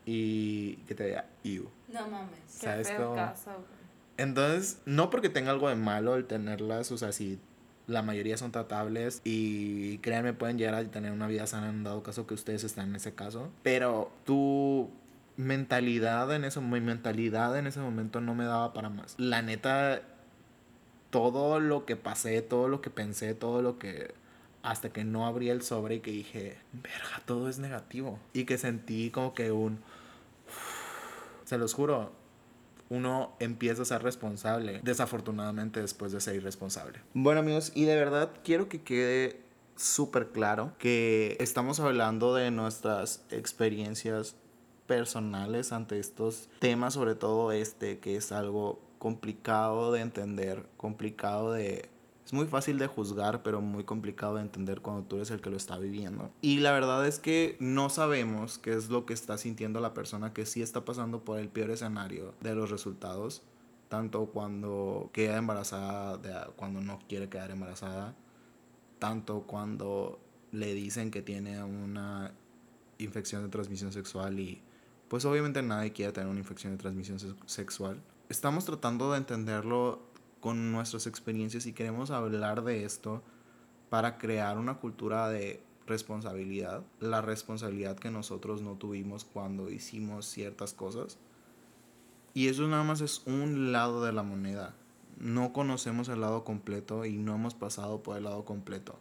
Y 0.05 0.77
que 0.87 0.95
te 0.95 1.05
diga, 1.05 1.25
ew. 1.43 1.69
No 1.93 2.07
mames. 2.07 2.39
Qué 2.59 2.65
¿sabes 2.65 2.87
feo 2.87 3.03
cómo? 3.03 3.15
caso, 3.15 3.51
güey. 3.51 3.79
Entonces, 4.19 4.81
no 4.85 5.09
porque 5.09 5.29
tenga 5.29 5.51
algo 5.51 5.69
de 5.69 5.75
malo 5.75 6.17
el 6.17 6.25
tenerlas, 6.25 6.91
o 6.91 6.97
sea, 6.97 7.13
si 7.13 7.39
la 7.87 8.01
mayoría 8.01 8.35
son 8.35 8.51
tratables 8.51 9.21
y 9.23 9.99
créanme, 9.99 10.33
pueden 10.33 10.57
llegar 10.57 10.75
a 10.75 10.83
tener 10.83 11.13
una 11.13 11.27
vida 11.27 11.47
sana 11.47 11.69
en 11.69 11.85
dado 11.85 12.03
caso 12.03 12.27
que 12.27 12.33
ustedes 12.33 12.65
están 12.65 12.89
en 12.89 12.97
ese 12.97 13.13
caso. 13.13 13.49
Pero 13.63 14.11
tu 14.25 14.89
mentalidad 15.37 16.35
en 16.35 16.43
ese 16.43 16.59
mi 16.59 16.81
mentalidad 16.81 17.57
en 17.57 17.65
ese 17.65 17.79
momento 17.79 18.19
no 18.19 18.35
me 18.35 18.43
daba 18.43 18.73
para 18.73 18.89
más. 18.89 19.15
La 19.17 19.41
neta, 19.41 20.01
todo 21.11 21.61
lo 21.61 21.85
que 21.85 21.95
pasé, 21.95 22.41
todo 22.41 22.67
lo 22.67 22.81
que 22.81 22.89
pensé, 22.89 23.33
todo 23.35 23.61
lo 23.61 23.79
que 23.79 24.13
hasta 24.63 24.89
que 24.89 25.05
no 25.05 25.25
abrí 25.25 25.49
el 25.49 25.61
sobre 25.61 25.95
y 25.95 25.99
que 26.01 26.11
dije, 26.11 26.57
verga, 26.73 27.21
todo 27.25 27.47
es 27.47 27.57
negativo. 27.57 28.19
Y 28.33 28.43
que 28.43 28.57
sentí 28.57 29.11
como 29.11 29.33
que 29.33 29.53
un... 29.53 29.79
Se 31.45 31.57
los 31.57 31.73
juro, 31.73 32.18
uno 32.89 33.35
empieza 33.39 33.83
a 33.83 33.85
ser 33.85 34.03
responsable, 34.03 34.81
desafortunadamente 34.83 35.79
después 35.79 36.11
de 36.11 36.21
ser 36.21 36.35
irresponsable. 36.35 37.01
Bueno 37.13 37.39
amigos, 37.41 37.71
y 37.75 37.85
de 37.85 37.95
verdad 37.95 38.31
quiero 38.43 38.67
que 38.67 38.81
quede 38.81 39.41
súper 39.75 40.29
claro 40.29 40.73
que 40.77 41.37
estamos 41.39 41.79
hablando 41.79 42.35
de 42.35 42.51
nuestras 42.51 43.23
experiencias 43.29 44.35
personales 44.87 45.71
ante 45.71 45.99
estos 45.99 46.49
temas, 46.59 46.95
sobre 46.95 47.15
todo 47.15 47.51
este, 47.51 47.99
que 47.99 48.15
es 48.15 48.31
algo 48.31 48.81
complicado 48.97 49.91
de 49.91 50.01
entender, 50.01 50.65
complicado 50.77 51.53
de... 51.53 51.89
Es 52.29 52.33
muy 52.33 52.45
fácil 52.45 52.77
de 52.77 52.85
juzgar, 52.85 53.41
pero 53.41 53.59
muy 53.59 53.85
complicado 53.85 54.35
de 54.35 54.41
entender 54.41 54.81
cuando 54.81 55.01
tú 55.01 55.15
eres 55.15 55.31
el 55.31 55.41
que 55.41 55.49
lo 55.49 55.57
está 55.57 55.79
viviendo. 55.79 56.29
Y 56.43 56.59
la 56.59 56.71
verdad 56.71 57.07
es 57.07 57.17
que 57.17 57.57
no 57.59 57.89
sabemos 57.89 58.59
qué 58.59 58.73
es 58.73 58.89
lo 58.89 59.07
que 59.07 59.15
está 59.15 59.39
sintiendo 59.39 59.79
la 59.79 59.95
persona 59.95 60.31
que 60.31 60.45
sí 60.45 60.61
está 60.61 60.85
pasando 60.85 61.25
por 61.25 61.39
el 61.39 61.49
peor 61.49 61.71
escenario 61.71 62.35
de 62.39 62.53
los 62.53 62.69
resultados, 62.69 63.41
tanto 63.87 64.27
cuando 64.27 65.09
queda 65.11 65.37
embarazada, 65.37 66.17
de, 66.17 66.31
cuando 66.55 66.81
no 66.81 66.99
quiere 67.09 67.29
quedar 67.29 67.49
embarazada, 67.49 68.13
tanto 68.99 69.41
cuando 69.47 70.19
le 70.51 70.75
dicen 70.75 71.09
que 71.09 71.23
tiene 71.23 71.63
una 71.63 72.31
infección 72.99 73.41
de 73.41 73.49
transmisión 73.49 73.91
sexual 73.91 74.39
y 74.39 74.61
pues 75.07 75.25
obviamente 75.25 75.63
nadie 75.63 75.93
quiere 75.93 76.11
tener 76.11 76.29
una 76.29 76.41
infección 76.41 76.73
de 76.73 76.77
transmisión 76.77 77.17
sexual. 77.47 77.99
Estamos 78.29 78.65
tratando 78.65 79.13
de 79.13 79.17
entenderlo 79.17 80.08
con 80.39 80.71
nuestras 80.71 81.07
experiencias 81.07 81.65
y 81.65 81.73
queremos 81.73 82.11
hablar 82.11 82.63
de 82.63 82.85
esto 82.85 83.21
para 83.89 84.17
crear 84.17 84.57
una 84.57 84.75
cultura 84.75 85.29
de 85.29 85.61
responsabilidad, 85.87 86.83
la 86.99 87.21
responsabilidad 87.21 87.97
que 87.97 88.11
nosotros 88.11 88.61
no 88.61 88.75
tuvimos 88.75 89.25
cuando 89.25 89.69
hicimos 89.69 90.25
ciertas 90.25 90.73
cosas. 90.73 91.17
Y 92.33 92.47
eso 92.47 92.67
nada 92.67 92.83
más 92.83 93.01
es 93.01 93.23
un 93.25 93.71
lado 93.71 94.05
de 94.05 94.13
la 94.13 94.23
moneda 94.23 94.75
no 95.19 95.51
conocemos 95.51 96.07
el 96.07 96.21
lado 96.21 96.43
completo 96.43 97.05
y 97.05 97.17
no 97.17 97.35
hemos 97.35 97.53
pasado 97.53 98.01
por 98.01 98.17
el 98.17 98.23
lado 98.23 98.45
completo. 98.45 98.97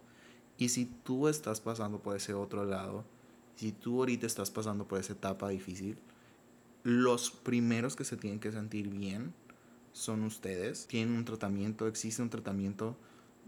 Y 0.59 0.70
si 0.70 0.87
tú 0.87 1.29
estás 1.29 1.61
pasando 1.61 2.01
por 2.01 2.16
ese 2.16 2.35
otro 2.35 2.64
lado, 2.64 3.05
si 3.55 3.72
tú 3.72 4.01
ahorita 4.01 4.27
estás 4.27 4.51
pasando 4.51 4.87
por 4.87 4.98
esa 4.98 5.12
etapa 5.12 5.48
difícil, 5.48 5.96
los 6.83 7.31
primeros 7.31 7.94
que 7.94 8.05
se 8.05 8.16
tienen 8.16 8.40
que 8.40 8.51
sentir 8.51 8.88
bien 8.88 9.33
son 9.99 10.23
ustedes. 10.23 10.87
Tienen 10.87 11.15
un 11.15 11.25
tratamiento, 11.25 11.87
existe 11.87 12.23
un 12.23 12.31
tratamiento. 12.31 12.97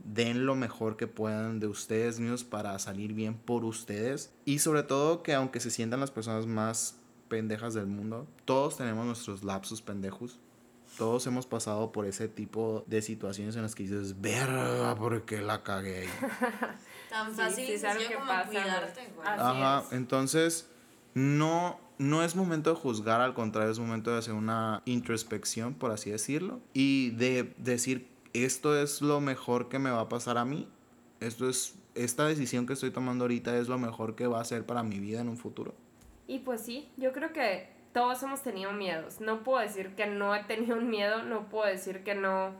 Den 0.02 0.46
lo 0.46 0.54
mejor 0.54 0.96
que 0.96 1.06
puedan 1.06 1.60
de 1.60 1.66
ustedes 1.66 2.18
mismos 2.20 2.44
para 2.44 2.78
salir 2.78 3.12
bien 3.12 3.34
por 3.34 3.64
ustedes. 3.64 4.32
Y 4.44 4.60
sobre 4.60 4.82
todo 4.82 5.22
que 5.22 5.34
aunque 5.34 5.60
se 5.60 5.70
sientan 5.70 6.00
las 6.00 6.10
personas 6.10 6.46
más 6.46 6.96
pendejas 7.28 7.74
del 7.74 7.86
mundo, 7.86 8.26
todos 8.44 8.76
tenemos 8.76 9.06
nuestros 9.06 9.44
lapsus 9.44 9.82
pendejos 9.82 10.38
todos 10.96 11.26
hemos 11.26 11.46
pasado 11.46 11.92
por 11.92 12.06
ese 12.06 12.28
tipo 12.28 12.84
de 12.86 13.02
situaciones 13.02 13.56
en 13.56 13.62
las 13.62 13.74
que 13.74 13.84
dices, 13.84 14.20
verga, 14.20 14.94
¿por 14.96 15.24
qué 15.24 15.40
la 15.40 15.62
cagué? 15.62 16.08
Tan 17.10 17.34
fácil 17.34 17.66
sí, 17.66 17.86
como 18.14 18.32
cuidarte, 18.46 19.12
Ajá, 19.24 19.84
entonces 19.92 20.68
no, 21.14 21.80
no 21.98 22.22
es 22.22 22.36
momento 22.36 22.70
de 22.70 22.76
juzgar, 22.76 23.20
al 23.20 23.34
contrario, 23.34 23.70
es 23.70 23.78
momento 23.78 24.12
de 24.12 24.18
hacer 24.18 24.34
una 24.34 24.82
introspección, 24.84 25.74
por 25.74 25.90
así 25.90 26.10
decirlo, 26.10 26.60
y 26.72 27.10
de 27.10 27.54
decir, 27.58 28.08
esto 28.32 28.80
es 28.80 29.02
lo 29.02 29.20
mejor 29.20 29.68
que 29.68 29.78
me 29.78 29.90
va 29.90 30.02
a 30.02 30.08
pasar 30.08 30.38
a 30.38 30.44
mí, 30.44 30.68
esto 31.20 31.48
es, 31.48 31.78
esta 31.94 32.26
decisión 32.26 32.66
que 32.66 32.72
estoy 32.72 32.90
tomando 32.90 33.24
ahorita 33.24 33.56
es 33.58 33.68
lo 33.68 33.78
mejor 33.78 34.14
que 34.14 34.26
va 34.26 34.40
a 34.40 34.44
ser 34.44 34.64
para 34.64 34.82
mi 34.82 34.98
vida 34.98 35.20
en 35.20 35.28
un 35.28 35.36
futuro. 35.36 35.74
Y 36.26 36.38
pues 36.38 36.60
sí, 36.60 36.88
yo 36.96 37.12
creo 37.12 37.32
que 37.32 37.68
todos 37.92 38.22
hemos 38.22 38.42
tenido 38.42 38.72
miedos. 38.72 39.20
No 39.20 39.42
puedo 39.42 39.58
decir 39.60 39.94
que 39.96 40.06
no 40.06 40.34
he 40.34 40.44
tenido 40.44 40.76
un 40.76 40.88
miedo, 40.88 41.22
no 41.24 41.48
puedo 41.48 41.66
decir 41.66 42.04
que 42.04 42.14
no, 42.14 42.52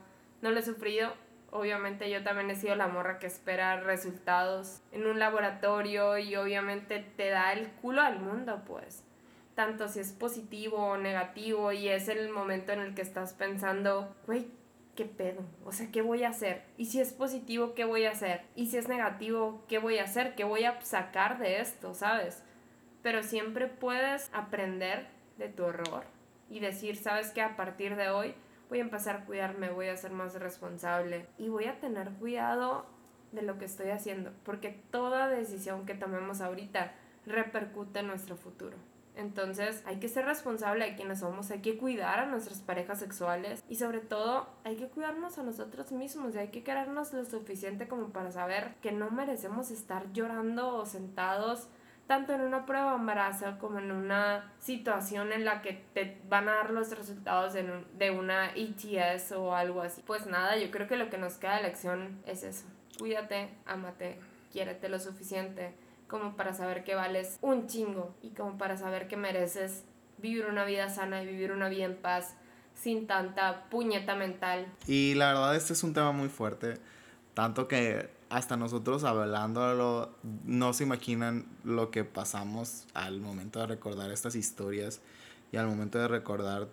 no 0.43 0.51
lo 0.51 0.59
he 0.59 0.63
sufrido. 0.63 1.13
Obviamente 1.53 2.09
yo 2.11 2.23
también 2.23 2.51
he 2.51 2.57
sido 2.57 2.77
la 2.77 2.87
morra 2.87 3.19
que 3.19 3.27
espera 3.27 3.81
resultados 3.81 4.83
en 4.93 5.07
un 5.07 5.19
laboratorio 5.19 6.17
y 6.19 6.37
obviamente 6.37 7.05
te 7.17 7.31
da 7.31 7.53
el 7.53 7.69
culo 7.83 8.03
al 8.03 8.21
mundo, 8.21 8.63
pues. 8.67 9.03
Tanto 9.57 9.89
si 9.89 9.99
es 9.99 10.13
positivo 10.13 10.77
o 10.77 10.97
negativo 10.97 11.73
y 11.73 11.89
es 11.89 12.09
el 12.09 12.31
momento 12.31 12.73
en 12.73 12.81
el 12.81 12.95
que 12.95 13.03
estás 13.03 13.33
pensando, 13.33 14.15
güey, 14.27 14.47
¿qué 14.95 15.05
pedo? 15.05 15.43
O 15.65 15.73
sea, 15.73 15.91
¿qué 15.91 16.03
voy 16.03 16.23
a 16.23 16.29
hacer? 16.29 16.63
Y 16.77 16.87
si 16.87 17.01
es 17.01 17.13
positivo, 17.13 17.75
¿qué 17.75 17.85
voy 17.85 18.05
a 18.05 18.13
hacer? 18.13 18.43
Y 18.55 18.67
si 18.67 18.77
es 18.77 18.89
negativo, 18.89 19.65
¿qué 19.69 19.79
voy 19.79 19.99
a 19.99 20.05
hacer? 20.05 20.37
¿Qué 20.37 20.45
voy 20.45 20.65
a 20.65 20.81
sacar 20.83 21.39
de 21.39 21.61
esto, 21.61 21.95
sabes? 21.95 22.45
Pero 23.03 23.23
siempre 23.25 23.67
puedes 23.67 24.31
aprender 24.33 25.09
de 25.37 25.49
tu 25.49 25.65
error 25.65 26.05
y 26.49 26.61
decir, 26.61 26.97
sabes 26.97 27.31
que 27.31 27.43
a 27.43 27.57
partir 27.57 27.97
de 27.97 28.11
hoy 28.11 28.35
voy 28.71 28.79
a 28.79 28.83
empezar 28.83 29.17
a 29.17 29.25
cuidarme, 29.27 29.71
voy 29.71 29.89
a 29.89 29.97
ser 29.97 30.13
más 30.13 30.35
responsable 30.35 31.27
y 31.37 31.49
voy 31.49 31.67
a 31.67 31.81
tener 31.81 32.11
cuidado 32.13 32.87
de 33.33 33.43
lo 33.43 33.59
que 33.59 33.65
estoy 33.65 33.91
haciendo, 33.91 34.31
porque 34.45 34.81
toda 34.91 35.29
decisión 35.29 35.85
que 35.85 35.95
tomemos 35.95 36.41
ahorita 36.41 36.93
repercute 37.27 37.99
en 37.99 38.07
nuestro 38.07 38.37
futuro. 38.37 38.77
Entonces 39.17 39.83
hay 39.87 39.99
que 39.99 40.09
ser 40.09 40.25
responsable 40.25 40.87
de 40.87 40.97
quienes 40.97 41.19
somos, 41.19 41.51
hay 41.51 41.61
que 41.61 41.77
cuidar 41.77 42.21
a 42.21 42.27
nuestras 42.27 42.61
parejas 42.61 43.01
sexuales 43.01 43.63
y 43.69 43.75
sobre 43.75 43.99
todo 43.99 44.49
hay 44.65 44.77
que 44.77 44.89
cuidarnos 44.89 45.37
a 45.37 45.43
nosotros 45.43 45.91
mismos 45.91 46.35
y 46.35 46.39
hay 46.39 46.49
que 46.49 46.63
querernos 46.63 47.13
lo 47.13 47.25
suficiente 47.25 47.89
como 47.89 48.11
para 48.11 48.31
saber 48.31 48.77
que 48.81 48.93
no 48.93 49.11
merecemos 49.11 49.71
estar 49.73 50.13
llorando 50.13 50.77
o 50.77 50.87
sentados 50.87 51.69
tanto 52.11 52.33
en 52.33 52.41
una 52.41 52.67
prueba 52.67 52.91
de 52.91 52.97
embarazo 52.97 53.57
como 53.61 53.79
en 53.79 53.93
una 53.93 54.53
situación 54.59 55.33
en 55.33 55.45
la 55.45 55.63
que 55.63 55.81
te 55.95 56.21
van 56.29 56.49
a 56.49 56.57
dar 56.57 56.71
los 56.71 56.91
resultados 56.91 57.53
de 57.53 58.11
una 58.11 58.51
ETS 58.57 59.31
o 59.31 59.55
algo 59.55 59.81
así. 59.81 60.03
Pues 60.05 60.27
nada, 60.27 60.57
yo 60.57 60.73
creo 60.73 60.89
que 60.89 60.97
lo 60.97 61.09
que 61.09 61.19
nos 61.19 61.35
queda 61.35 61.59
de 61.59 61.63
lección 61.63 62.21
es 62.27 62.43
eso. 62.43 62.65
Cuídate, 62.99 63.51
ámate, 63.65 64.19
quiérete 64.51 64.89
lo 64.89 64.99
suficiente 64.99 65.73
como 66.09 66.35
para 66.35 66.53
saber 66.53 66.83
que 66.83 66.97
vales 66.97 67.39
un 67.43 67.69
chingo 67.69 68.13
y 68.23 68.31
como 68.31 68.59
para 68.59 68.77
saber 68.77 69.07
que 69.07 69.17
mereces 69.17 69.85
vivir 70.19 70.47
una 70.47 70.65
vida 70.65 70.89
sana 70.89 71.23
y 71.23 71.27
vivir 71.27 71.53
una 71.53 71.69
vida 71.69 71.85
en 71.85 71.95
paz 71.95 72.35
sin 72.75 73.07
tanta 73.07 73.67
puñeta 73.71 74.17
mental. 74.17 74.67
Y 74.89 75.15
la 75.15 75.29
verdad 75.29 75.55
este 75.55 75.75
es 75.75 75.85
un 75.85 75.95
tema 75.95 76.11
muy 76.11 76.29
fuerte, 76.29 76.75
tanto 77.35 77.69
que 77.69 78.11
hasta 78.31 78.57
nosotros 78.57 79.05
hablándolo, 79.05 80.11
no 80.45 80.73
se 80.73 80.85
imaginan 80.85 81.47
lo 81.65 81.91
que 81.91 82.05
pasamos 82.05 82.87
al 82.95 83.21
momento 83.21 83.59
de 83.59 83.67
recordar 83.67 84.11
estas 84.13 84.37
historias 84.37 85.01
y 85.53 85.57
al 85.57 85.67
momento 85.67 85.99
de 85.99 86.07
recordar 86.09 86.69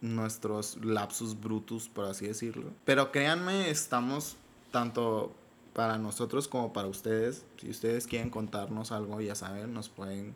nuestros 0.00 0.78
lapsus 0.84 1.40
brutus, 1.40 1.88
por 1.88 2.04
así 2.04 2.26
decirlo. 2.26 2.70
Pero 2.84 3.10
créanme, 3.10 3.70
estamos 3.70 4.36
tanto 4.70 5.34
para 5.72 5.98
nosotros 5.98 6.46
como 6.46 6.72
para 6.72 6.86
ustedes. 6.86 7.44
Si 7.56 7.68
ustedes 7.68 8.06
quieren 8.06 8.30
contarnos 8.30 8.92
algo, 8.92 9.20
ya 9.20 9.34
saben, 9.34 9.74
nos 9.74 9.88
pueden 9.88 10.34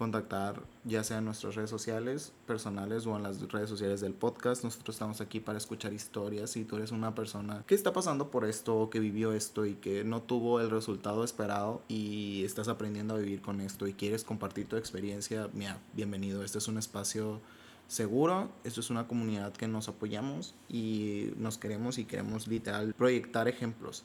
contactar 0.00 0.62
ya 0.84 1.04
sea 1.04 1.18
en 1.18 1.26
nuestras 1.26 1.56
redes 1.56 1.68
sociales 1.68 2.32
personales 2.46 3.06
o 3.06 3.18
en 3.18 3.22
las 3.22 3.38
redes 3.52 3.68
sociales 3.68 4.00
del 4.00 4.14
podcast. 4.14 4.64
Nosotros 4.64 4.96
estamos 4.96 5.20
aquí 5.20 5.40
para 5.40 5.58
escuchar 5.58 5.92
historias. 5.92 6.52
Si 6.52 6.64
tú 6.64 6.78
eres 6.78 6.90
una 6.90 7.14
persona 7.14 7.64
que 7.66 7.74
está 7.74 7.92
pasando 7.92 8.30
por 8.30 8.46
esto, 8.46 8.88
que 8.88 8.98
vivió 8.98 9.34
esto 9.34 9.66
y 9.66 9.74
que 9.74 10.02
no 10.02 10.22
tuvo 10.22 10.58
el 10.58 10.70
resultado 10.70 11.22
esperado 11.22 11.82
y 11.86 12.42
estás 12.46 12.68
aprendiendo 12.68 13.14
a 13.14 13.18
vivir 13.18 13.42
con 13.42 13.60
esto 13.60 13.86
y 13.86 13.92
quieres 13.92 14.24
compartir 14.24 14.66
tu 14.66 14.76
experiencia, 14.76 15.50
mira, 15.52 15.76
bienvenido. 15.92 16.42
Este 16.44 16.56
es 16.56 16.66
un 16.66 16.78
espacio 16.78 17.38
seguro. 17.86 18.48
Esto 18.64 18.80
es 18.80 18.88
una 18.88 19.06
comunidad 19.06 19.52
que 19.52 19.68
nos 19.68 19.90
apoyamos 19.90 20.54
y 20.70 21.34
nos 21.36 21.58
queremos 21.58 21.98
y 21.98 22.06
queremos 22.06 22.48
literal 22.48 22.94
proyectar 22.94 23.48
ejemplos. 23.48 24.04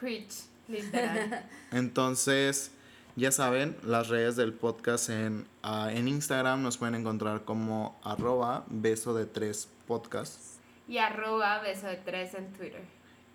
Preach, 0.00 0.34
literal. 0.66 1.48
Entonces, 1.70 2.72
ya 3.18 3.32
saben, 3.32 3.76
las 3.82 4.08
redes 4.08 4.36
del 4.36 4.52
podcast 4.52 5.10
en, 5.10 5.46
ah, 5.64 5.90
en 5.92 6.06
Instagram 6.06 6.62
nos 6.62 6.78
pueden 6.78 6.94
encontrar 6.94 7.44
como 7.44 7.98
arroba 8.04 8.64
beso 8.68 9.12
de 9.12 9.26
tres 9.26 9.68
podcast. 9.88 10.40
Y 10.86 10.98
arroba 10.98 11.58
beso 11.58 11.88
de 11.88 11.96
tres 11.96 12.34
en 12.34 12.52
Twitter. 12.52 12.82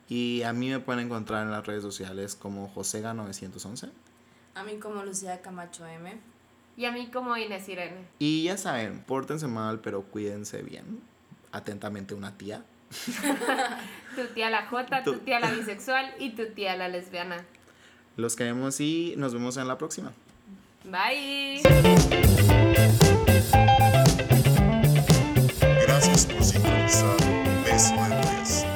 Y 0.07 0.41
a 0.43 0.53
mí 0.53 0.69
me 0.69 0.79
pueden 0.79 1.05
encontrar 1.05 1.43
en 1.43 1.51
las 1.51 1.67
redes 1.67 1.83
sociales 1.83 2.35
como 2.35 2.73
Josega911. 2.73 3.91
A 4.55 4.63
mí 4.63 4.77
como 4.77 5.03
Lucía 5.03 5.41
Camacho 5.41 5.85
M. 5.85 6.17
Y 6.77 6.85
a 6.85 6.91
mí 6.91 7.07
como 7.07 7.35
Inés 7.35 7.67
Irene. 7.67 8.07
Y 8.19 8.43
ya 8.43 8.57
saben, 8.57 9.03
pórtense 9.03 9.47
mal, 9.47 9.81
pero 9.81 10.03
cuídense 10.03 10.61
bien. 10.63 11.01
Atentamente 11.51 12.13
una 12.13 12.37
tía. 12.37 12.63
tu 14.15 14.27
tía 14.33 14.49
la 14.49 14.65
J, 14.67 15.03
tu 15.03 15.17
tía 15.19 15.41
la 15.41 15.51
bisexual 15.51 16.13
y 16.19 16.31
tu 16.31 16.45
tía 16.53 16.77
la 16.77 16.87
lesbiana. 16.87 17.45
Los 18.15 18.35
queremos 18.35 18.79
y 18.79 19.15
nos 19.17 19.33
vemos 19.33 19.57
en 19.57 19.67
la 19.67 19.77
próxima. 19.77 20.11
Bye. 20.85 21.61
Gracias 25.85 26.25
por 26.25 26.43
sintonizar. 26.43 27.17
Beso 27.65 28.72